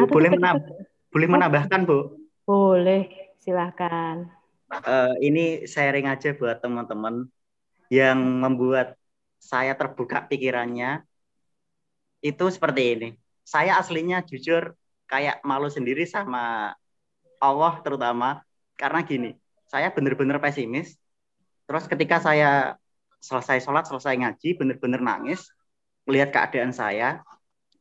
[0.00, 0.64] Bu, boleh menambah,
[1.12, 2.16] boleh menambahkan, Bu?
[2.48, 4.32] Boleh, silakan.
[4.72, 7.28] Uh, ini sharing aja buat teman-teman
[7.92, 8.96] yang membuat
[9.36, 11.04] saya terbuka pikirannya
[12.24, 13.08] itu seperti ini.
[13.44, 14.72] Saya aslinya jujur
[15.08, 16.76] kayak malu sendiri sama
[17.40, 18.44] Allah terutama.
[18.78, 19.34] Karena gini
[19.66, 20.94] saya benar-benar pesimis.
[21.66, 22.76] Terus ketika saya
[23.18, 25.50] selesai sholat selesai ngaji benar-benar nangis
[26.06, 27.26] melihat keadaan saya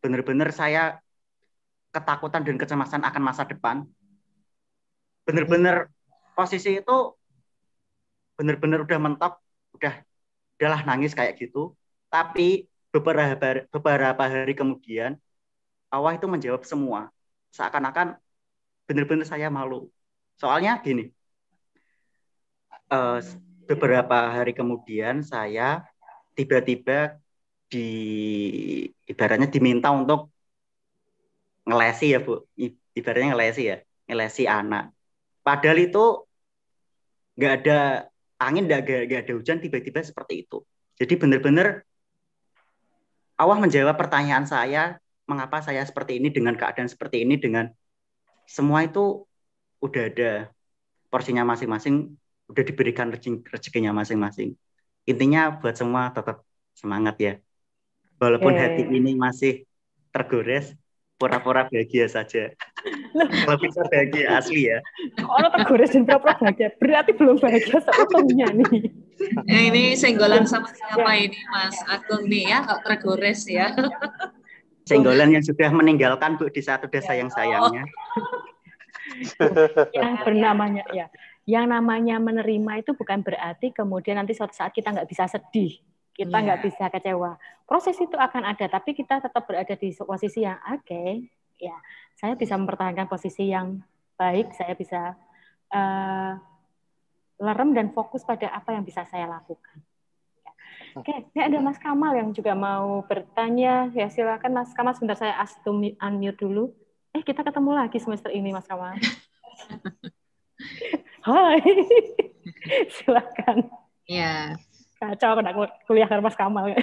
[0.02, 0.98] benar-benar saya
[1.94, 3.86] ketakutan dan kecemasan akan masa depan.
[5.24, 5.91] Benar-benar
[6.34, 6.98] posisi itu
[8.38, 9.34] benar-benar udah mentok
[9.78, 9.94] udah
[10.58, 11.74] udahlah nangis kayak gitu.
[12.10, 15.20] Tapi beberapa beberapa hari kemudian
[15.91, 17.12] Allah itu menjawab semua
[17.58, 18.22] seakan-akan
[18.86, 19.90] benar-benar saya malu.
[20.38, 21.10] Soalnya gini,
[22.94, 23.18] uh,
[23.66, 25.82] beberapa hari kemudian saya
[26.38, 27.18] tiba-tiba
[27.68, 27.90] di
[29.10, 30.30] ibaratnya diminta untuk
[31.68, 32.46] ngelesi ya bu,
[32.96, 33.78] ibaratnya ngelesi ya,
[34.08, 34.94] ngelesi anak.
[35.42, 36.06] Padahal itu
[37.36, 37.80] nggak ada
[38.40, 38.80] angin, nggak
[39.26, 40.64] ada, hujan, tiba-tiba seperti itu.
[40.96, 41.84] Jadi benar-benar
[43.38, 44.98] Allah menjawab pertanyaan saya
[45.28, 47.68] mengapa saya seperti ini dengan keadaan seperti ini dengan
[48.48, 49.28] semua itu
[49.84, 50.32] udah ada
[51.12, 52.16] porsinya masing-masing,
[52.48, 53.12] udah diberikan
[53.52, 54.56] rezekinya masing-masing.
[55.04, 57.34] Intinya buat semua tetap semangat ya.
[58.18, 58.64] Walaupun okay.
[58.64, 59.68] hati ini masih
[60.10, 60.74] tergores,
[61.20, 62.56] pura-pura bahagia saja.
[63.14, 64.80] Kalau bisa bahagia asli ya.
[65.20, 68.90] Kalau tergores dan pura-pura bahagia, berarti belum bahagia sebetulnya nih.
[69.49, 73.74] Ya, ini senggolan sama siapa ini Mas Agung nih ya, kok tergores ya
[74.88, 77.84] senggolan yang sudah meninggalkan Bu di saat udah sayang-sayangnya.
[79.91, 81.11] yang bernamanya ya.
[81.47, 85.80] Yang namanya menerima itu bukan berarti kemudian nanti suatu saat kita nggak bisa sedih,
[86.15, 86.43] kita iya.
[86.43, 86.68] nggak yeah.
[86.68, 87.31] bisa kecewa.
[87.68, 90.84] Proses itu akan ada, tapi kita tetap berada di posisi yang oke.
[90.84, 91.27] Okay,
[91.59, 91.76] ya,
[92.15, 93.80] saya bisa mempertahankan posisi yang
[94.19, 95.15] baik, saya bisa
[95.72, 96.34] uh,
[97.38, 99.86] lerem dan fokus pada apa yang bisa saya lakukan.
[100.98, 103.86] Oke, ini ada Mas Kamal yang juga mau bertanya.
[103.94, 106.74] Ya silakan Mas Kamal, sebentar saya ask to unmute dulu.
[107.14, 108.98] Eh, kita ketemu lagi semester ini Mas Kamal.
[111.28, 111.61] Hai.
[112.98, 113.69] silakan.
[114.10, 114.57] Ya.
[114.98, 116.74] Kacau aku kuliah dengan Mas Kamal.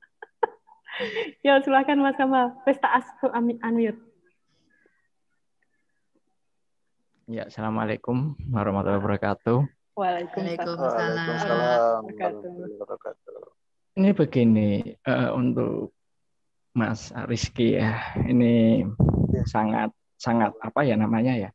[1.44, 2.56] ya, silakan Mas Kamal.
[2.64, 4.00] Pesta ask to unmute.
[7.28, 9.79] Ya, Assalamualaikum warahmatullahi wabarakatuh.
[10.00, 12.08] Waalaikumsalam.
[14.00, 15.92] Ini begini uh, untuk
[16.72, 18.80] Mas Rizky ya, ini
[19.28, 19.44] ya.
[19.44, 21.50] sangat sangat apa ya namanya ya,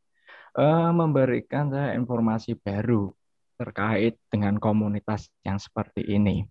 [0.54, 3.10] uh, memberikan saya informasi baru
[3.56, 6.46] terkait dengan komunitas yang seperti ini.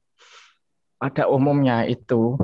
[0.96, 2.40] pada umumnya itu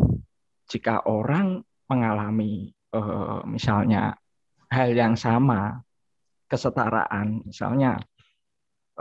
[0.67, 4.15] jika orang mengalami uh, misalnya
[4.67, 5.81] hal yang sama
[6.51, 7.95] kesetaraan misalnya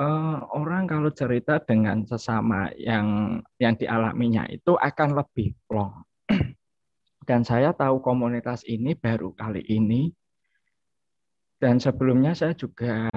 [0.00, 6.00] uh, orang kalau cerita dengan sesama yang yang dialaminya itu akan lebih plong
[7.28, 10.08] dan saya tahu komunitas ini baru kali ini
[11.60, 13.12] dan sebelumnya saya juga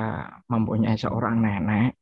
[0.51, 1.95] mempunyai seorang nenek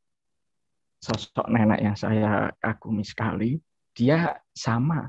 [0.98, 3.62] sosok nenek yang saya kagumi sekali
[3.94, 5.06] dia sama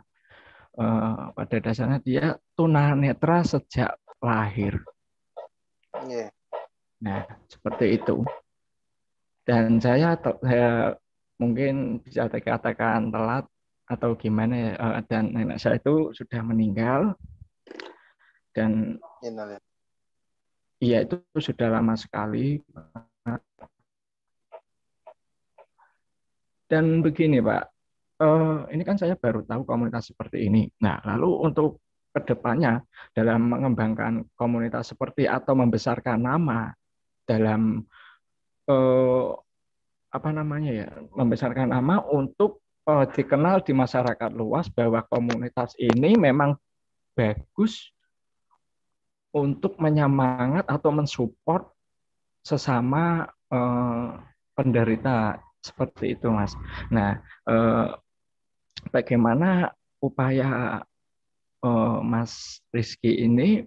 [0.76, 2.26] uh, pada dasarnya dia
[2.56, 4.76] tunanetra sejak lahir.
[6.08, 6.32] Yeah.
[7.00, 8.24] Nah seperti itu.
[9.42, 10.94] Dan saya, saya
[11.42, 13.44] mungkin bisa dikatakan telat
[13.90, 14.72] atau gimana ya.
[14.78, 17.18] Uh, dan nenek saya itu sudah meninggal
[18.52, 19.00] dan
[20.78, 22.60] iya itu sudah lama sekali
[26.68, 27.64] dan begini Pak,
[28.24, 30.64] uh, ini kan saya baru tahu komunitas seperti ini.
[30.80, 31.84] Nah, lalu untuk
[32.16, 32.80] ke depannya
[33.12, 36.72] dalam mengembangkan komunitas seperti atau membesarkan nama
[37.28, 37.84] dalam
[38.68, 39.34] uh,
[40.12, 46.58] apa namanya ya, membesarkan nama untuk uh, dikenal di masyarakat luas bahwa komunitas ini memang
[47.16, 47.92] bagus
[49.32, 51.72] untuk menyemangat atau mensupport
[52.44, 54.20] sesama uh,
[54.52, 56.52] penderita seperti itu, Mas.
[56.92, 57.16] Nah,
[57.48, 57.96] uh,
[58.92, 59.72] bagaimana
[60.02, 60.82] upaya
[61.64, 63.62] uh, Mas Rizky ini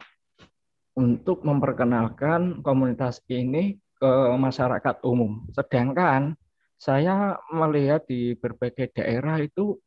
[0.95, 5.47] untuk memperkenalkan komunitas ini ke masyarakat umum.
[5.55, 6.35] Sedangkan
[6.75, 9.79] saya melihat di berbagai daerah itu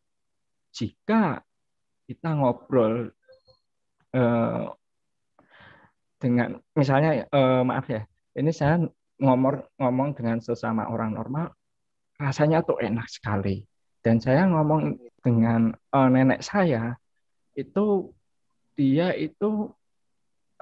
[0.72, 1.44] jika
[2.08, 3.12] kita ngobrol
[4.16, 4.72] uh,
[6.18, 8.02] dengan misalnya uh, maaf ya,
[8.34, 8.80] ini saya
[9.20, 11.52] ngomong ngomong dengan sesama orang normal
[12.18, 13.62] rasanya tuh enak sekali.
[14.02, 16.96] Dan saya ngomong dengan uh, nenek saya
[17.58, 18.14] itu
[18.78, 19.74] dia itu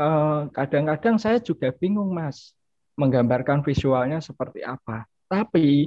[0.00, 2.56] eh, kadang-kadang uh, saya juga bingung mas
[2.96, 5.04] menggambarkan visualnya seperti apa.
[5.28, 5.86] Tapi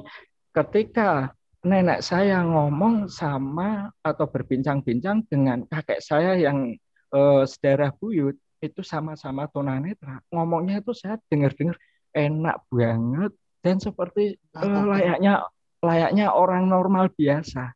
[0.53, 1.33] ketika
[1.65, 6.77] nenek saya ngomong sama atau berbincang-bincang dengan kakek saya yang
[7.11, 11.75] uh, sedarah buyut itu sama-sama tunanetra ngomongnya itu saya dengar-dengar
[12.15, 15.47] enak banget dan seperti uh, layaknya
[15.79, 17.71] layaknya orang normal biasa.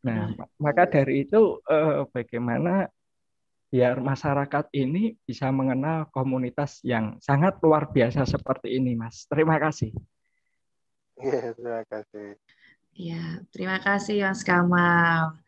[0.00, 0.60] Nah, hmm.
[0.60, 2.88] maka dari itu eh, bagaimana
[3.70, 9.24] biar masyarakat ini bisa mengenal komunitas yang sangat luar biasa seperti ini, Mas.
[9.30, 9.94] Terima kasih.
[11.22, 12.28] Iya, terima kasih.
[12.98, 13.24] Ya,
[13.54, 15.38] terima kasih Mas Kamal.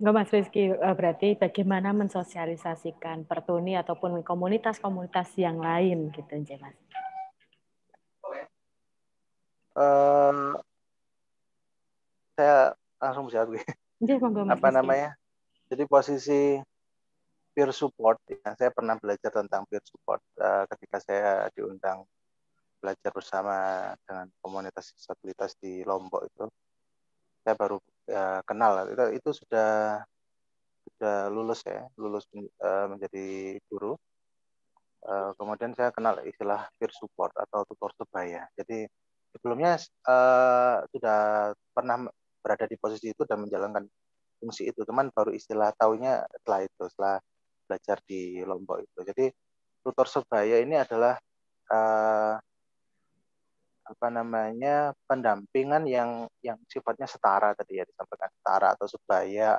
[0.00, 6.72] Enggak Mas Rizky, eh, berarti bagaimana mensosialisasikan Pertuni ataupun komunitas-komunitas yang lain gitu, Mas?
[9.76, 10.56] uh,
[12.36, 13.64] saya langsung jawab ya,
[14.48, 15.12] apa namanya?
[15.68, 16.56] Jadi posisi
[17.52, 18.56] peer support ya.
[18.56, 22.08] Saya pernah belajar tentang peer support uh, ketika saya diundang
[22.80, 23.56] belajar bersama
[24.08, 26.48] dengan komunitas disabilitas di Lombok itu.
[27.44, 27.76] Saya baru
[28.08, 28.88] ya, kenal.
[28.88, 30.00] Itu itu sudah
[30.88, 31.84] sudah lulus ya.
[32.00, 33.94] Lulus uh, menjadi guru.
[35.00, 38.48] Uh, kemudian saya kenal istilah peer support atau tutor sebaya.
[38.56, 38.84] Jadi
[39.32, 42.08] sebelumnya uh, sudah pernah
[42.40, 43.84] berada di posisi itu dan menjalankan
[44.40, 44.80] fungsi itu.
[44.82, 47.16] Teman baru istilah tahunya setelah itu setelah
[47.68, 48.98] belajar di Lombok itu.
[49.06, 49.26] Jadi
[49.84, 51.14] tutor sebaya ini adalah
[51.70, 52.34] uh,
[53.90, 59.58] apa namanya pendampingan yang yang sifatnya setara tadi ya disampaikan setara atau sebaya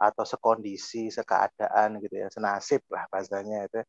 [0.00, 3.80] atau sekondisi sekeadaan gitu ya senasib lah bahasanya itu.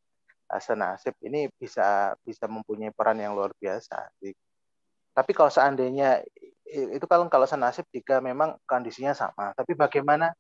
[0.52, 4.12] Eh, senasib ini bisa bisa mempunyai peran yang luar biasa.
[5.12, 6.20] Tapi kalau seandainya
[6.72, 10.32] itu kalau kalau senasib jika memang kondisinya sama, tapi bagaimana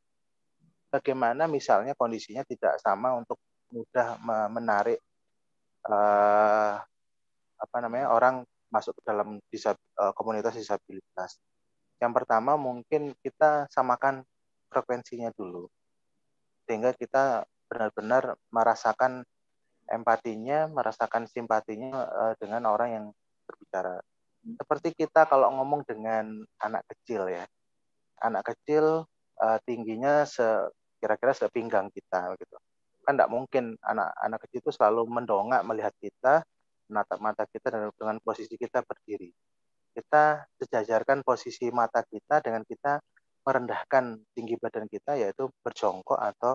[0.87, 3.35] bagaimana misalnya kondisinya tidak sama untuk
[3.71, 4.19] mudah
[4.51, 4.99] menarik
[5.87, 6.79] uh,
[7.55, 11.39] apa namanya orang masuk ke dalam disab, uh, komunitas disabilitas.
[11.99, 14.23] Yang pertama mungkin kita samakan
[14.71, 15.67] frekuensinya dulu,
[16.63, 19.27] sehingga kita benar-benar merasakan
[19.91, 23.05] empatinya, merasakan simpatinya uh, dengan orang yang
[23.43, 23.99] berbicara
[24.41, 27.45] seperti kita kalau ngomong dengan anak kecil ya.
[28.21, 29.05] Anak kecil
[29.41, 30.45] uh, tingginya se
[31.01, 32.57] kira-kira sepinggang kita gitu.
[33.01, 36.45] Kan tidak mungkin anak-anak kecil itu selalu mendongak melihat kita
[36.89, 39.33] menatap mata kita dan dengan posisi kita berdiri.
[39.91, 43.01] Kita sejajarkan posisi mata kita dengan kita
[43.41, 46.53] merendahkan tinggi badan kita yaitu berjongkok atau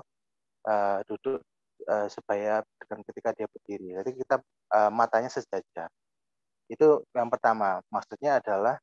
[0.70, 1.42] uh, duduk
[1.90, 3.98] uh, sebaya ketika dia berdiri.
[3.98, 4.38] Jadi kita
[4.70, 5.90] uh, matanya sejajar
[6.66, 7.80] itu yang pertama.
[7.90, 8.76] Maksudnya adalah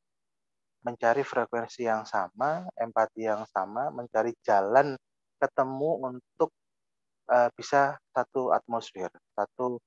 [0.83, 4.99] mencari frekuensi yang sama, empati yang sama, mencari jalan
[5.39, 6.51] ketemu untuk
[7.31, 9.79] uh, bisa satu atmosfer, satu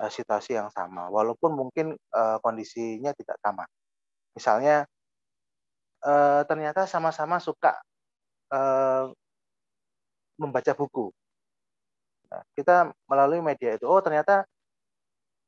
[0.00, 3.64] uh, situasi yang sama, walaupun mungkin uh, kondisinya tidak sama.
[4.36, 4.84] Misalnya
[6.04, 7.80] uh, ternyata sama-sama suka
[8.52, 9.08] uh,
[10.36, 11.08] membaca buku.
[12.28, 14.44] Nah, kita melalui media itu, oh ternyata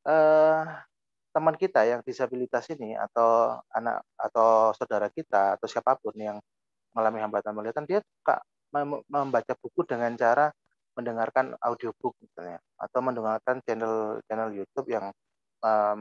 [0.08, 0.62] uh,
[1.36, 6.40] teman kita yang disabilitas ini atau anak atau saudara kita atau siapa pun yang
[6.96, 8.40] mengalami hambatan penglihatan dia suka
[9.12, 10.48] membaca buku dengan cara
[10.96, 15.12] mendengarkan audiobook misalnya atau mendengarkan channel channel YouTube yang
[15.60, 15.94] uh,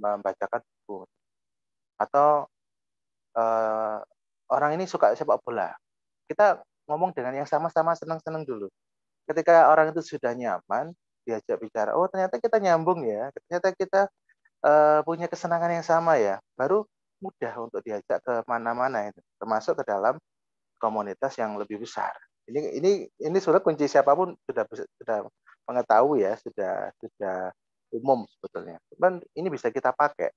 [0.00, 1.04] membacakan buku.
[2.00, 2.48] Atau
[3.36, 3.98] uh,
[4.48, 5.76] orang ini suka sepak bola.
[6.24, 6.56] Kita
[6.88, 8.72] ngomong dengan yang sama-sama senang-senang dulu.
[9.28, 10.92] Ketika orang itu sudah nyaman
[11.24, 13.28] diajak bicara oh ternyata kita nyambung ya.
[13.44, 14.00] Ternyata kita
[14.64, 16.88] uh, punya kesenangan yang sama ya, baru
[17.20, 20.16] mudah untuk diajak ke mana-mana itu, termasuk ke dalam
[20.80, 22.12] komunitas yang lebih besar.
[22.44, 24.64] Ini ini ini sudah kunci siapa pun sudah
[25.00, 25.18] sudah
[25.64, 27.36] mengetahui ya, sudah sudah
[27.94, 28.76] umum sebetulnya.
[28.92, 30.28] Dan ini bisa kita pakai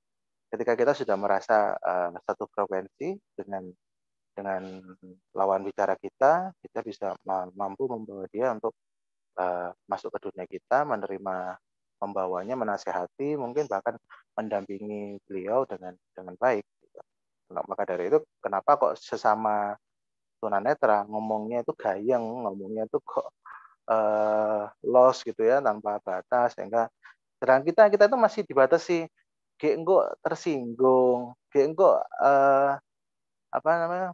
[0.48, 3.68] ketika kita sudah merasa uh, satu frekuensi dengan
[4.38, 4.80] dengan
[5.34, 7.18] lawan bicara kita, kita bisa
[7.58, 8.72] mampu membawa dia untuk
[9.42, 11.58] uh, masuk ke dunia kita, menerima
[11.98, 13.98] membawanya, menasehati, mungkin bahkan
[14.38, 16.62] mendampingi beliau dengan dengan baik.
[16.62, 17.00] Gitu.
[17.54, 19.74] Nah, maka dari itu, kenapa kok sesama
[20.38, 23.34] tunanetra ngomongnya itu gayeng, ngomongnya itu kok
[23.90, 26.86] uh, los gitu ya, tanpa batas, sehingga
[27.42, 29.00] sedang kita kita itu masih dibatasi,
[29.58, 32.78] gak enggak tersinggung, gak enggak uh,
[33.50, 34.10] apa namanya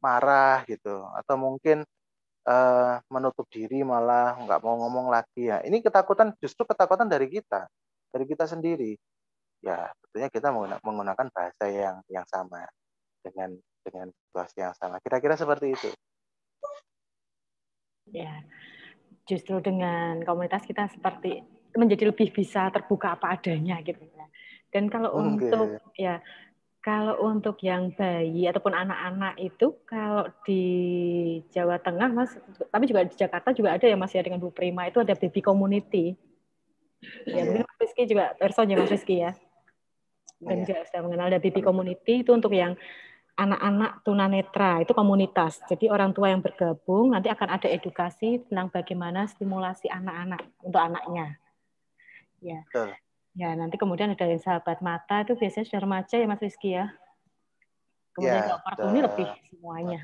[0.00, 1.84] marah gitu, atau mungkin
[2.48, 5.50] uh, menutup diri malah nggak mau ngomong lagi.
[5.50, 7.68] Ya ini ketakutan justru ketakutan dari kita
[8.12, 8.96] dari kita sendiri.
[9.64, 10.52] Ya tentunya kita
[10.84, 12.68] menggunakan bahasa yang yang sama
[13.24, 15.00] dengan dengan situasi yang sama.
[15.00, 15.90] Kira-kira seperti itu.
[18.12, 18.44] Ya
[19.24, 21.40] justru dengan komunitas kita seperti
[21.74, 24.26] menjadi lebih bisa terbuka apa adanya gitu ya.
[24.70, 25.22] Dan kalau okay.
[25.22, 26.18] untuk ya
[26.84, 30.64] kalau untuk yang bayi ataupun anak-anak itu kalau di
[31.48, 32.36] Jawa Tengah Mas,
[32.68, 35.40] tapi juga di Jakarta juga ada ya Mas ya dengan Bu Prima itu ada baby
[35.40, 36.12] community.
[37.24, 37.44] Ya, yeah.
[37.48, 39.32] mungkin Mas Rizky juga person ya Mas Rizky ya.
[40.44, 40.66] Dan yeah.
[40.68, 42.76] juga sudah mengenal ada baby community itu untuk yang
[43.40, 45.64] anak-anak tunanetra itu komunitas.
[45.64, 51.40] Jadi orang tua yang bergabung nanti akan ada edukasi tentang bagaimana stimulasi anak-anak untuk anaknya.
[52.44, 52.60] Ya.
[52.68, 52.92] Betul.
[53.34, 56.86] Ya, nanti kemudian ada yang sahabat mata itu biasanya sudah remaja ya Mas Rizky ya.
[58.14, 60.00] Kemudian ya, kartuni lebih semuanya.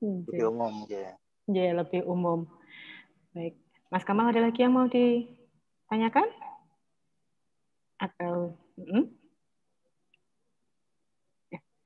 [0.00, 1.12] Hmm, lebih umum ya.
[1.48, 2.48] Ya, lebih umum.
[3.36, 3.60] Baik.
[3.92, 6.28] Mas Kamal ada lagi yang mau ditanyakan?
[8.00, 9.12] Atau hmm?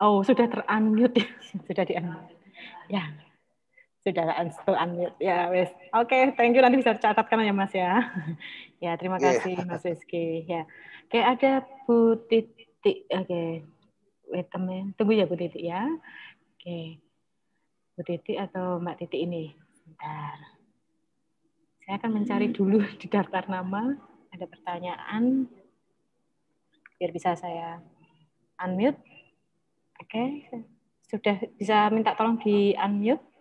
[0.02, 1.26] Oh, sudah ter-unmute ya.
[1.66, 2.38] sudah di-unmute.
[2.86, 3.10] Ya
[4.02, 4.34] sudah
[4.82, 5.14] unmute.
[5.22, 5.70] Ya wes.
[5.94, 6.62] Oke okay, thank you.
[6.62, 8.02] Nanti bisa catatkan ya mas ya.
[8.82, 9.38] Ya terima iya.
[9.38, 9.66] kasih yeah.
[9.70, 10.42] mas Rizky.
[10.42, 10.66] Ya.
[11.06, 11.50] Oke okay, ada
[11.86, 13.06] Bu Titi.
[13.14, 13.30] Oke.
[13.30, 13.48] Okay.
[14.26, 14.98] wait a minute.
[14.98, 15.86] Tunggu ya Bu Titi ya.
[15.86, 16.58] Oke.
[16.58, 16.86] Okay.
[17.94, 19.54] Bu Titi atau Mbak Titi ini?
[19.70, 20.34] Sebentar
[21.82, 23.94] saya akan mencari dulu di daftar nama.
[24.34, 25.46] Ada pertanyaan.
[26.98, 27.78] Biar bisa saya
[28.58, 28.98] unmute.
[30.02, 30.10] Oke.
[30.10, 30.30] Okay.
[31.12, 33.31] sudah bisa minta tolong di unmute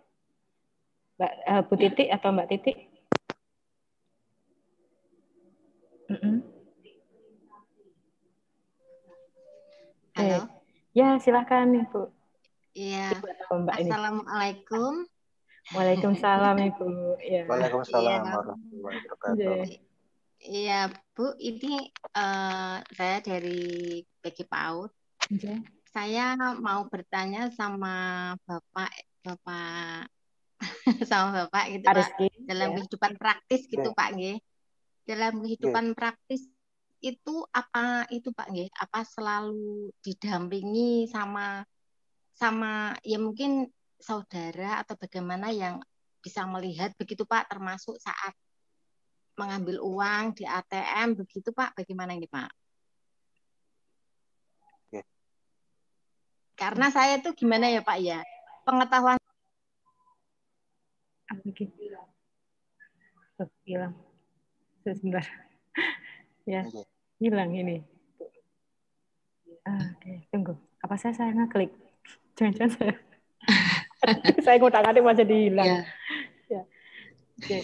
[1.22, 2.76] Mbak uh, Bu Titik atau Mbak Titik?
[6.10, 6.36] Mm -mm.
[10.18, 10.50] Halo.
[10.90, 12.10] Ya, silakan Ibu.
[12.74, 13.14] Iya.
[13.54, 15.06] Assalamualaikum.
[15.06, 15.70] Ini.
[15.78, 16.86] Waalaikumsalam Ibu.
[17.22, 17.46] Ya.
[17.46, 18.34] Waalaikumsalam ya.
[18.34, 19.62] warahmatullahi wabarakatuh.
[20.42, 20.80] Iya,
[21.14, 21.86] Bu, ini
[22.18, 24.90] uh, saya dari PG PAUD.
[25.38, 25.54] Ya.
[25.86, 28.90] Saya mau bertanya sama Bapak
[29.22, 30.10] Bapak
[31.10, 32.08] sama Bapak gitu Pak
[32.46, 32.76] dalam ya.
[32.78, 33.96] kehidupan praktis gitu ya.
[33.96, 34.38] Pak nggih.
[35.02, 35.94] Dalam kehidupan ya.
[35.94, 36.42] praktis
[37.02, 38.68] itu apa itu Pak nggih?
[38.78, 41.66] Apa selalu didampingi sama
[42.32, 43.68] sama ya mungkin
[43.98, 45.78] saudara atau bagaimana yang
[46.22, 48.34] bisa melihat begitu Pak termasuk saat
[49.34, 52.50] mengambil uang di ATM begitu Pak bagaimana ini Pak?
[56.52, 58.22] Karena saya tuh gimana ya Pak ya
[58.62, 59.21] pengetahuan
[61.40, 61.64] lagi
[63.40, 63.94] oh, hilang
[64.84, 65.24] sebentar
[66.52, 66.62] ya
[67.22, 67.80] hilang ini
[69.64, 70.16] ah, oke okay.
[70.28, 71.72] tunggu apa saya saya ngeklik
[72.36, 72.94] jangan-jangan saya
[74.44, 75.80] saya ngutang adik mau jadi hilang ya.
[76.50, 76.62] ya.
[77.42, 77.58] Okay.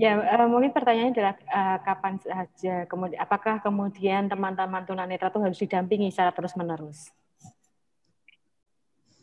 [0.00, 5.58] Ya, uh, mungkin pertanyaannya adalah uh, kapan saja kemudian apakah kemudian teman-teman tunanetra itu harus
[5.60, 7.14] didampingi secara terus-menerus?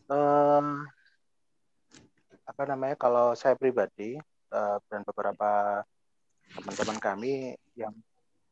[0.07, 0.87] Um,
[2.47, 2.95] apa namanya?
[2.95, 4.15] Kalau saya pribadi
[4.55, 5.83] uh, dan beberapa
[6.55, 7.91] teman-teman kami yang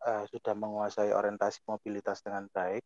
[0.04, 2.84] uh, sudah menguasai orientasi mobilitas dengan baik,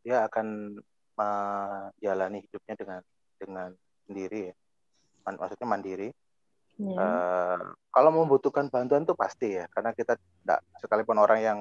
[0.00, 0.80] dia akan
[1.18, 3.00] menjalani hidupnya dengan
[3.36, 3.68] dengan
[4.08, 4.54] sendiri ya.
[5.28, 6.08] Maksudnya mandiri.
[6.78, 6.94] Yeah.
[6.94, 6.96] Iya.
[6.96, 11.58] Uh, kalau membutuhkan bantuan itu pasti ya, karena kita tidak sekalipun orang yang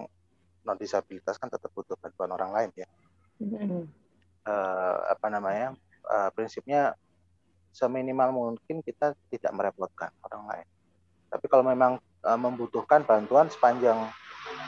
[0.62, 2.88] non disabilitas kan tetap butuh bantuan orang lain ya.
[3.42, 3.84] Mm-hmm.
[4.46, 5.74] Uh, apa namanya?
[6.08, 6.96] Uh, prinsipnya
[7.78, 10.68] seminimal mungkin kita tidak merepotkan orang lain.
[11.30, 14.10] Tapi kalau memang uh, membutuhkan bantuan sepanjang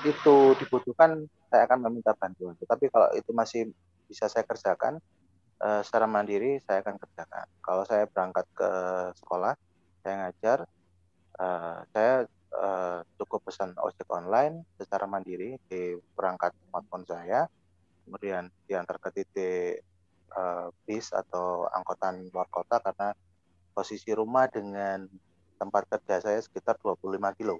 [0.05, 2.53] itu dibutuhkan, saya akan meminta bantuan.
[2.61, 3.73] Tetapi kalau itu masih
[4.05, 5.01] bisa saya kerjakan
[5.65, 7.45] uh, secara mandiri, saya akan kerjakan.
[7.65, 8.71] Kalau saya berangkat ke
[9.17, 9.57] sekolah,
[10.05, 10.57] saya ngajar,
[11.41, 12.13] uh, saya
[12.53, 17.49] uh, cukup pesan ojek online secara mandiri di perangkat smartphone saya,
[18.05, 19.88] kemudian diantar ke titik
[20.33, 23.13] uh, bis atau angkutan luar kota karena
[23.73, 25.07] posisi rumah dengan
[25.59, 27.59] tempat kerja saya sekitar 25 kilo,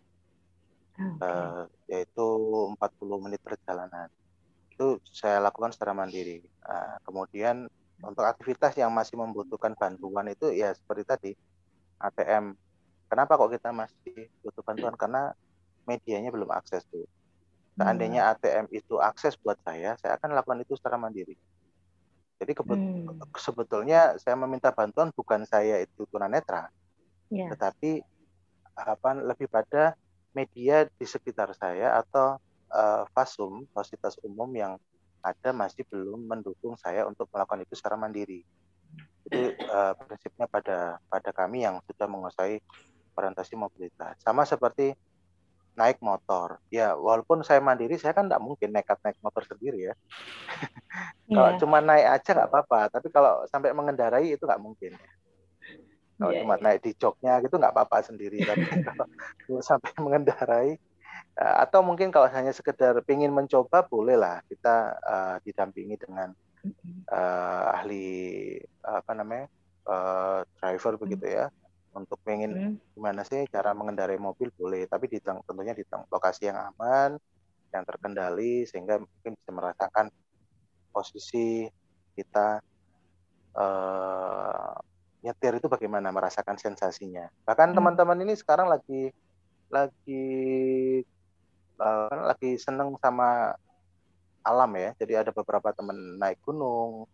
[0.95, 1.23] okay.
[1.23, 2.27] uh, yaitu
[2.75, 4.07] 40 menit perjalanan.
[4.71, 6.43] Itu saya lakukan secara mandiri.
[6.63, 7.67] Uh, kemudian
[7.99, 11.31] untuk aktivitas yang masih membutuhkan bantuan itu ya seperti tadi
[11.99, 12.55] ATM.
[13.11, 14.95] Kenapa kok kita masih butuh bantuan?
[14.95, 15.35] Karena
[15.83, 17.03] medianya belum akses tuh.
[17.79, 18.31] Seandainya hmm.
[18.35, 21.35] ATM itu akses buat saya, saya akan lakukan itu secara mandiri.
[22.39, 23.35] Jadi hmm.
[23.35, 26.71] sebetulnya saya meminta bantuan bukan saya itu tunanetra,
[27.27, 27.51] yeah.
[27.51, 27.99] tetapi
[28.79, 29.99] apa lebih pada
[30.31, 32.39] media di sekitar saya atau
[32.71, 34.79] uh, fasum fasilitas umum yang
[35.19, 38.47] ada masih belum mendukung saya untuk melakukan itu secara mandiri
[39.29, 42.57] itu uh, prinsipnya pada pada kami yang sudah menguasai
[43.13, 44.17] orientasi mobilitas.
[44.23, 44.95] Sama seperti
[45.79, 46.59] naik motor.
[46.67, 49.95] Ya, walaupun saya mandiri, saya kan tidak mungkin nekat naik motor sendiri ya.
[51.31, 51.59] kalau yeah.
[51.63, 55.11] cuma naik aja nggak apa-apa, tapi kalau sampai mengendarai itu nggak mungkin ya.
[56.19, 56.63] Kalau yeah, cuma yeah.
[56.67, 58.67] naik di joknya gitu nggak apa-apa sendiri, tapi
[59.47, 60.75] kalau sampai mengendarai
[61.39, 66.35] uh, atau mungkin kalau hanya sekedar ingin mencoba bolehlah kita uh, didampingi dengan
[67.07, 69.47] uh, ahli apa namanya
[69.87, 71.47] uh, driver begitu ya
[71.99, 72.95] untuk pengen hmm.
[72.95, 77.19] gimana sih cara mengendarai mobil boleh tapi di tentunya di lokasi yang aman
[77.69, 80.05] yang terkendali sehingga mungkin bisa merasakan
[80.89, 81.69] posisi
[82.15, 82.63] kita
[83.53, 84.73] uh,
[85.19, 87.77] nyetir itu bagaimana merasakan sensasinya bahkan hmm.
[87.77, 89.11] teman-teman ini sekarang lagi
[89.69, 90.25] lagi
[91.77, 93.53] uh, lagi seneng sama
[94.43, 94.91] alam ya.
[94.97, 97.05] Jadi ada beberapa teman naik gunung,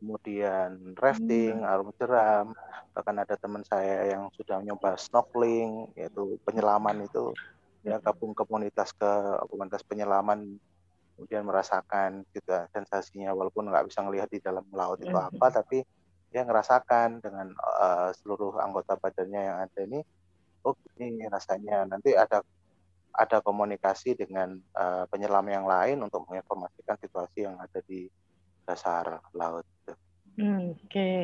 [0.00, 1.68] kemudian rafting, hmm.
[1.68, 2.56] arung jeram,
[2.96, 7.36] bahkan ada teman saya yang sudah nyoba snorkeling, yaitu penyelaman itu
[7.80, 9.12] ya gabung komunitas ke
[9.48, 10.60] komunitas penyelaman
[11.16, 15.28] kemudian merasakan juga sensasinya walaupun nggak bisa ngelihat di dalam laut itu hmm.
[15.32, 15.84] apa tapi
[16.28, 20.00] dia ngerasakan dengan uh, seluruh anggota badannya yang ada ini
[20.64, 22.44] oh ini rasanya nanti ada
[23.10, 28.06] ada komunikasi dengan uh, penyelam yang lain untuk menginformasikan situasi yang ada di
[28.62, 29.66] dasar laut.
[30.40, 31.18] Hmm, Oke, okay.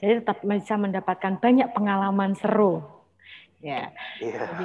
[0.00, 2.94] jadi tetap bisa mendapatkan banyak pengalaman seru
[3.64, 3.88] Ya.
[4.20, 4.44] Yeah.
[4.44, 4.64] Jadi,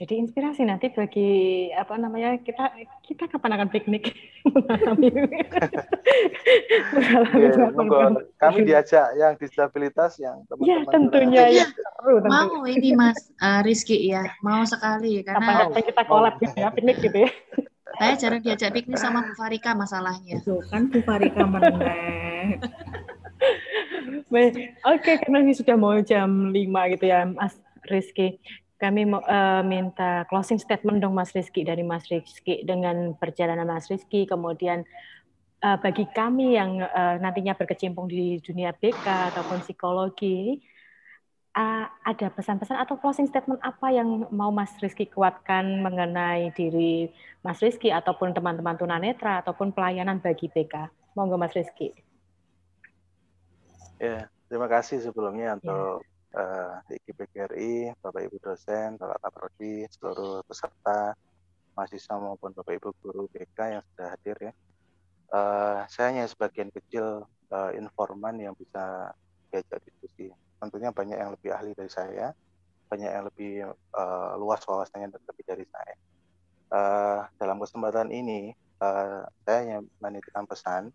[0.00, 2.72] jadi inspirasi nanti bagi apa namanya kita
[3.04, 4.08] kita kapan akan piknik
[4.48, 5.12] mengalami
[7.36, 8.08] yeah,
[8.40, 10.64] kami diajak yang disabilitas yang teman-teman.
[10.64, 11.66] Ya tentunya ya.
[11.68, 17.04] Seru, mau ini Mas uh, Rizky ya mau sekali karena kapan kita kolab ya piknik
[17.04, 17.30] gitu ya.
[18.00, 20.40] Saya jarang diajak piknik sama Bu Farika masalahnya.
[20.40, 22.64] Itu kan Bu Farika menang.
[24.28, 27.56] Oke, okay, karena ini sudah mau jam 5 gitu ya, Mas
[27.88, 28.36] Rizky.
[28.78, 33.88] Kami mau uh, minta closing statement dong Mas Rizky dari Mas Rizky dengan perjalanan Mas
[33.90, 34.86] Rizky, kemudian
[35.64, 40.62] uh, bagi kami yang uh, nantinya berkecimpung di dunia BK ataupun psikologi,
[41.58, 47.10] uh, ada pesan-pesan atau closing statement apa yang mau Mas Rizky kuatkan mengenai diri
[47.42, 50.92] Mas Rizky ataupun teman-teman tunanetra ataupun pelayanan bagi BK?
[51.18, 52.07] Monggo Mas Rizky.
[53.98, 61.18] Ya, terima kasih sebelumnya untuk ya uh, di Bapak Ibu dosen, Bapak Kaprodi, seluruh peserta,
[61.74, 64.52] mahasiswa maupun Bapak Ibu guru BK yang sudah hadir ya.
[65.28, 69.12] Uh, saya hanya sebagian kecil uh, informan yang bisa
[69.52, 70.32] diajak diskusi.
[70.58, 72.32] Tentunya banyak yang lebih ahli dari saya,
[72.88, 73.52] banyak yang lebih
[73.98, 75.94] uh, luas wawasannya lebih dari saya.
[76.68, 80.94] Uh, dalam kesempatan ini, uh, saya hanya menitipkan pesan.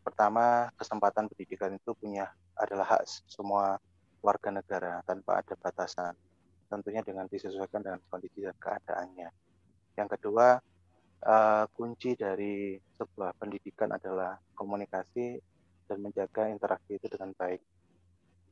[0.00, 3.76] Pertama, kesempatan pendidikan itu punya adalah hak semua
[4.20, 6.12] warga negara tanpa ada batasan,
[6.68, 9.28] tentunya dengan disesuaikan dengan kondisi dan keadaannya.
[9.96, 10.60] Yang kedua,
[11.24, 15.40] uh, kunci dari sebuah pendidikan adalah komunikasi
[15.88, 17.60] dan menjaga interaksi itu dengan baik.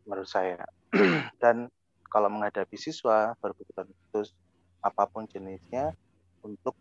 [0.08, 0.64] menurut saya.
[1.42, 1.68] Dan
[2.08, 4.32] kalau menghadapi siswa berkebutuhan khusus
[4.80, 5.92] apa pun jenisnya,
[6.40, 6.72] untuk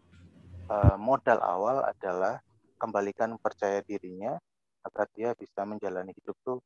[0.72, 2.40] uh, modal awal adalah
[2.80, 4.40] kembalikan percaya dirinya
[4.88, 6.58] agar dia bisa menjalani hidup tuh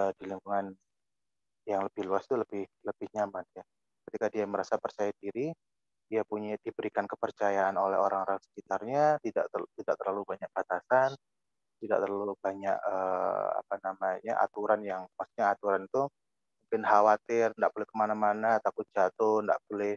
[0.00, 0.72] uh, di lingkungan
[1.68, 3.64] yang lebih luas itu lebih lebih nyaman ya.
[4.08, 5.52] Ketika dia merasa percaya diri,
[6.08, 11.12] dia punya diberikan kepercayaan oleh orang-orang sekitarnya, tidak ter, tidak terlalu banyak batasan,
[11.78, 16.08] tidak terlalu banyak uh, apa namanya aturan yang maksudnya aturan itu
[16.64, 19.92] mungkin khawatir, tidak boleh ke mana-mana, takut jatuh, tidak boleh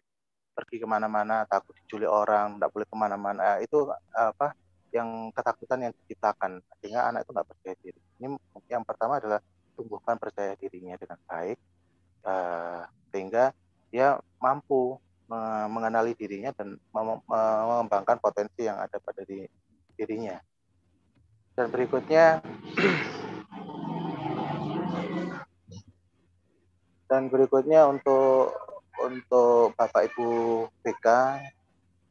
[0.52, 3.48] pergi ke mana-mana, takut diculik orang, tidak boleh ke mana-mana.
[3.64, 4.52] Itu apa
[4.92, 8.00] yang ketakutan yang diciptakan sehingga anak itu nggak percaya diri.
[8.20, 8.28] Ini
[8.68, 9.40] yang pertama adalah
[9.76, 11.58] tumbuhkan percaya dirinya dengan baik
[12.28, 13.56] uh, sehingga
[13.92, 15.00] dia mampu
[15.72, 19.48] mengenali dirinya dan mengembangkan potensi yang ada pada diri,
[19.96, 20.36] dirinya.
[21.56, 22.44] Dan berikutnya
[27.08, 28.52] dan berikutnya untuk
[29.00, 30.28] untuk Bapak Ibu
[30.84, 31.08] BK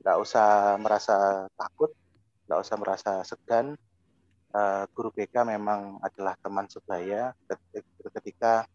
[0.01, 1.93] tidak usah merasa takut,
[2.51, 3.79] tidak usah merasa segan.
[4.51, 7.31] Uh, guru BK memang adalah teman sebaya
[8.19, 8.67] ketika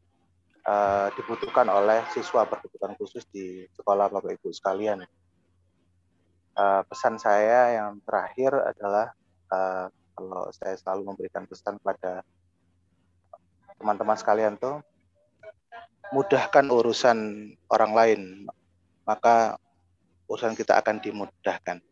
[0.63, 5.03] uh, dibutuhkan oleh siswa berkebutuhan khusus di sekolah Bapak Ibu sekalian.
[6.55, 9.11] Uh, pesan saya yang terakhir adalah
[9.51, 12.23] uh, kalau saya selalu memberikan pesan kepada
[13.75, 14.79] teman-teman sekalian tuh
[16.15, 18.21] mudahkan urusan orang lain
[19.03, 19.59] maka
[20.31, 21.83] urusan kita akan dimudahkan.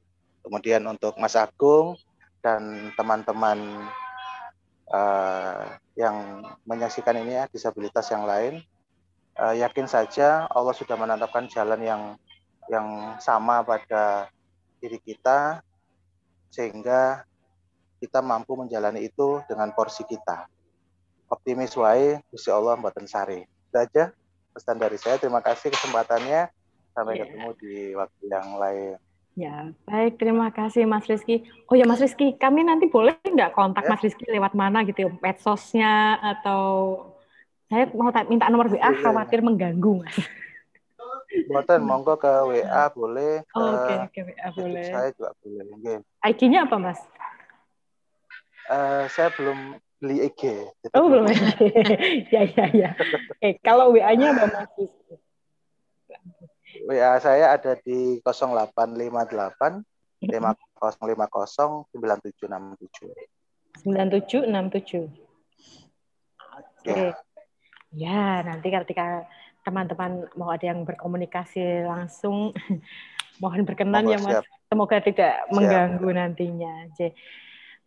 [0.43, 1.95] Kemudian untuk Mas Agung
[2.43, 3.87] dan teman-teman
[4.91, 5.63] uh,
[5.95, 8.59] yang menyaksikan ini ya disabilitas yang lain
[9.39, 12.01] uh, yakin saja Allah sudah menetapkan jalan yang
[12.67, 14.27] yang sama pada
[14.79, 15.63] diri kita
[16.51, 17.23] sehingga
[18.03, 20.47] kita mampu menjalani itu dengan porsi kita.
[21.31, 23.47] Optimis wae, Gusti Allah mboten sari.
[23.47, 24.11] Itu aja
[24.51, 25.15] pesan dari saya.
[25.17, 26.51] Terima kasih kesempatannya.
[26.93, 27.25] Sampai yeah.
[27.25, 28.95] ketemu di waktu yang lain.
[29.33, 30.21] Ya, baik.
[30.21, 31.41] Terima kasih Mas Rizky.
[31.65, 33.89] Oh ya Mas Rizky, kami nanti boleh nggak kontak ya.
[33.89, 36.61] Mas Rizky lewat mana gitu, medsosnya atau
[37.65, 39.45] saya mau minta nomor WA, ya, khawatir ya.
[39.49, 40.17] mengganggu Mas.
[41.49, 43.41] Buatan monggo ke WA boleh.
[43.57, 44.85] Oh, Oke, okay, ke WA boleh.
[44.93, 45.65] Saya juga boleh.
[45.81, 45.97] Okay.
[46.29, 46.99] IG-nya apa Mas?
[48.69, 50.41] Uh, saya belum beli IG.
[50.93, 51.25] Oh belum
[52.33, 52.89] ya ya ya.
[53.41, 55.17] Eh kalau WA-nya apa Mas Rizky?
[56.89, 59.83] WA saya ada di 0858
[60.23, 63.85] 5050 9767.
[63.85, 65.09] 9767.
[66.53, 66.85] Oke.
[66.85, 67.09] Okay.
[67.93, 69.25] Ya, nanti ketika
[69.63, 72.51] teman-teman mau ada yang berkomunikasi langsung
[73.43, 74.33] mohon berkenan Moga, ya Mas.
[74.37, 74.45] Siap.
[74.73, 75.53] Semoga tidak siap.
[75.53, 76.73] mengganggu nantinya.
[76.97, 77.13] J.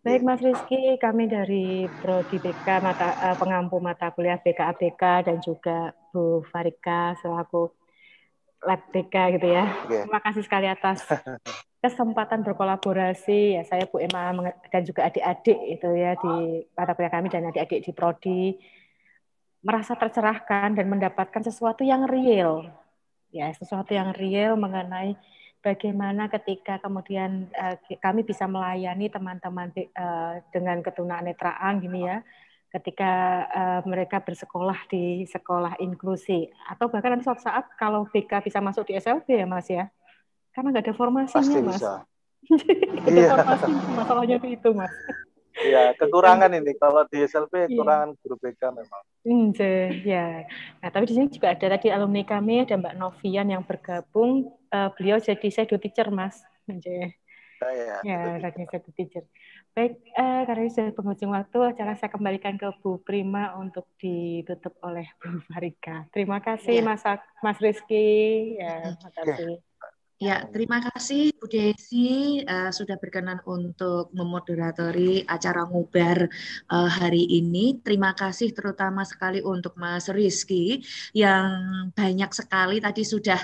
[0.06, 5.90] Baik Mas Rizky, kami dari Prodi BK mata uh, pengampu mata kuliah BKABK dan juga
[6.14, 7.74] Bu Farika selaku
[8.64, 9.68] Lab BK gitu ya.
[9.90, 10.04] Yeah.
[10.08, 11.04] Terima kasih sekali atas
[11.86, 14.34] kesempatan berkolaborasi ya saya Bu Emma
[14.72, 18.42] dan juga adik-adik itu ya di mata kuliah kami dan adik-adik di prodi
[19.62, 22.66] merasa tercerahkan dan mendapatkan sesuatu yang real
[23.30, 25.14] ya sesuatu yang real mengenai
[25.62, 32.18] bagaimana ketika kemudian uh, kami bisa melayani teman-teman uh, dengan ketunanetraan gini ya
[32.72, 33.12] ketika
[33.50, 38.90] uh, mereka bersekolah di sekolah inklusi atau bahkan nanti suatu saat kalau BK bisa masuk
[38.90, 39.88] di SLB ya Mas ya
[40.52, 41.94] karena nggak ada formasinya Pasti Mas bisa.
[43.06, 43.28] ada iya.
[43.32, 44.94] formasi masalahnya itu Mas
[45.56, 47.66] Ya, kekurangan ini kalau di SLB iya.
[47.72, 49.02] kekurangan guru BK memang.
[49.24, 49.48] Hmm,
[50.04, 50.44] ya.
[50.84, 54.52] Nah, tapi di sini juga ada tadi alumni kami ada Mbak Novian yang bergabung.
[54.68, 56.44] Uh, beliau jadi saya teacher, Mas.
[56.68, 57.16] Nje.
[57.56, 58.04] Saya.
[58.04, 59.24] Ya, lagi saya teacher.
[59.76, 65.04] Baik, uh, karena sudah penghujung waktu, acara saya kembalikan ke Bu Prima untuk ditutup oleh
[65.20, 66.08] Bu Farika.
[66.16, 66.84] Terima kasih, ya.
[66.84, 67.04] Mas
[67.44, 68.56] Mas Rizky.
[68.56, 69.60] Ya, terima kasih.
[69.60, 69.75] Ya,
[70.48, 76.24] terima kasih Bu Desi uh, sudah berkenan untuk memoderatori acara ngubar
[76.72, 77.76] uh, hari ini.
[77.84, 80.80] Terima kasih terutama sekali untuk Mas Rizky
[81.12, 81.52] yang
[81.92, 83.36] banyak sekali tadi sudah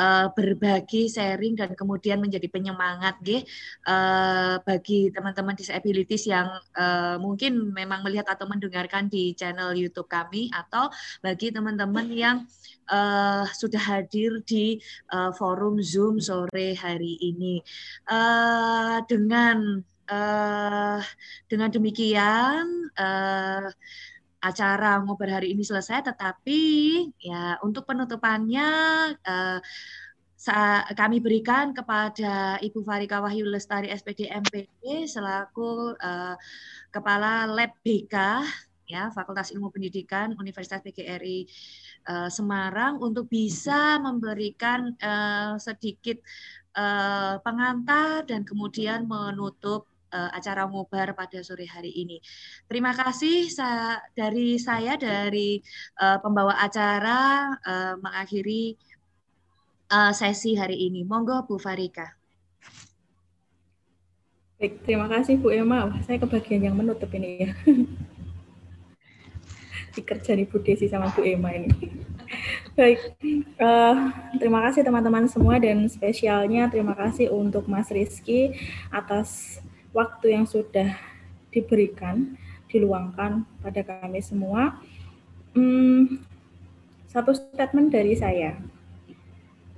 [0.00, 3.44] uh, berbagi, sharing dan kemudian menjadi penyemangat gih,
[3.84, 10.48] uh, bagi teman-teman disabilities yang uh, mungkin memang melihat atau mendengarkan di channel YouTube kami
[10.56, 10.88] atau
[11.20, 12.36] bagi teman-teman yang
[12.88, 14.80] uh, sudah hadir di
[15.12, 17.62] uh, forum Zoom sore hari ini.
[18.10, 21.00] Uh, dengan uh,
[21.48, 23.68] dengan demikian uh,
[24.44, 26.60] acara ngobrol hari ini selesai, tetapi
[27.16, 28.68] ya untuk penutupannya
[29.24, 29.58] uh,
[30.92, 36.36] kami berikan kepada Ibu Farika Wahyu Lestari SPD MPD selaku uh,
[36.92, 38.44] Kepala Lab BK
[38.84, 41.48] ya Fakultas Ilmu Pendidikan Universitas PGRI
[42.08, 46.20] uh, Semarang untuk bisa memberikan uh, sedikit
[46.76, 52.22] uh, pengantar dan kemudian menutup uh, acara ngobar pada sore hari ini.
[52.70, 55.58] Terima kasih sa dari saya dari
[55.98, 58.78] uh, pembawa acara uh, mengakhiri
[59.90, 61.02] uh, sesi hari ini.
[61.02, 62.14] Monggo Bu Farika.
[64.54, 65.90] Baik, terima kasih Bu Emma.
[66.06, 67.52] Saya kebagian yang menutup ini ya.
[69.94, 71.70] Dikerja di Bu Desi sama Bu Emma ini.
[72.74, 72.98] Baik,
[73.62, 74.10] uh,
[74.42, 78.58] terima kasih teman-teman semua dan spesialnya terima kasih untuk Mas Rizky
[78.90, 79.62] atas
[79.94, 80.98] waktu yang sudah
[81.54, 82.34] diberikan,
[82.66, 84.82] diluangkan pada kami semua.
[85.54, 86.18] Hmm,
[87.06, 88.58] satu statement dari saya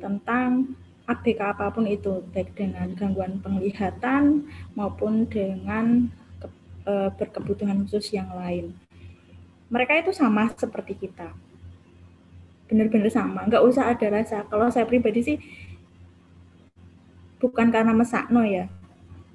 [0.01, 0.73] tentang
[1.07, 6.11] ABK apa pun itu, baik dengan gangguan penglihatan maupun dengan
[6.43, 6.49] ke,
[6.83, 8.75] e, berkebutuhan khusus yang lain.
[9.67, 11.35] Mereka itu sama seperti kita,
[12.71, 14.47] benar-benar sama, nggak usah ada rasa.
[14.47, 15.39] Kalau saya pribadi sih
[17.43, 18.71] bukan karena mesakno ya,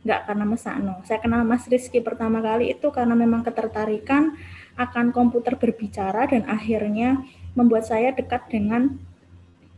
[0.07, 1.03] nggak karena mesakno.
[1.03, 4.39] Saya kenal Mas Rizky pertama kali itu karena memang ketertarikan
[4.79, 7.21] akan komputer berbicara dan akhirnya
[7.53, 8.95] membuat saya dekat dengan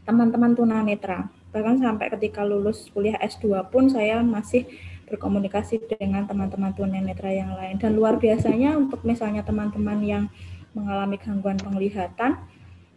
[0.06, 1.34] teman-teman tunanetra.
[1.50, 4.66] Bahkan sampai ketika lulus kuliah S2 pun saya masih
[5.14, 7.78] berkomunikasi dengan teman-teman tunanetra yang lain.
[7.78, 10.24] Dan luar biasanya untuk misalnya teman-teman yang
[10.74, 12.42] mengalami gangguan penglihatan,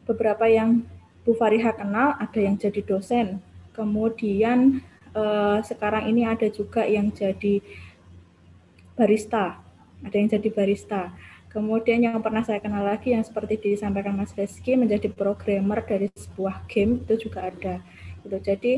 [0.09, 0.81] beberapa yang
[1.29, 3.45] Bu Fariha kenal ada yang jadi dosen,
[3.77, 4.81] kemudian
[5.13, 7.61] eh, sekarang ini ada juga yang jadi
[8.97, 9.61] barista,
[10.01, 11.13] ada yang jadi barista.
[11.53, 16.69] Kemudian yang pernah saya kenal lagi yang seperti disampaikan Mas Reski menjadi programmer dari sebuah
[16.69, 17.81] game itu juga ada.
[18.21, 18.37] Gitu.
[18.45, 18.73] Jadi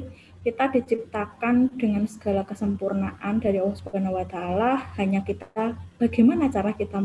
[0.47, 7.03] kita diciptakan dengan segala kesempurnaan dari Allah Subhanahu wa taala, hanya kita bagaimana cara kita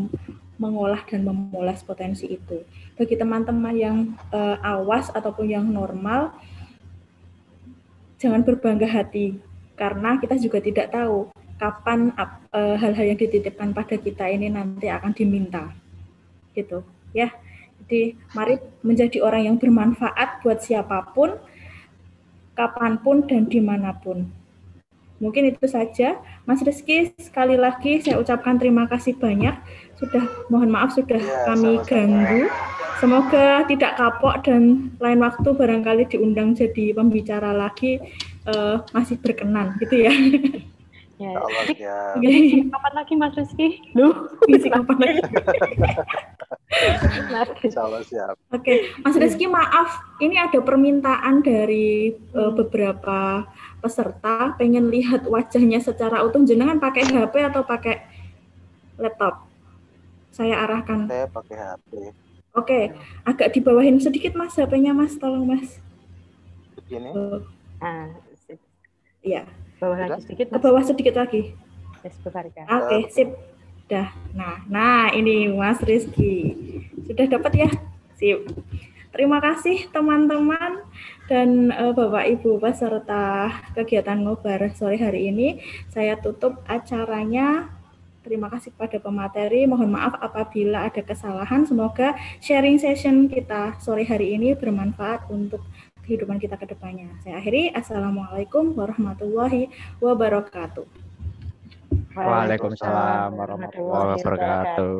[0.61, 2.61] mengolah dan memulas potensi itu.
[2.93, 3.97] Bagi teman-teman yang
[4.29, 6.31] uh, awas ataupun yang normal
[8.21, 9.35] jangan berbangga hati
[9.75, 11.27] karena kita juga tidak tahu
[11.59, 12.11] kapan
[12.55, 15.75] eh, hal-hal yang dititipkan pada kita ini nanti akan diminta.
[16.55, 17.31] Gitu ya.
[17.83, 21.35] Jadi mari menjadi orang yang bermanfaat buat siapa pun
[22.53, 24.29] kapan pun dan di mana pun
[25.21, 29.55] mungkin itu saja Mas Rizky sekali lagi saya ucapkan terima kasih banyak
[29.95, 31.87] sudah mohon maaf sudah ya, kami sama -sama.
[31.87, 32.43] ganggu
[33.03, 37.99] Semoga tidak kapok dan lain waktu barangkali diundang jadi pembicara lagi
[38.47, 40.13] uh, masih berkenan gitu ya.
[41.23, 41.39] Ya.
[41.79, 41.99] ya.
[42.75, 43.79] kapan lagi Mas Rizky?
[43.95, 44.11] Lu
[44.51, 45.21] ngisi kapan lagi?
[48.09, 48.35] siap.
[48.51, 53.47] Oke, Mas Rizky maaf, ini ada permintaan dari uh, beberapa
[53.79, 56.43] peserta pengen lihat wajahnya secara utuh.
[56.43, 58.03] Jenengan pakai HP atau pakai
[58.99, 59.47] laptop?
[60.33, 61.07] Saya arahkan.
[61.07, 61.91] Saya pakai HP.
[62.53, 62.93] Oke,
[63.25, 65.81] agak dibawahin sedikit Mas HP-nya Mas, tolong Mas.
[66.77, 67.09] Begini.
[67.09, 67.41] Oh.
[67.81, 68.13] Ah,
[69.25, 69.49] iya.
[69.83, 70.47] Bawah lagi sedikit.
[70.47, 71.41] Ke bawah sedikit lagi.
[72.07, 73.29] Yes, Oke, okay, sip.
[73.91, 74.15] Dah.
[74.31, 76.55] Nah, nah ini Mas Rizky.
[77.03, 77.69] Sudah dapat ya?
[78.15, 78.47] Sip.
[79.11, 80.87] Terima kasih teman-teman
[81.27, 85.59] dan uh, Bapak Ibu peserta kegiatan ngobar sore hari ini.
[85.91, 87.69] Saya tutup acaranya
[88.23, 89.67] Terima kasih kepada pemateri.
[89.67, 91.67] Mohon maaf apabila ada kesalahan.
[91.67, 95.59] Semoga sharing session kita sore hari ini bermanfaat untuk
[96.03, 97.07] kehidupan kita ke depannya.
[97.23, 97.71] Saya akhiri.
[97.71, 99.71] Assalamualaikum warahmatullahi
[100.03, 100.83] wabarakatuh.
[102.13, 104.93] Waalaikumsalam warahmatullahi wabarakatuh.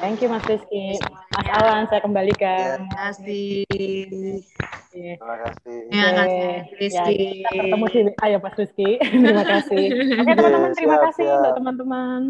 [0.00, 0.96] Thank you Mas Rizky.
[1.36, 2.88] Mas Alan saya kembalikan.
[2.88, 3.66] Terima kasih.
[3.68, 5.78] Terima kasih.
[5.92, 6.48] Terima kasih
[6.80, 7.16] Rizky.
[7.44, 8.90] Ya, kita ketemu di ayo Mas Rizky.
[9.12, 9.84] terima kasih.
[9.92, 12.20] Oke teman-teman terima kasih untuk teman-teman.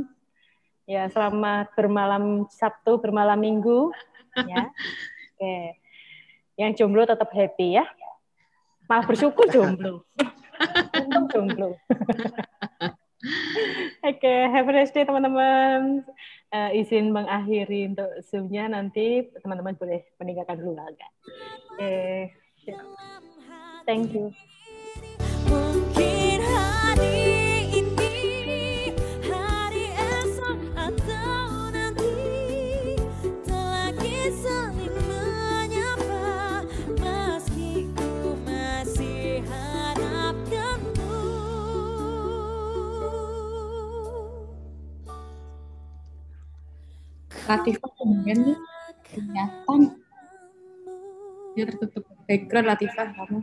[0.90, 3.94] Ya selamat bermalam Sabtu bermalam Minggu.
[4.48, 4.66] Ya.
[5.38, 5.81] Oke.
[6.56, 7.84] Yang jomblo tetap happy ya.
[8.90, 10.04] Malah bersyukur jomblo.
[10.92, 11.68] Untung jomblo.
[14.02, 16.02] Oke, okay, have a nice day teman-teman.
[16.50, 20.90] Uh, izin mengakhiri untuk Zoom-nya nanti teman-teman boleh meninggalkan dulu lah.
[20.90, 21.06] Oke,
[21.78, 22.34] okay.
[23.86, 24.34] thank you.
[47.52, 48.58] Latifah kemudian nih
[49.12, 49.80] kelihatan
[51.52, 53.38] dia tertutup background Latifah kamu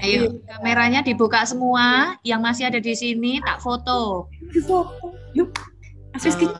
[0.00, 2.16] Ayo, kameranya dibuka semua.
[2.24, 4.32] Yang masih ada di sini tak foto.
[4.64, 5.12] Foto.
[5.36, 5.52] Yuk.
[6.16, 6.56] Mas Rizky uh,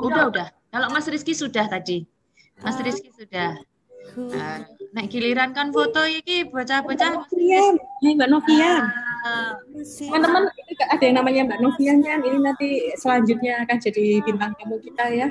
[0.00, 0.48] Udah, udah.
[0.72, 2.08] Kalau Mas Rizky sudah tadi.
[2.64, 3.60] Mas Rizky sudah.
[4.16, 4.64] Uh,
[4.96, 7.28] nah, giliran kan foto ini bocah-bocah.
[7.28, 8.82] Novian, Mbak Novian.
[9.24, 9.56] Ah.
[9.72, 10.52] Teman-teman,
[10.92, 12.20] ada yang namanya Mbak Novian kan.
[12.20, 15.28] Ini nanti selanjutnya akan jadi bintang tamu kita ya.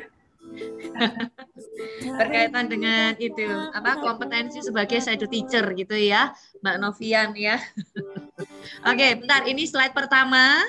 [2.19, 6.29] berkaitan dengan itu apa kompetensi sebagai shadow teacher gitu ya
[6.61, 7.57] Mbak Novian ya
[8.89, 10.61] oke bentar ini slide pertama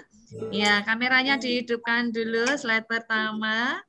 [0.48, 3.84] ya kameranya dihidupkan dulu slide pertama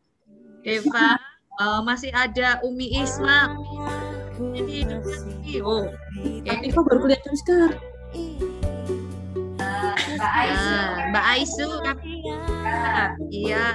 [0.68, 1.16] Eva
[1.64, 3.56] oh, masih ada Umi Isma
[4.52, 5.88] jadi hidupkan lagi oh
[6.44, 6.60] okay.
[6.66, 7.80] Eva baru kelihatan sekarang
[10.16, 10.76] Mbak Aisu
[11.12, 11.68] Mbak Aisu
[13.30, 13.68] iya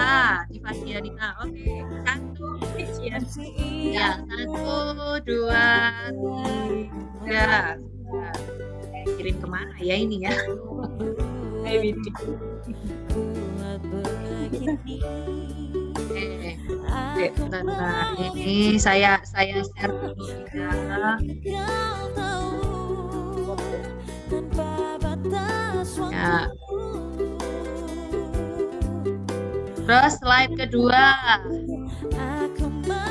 [0.00, 1.28] Diva, Diva Dianita.
[1.44, 2.46] Oke, satu,
[3.02, 3.18] ya.
[3.92, 5.68] ya, satu, dua,
[7.20, 7.76] tiga.
[9.18, 10.32] Kirim ke mana ya ini ya?
[11.68, 11.92] Eh,
[17.20, 21.18] eh, bentar, Ini saya saya share dulu ya.
[26.10, 26.48] Ya,
[29.90, 31.04] Terus slide kedua.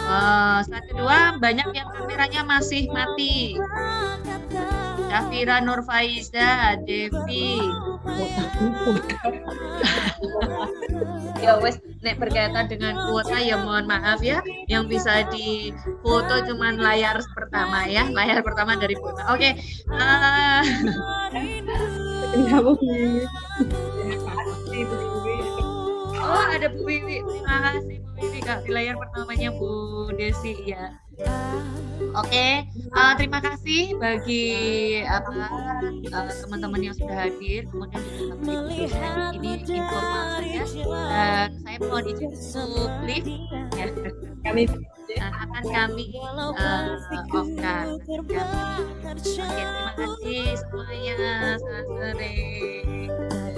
[0.09, 3.59] Uh, slide kedua banyak yang kameranya masih mati.
[5.09, 7.57] Syafira Nurfaiza, Devi.
[11.39, 15.71] ya wes nek berkaitan dengan kuota ya mohon maaf ya yang bisa di
[16.03, 19.57] foto cuman layar pertama ya layar pertama dari foto oke okay.
[19.89, 20.61] uh...
[26.29, 27.25] Oh, ada Bu Wiwi.
[27.25, 29.71] Terima kasih Bu Wiwi Kak di layar pertamanya Bu
[30.13, 30.93] Desi ya.
[31.19, 32.53] Oke, okay.
[32.95, 34.47] uh, terima kasih bagi
[35.03, 35.51] apa
[36.15, 37.99] uh, teman-teman yang sudah hadir, kemudian
[38.39, 40.63] teman-teman ini informasinya.
[41.11, 43.27] Dan saya mohon izin untuk lift.
[43.75, 43.91] Ya.
[44.47, 47.99] Kami uh, akan kami uh, eh, offkan.
[47.99, 48.39] Oke, okay,
[49.35, 51.15] terima kasih semuanya.
[51.59, 52.35] Selamat sore.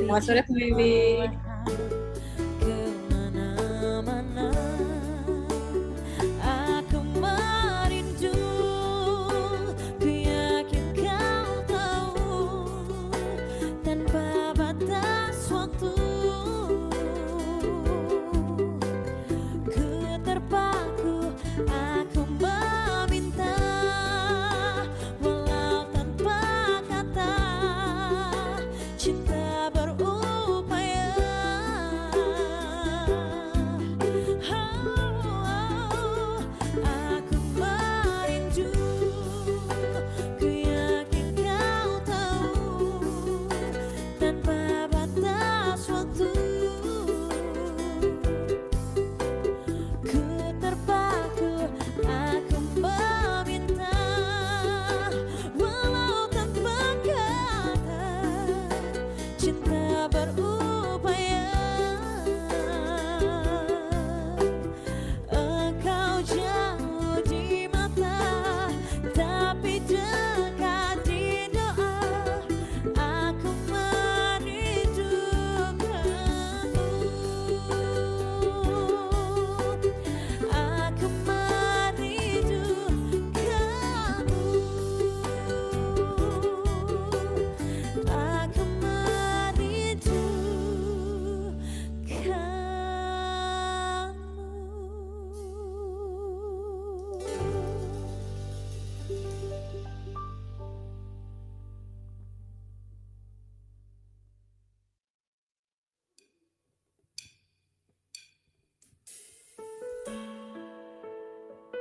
[0.01, 0.41] Selamat sore,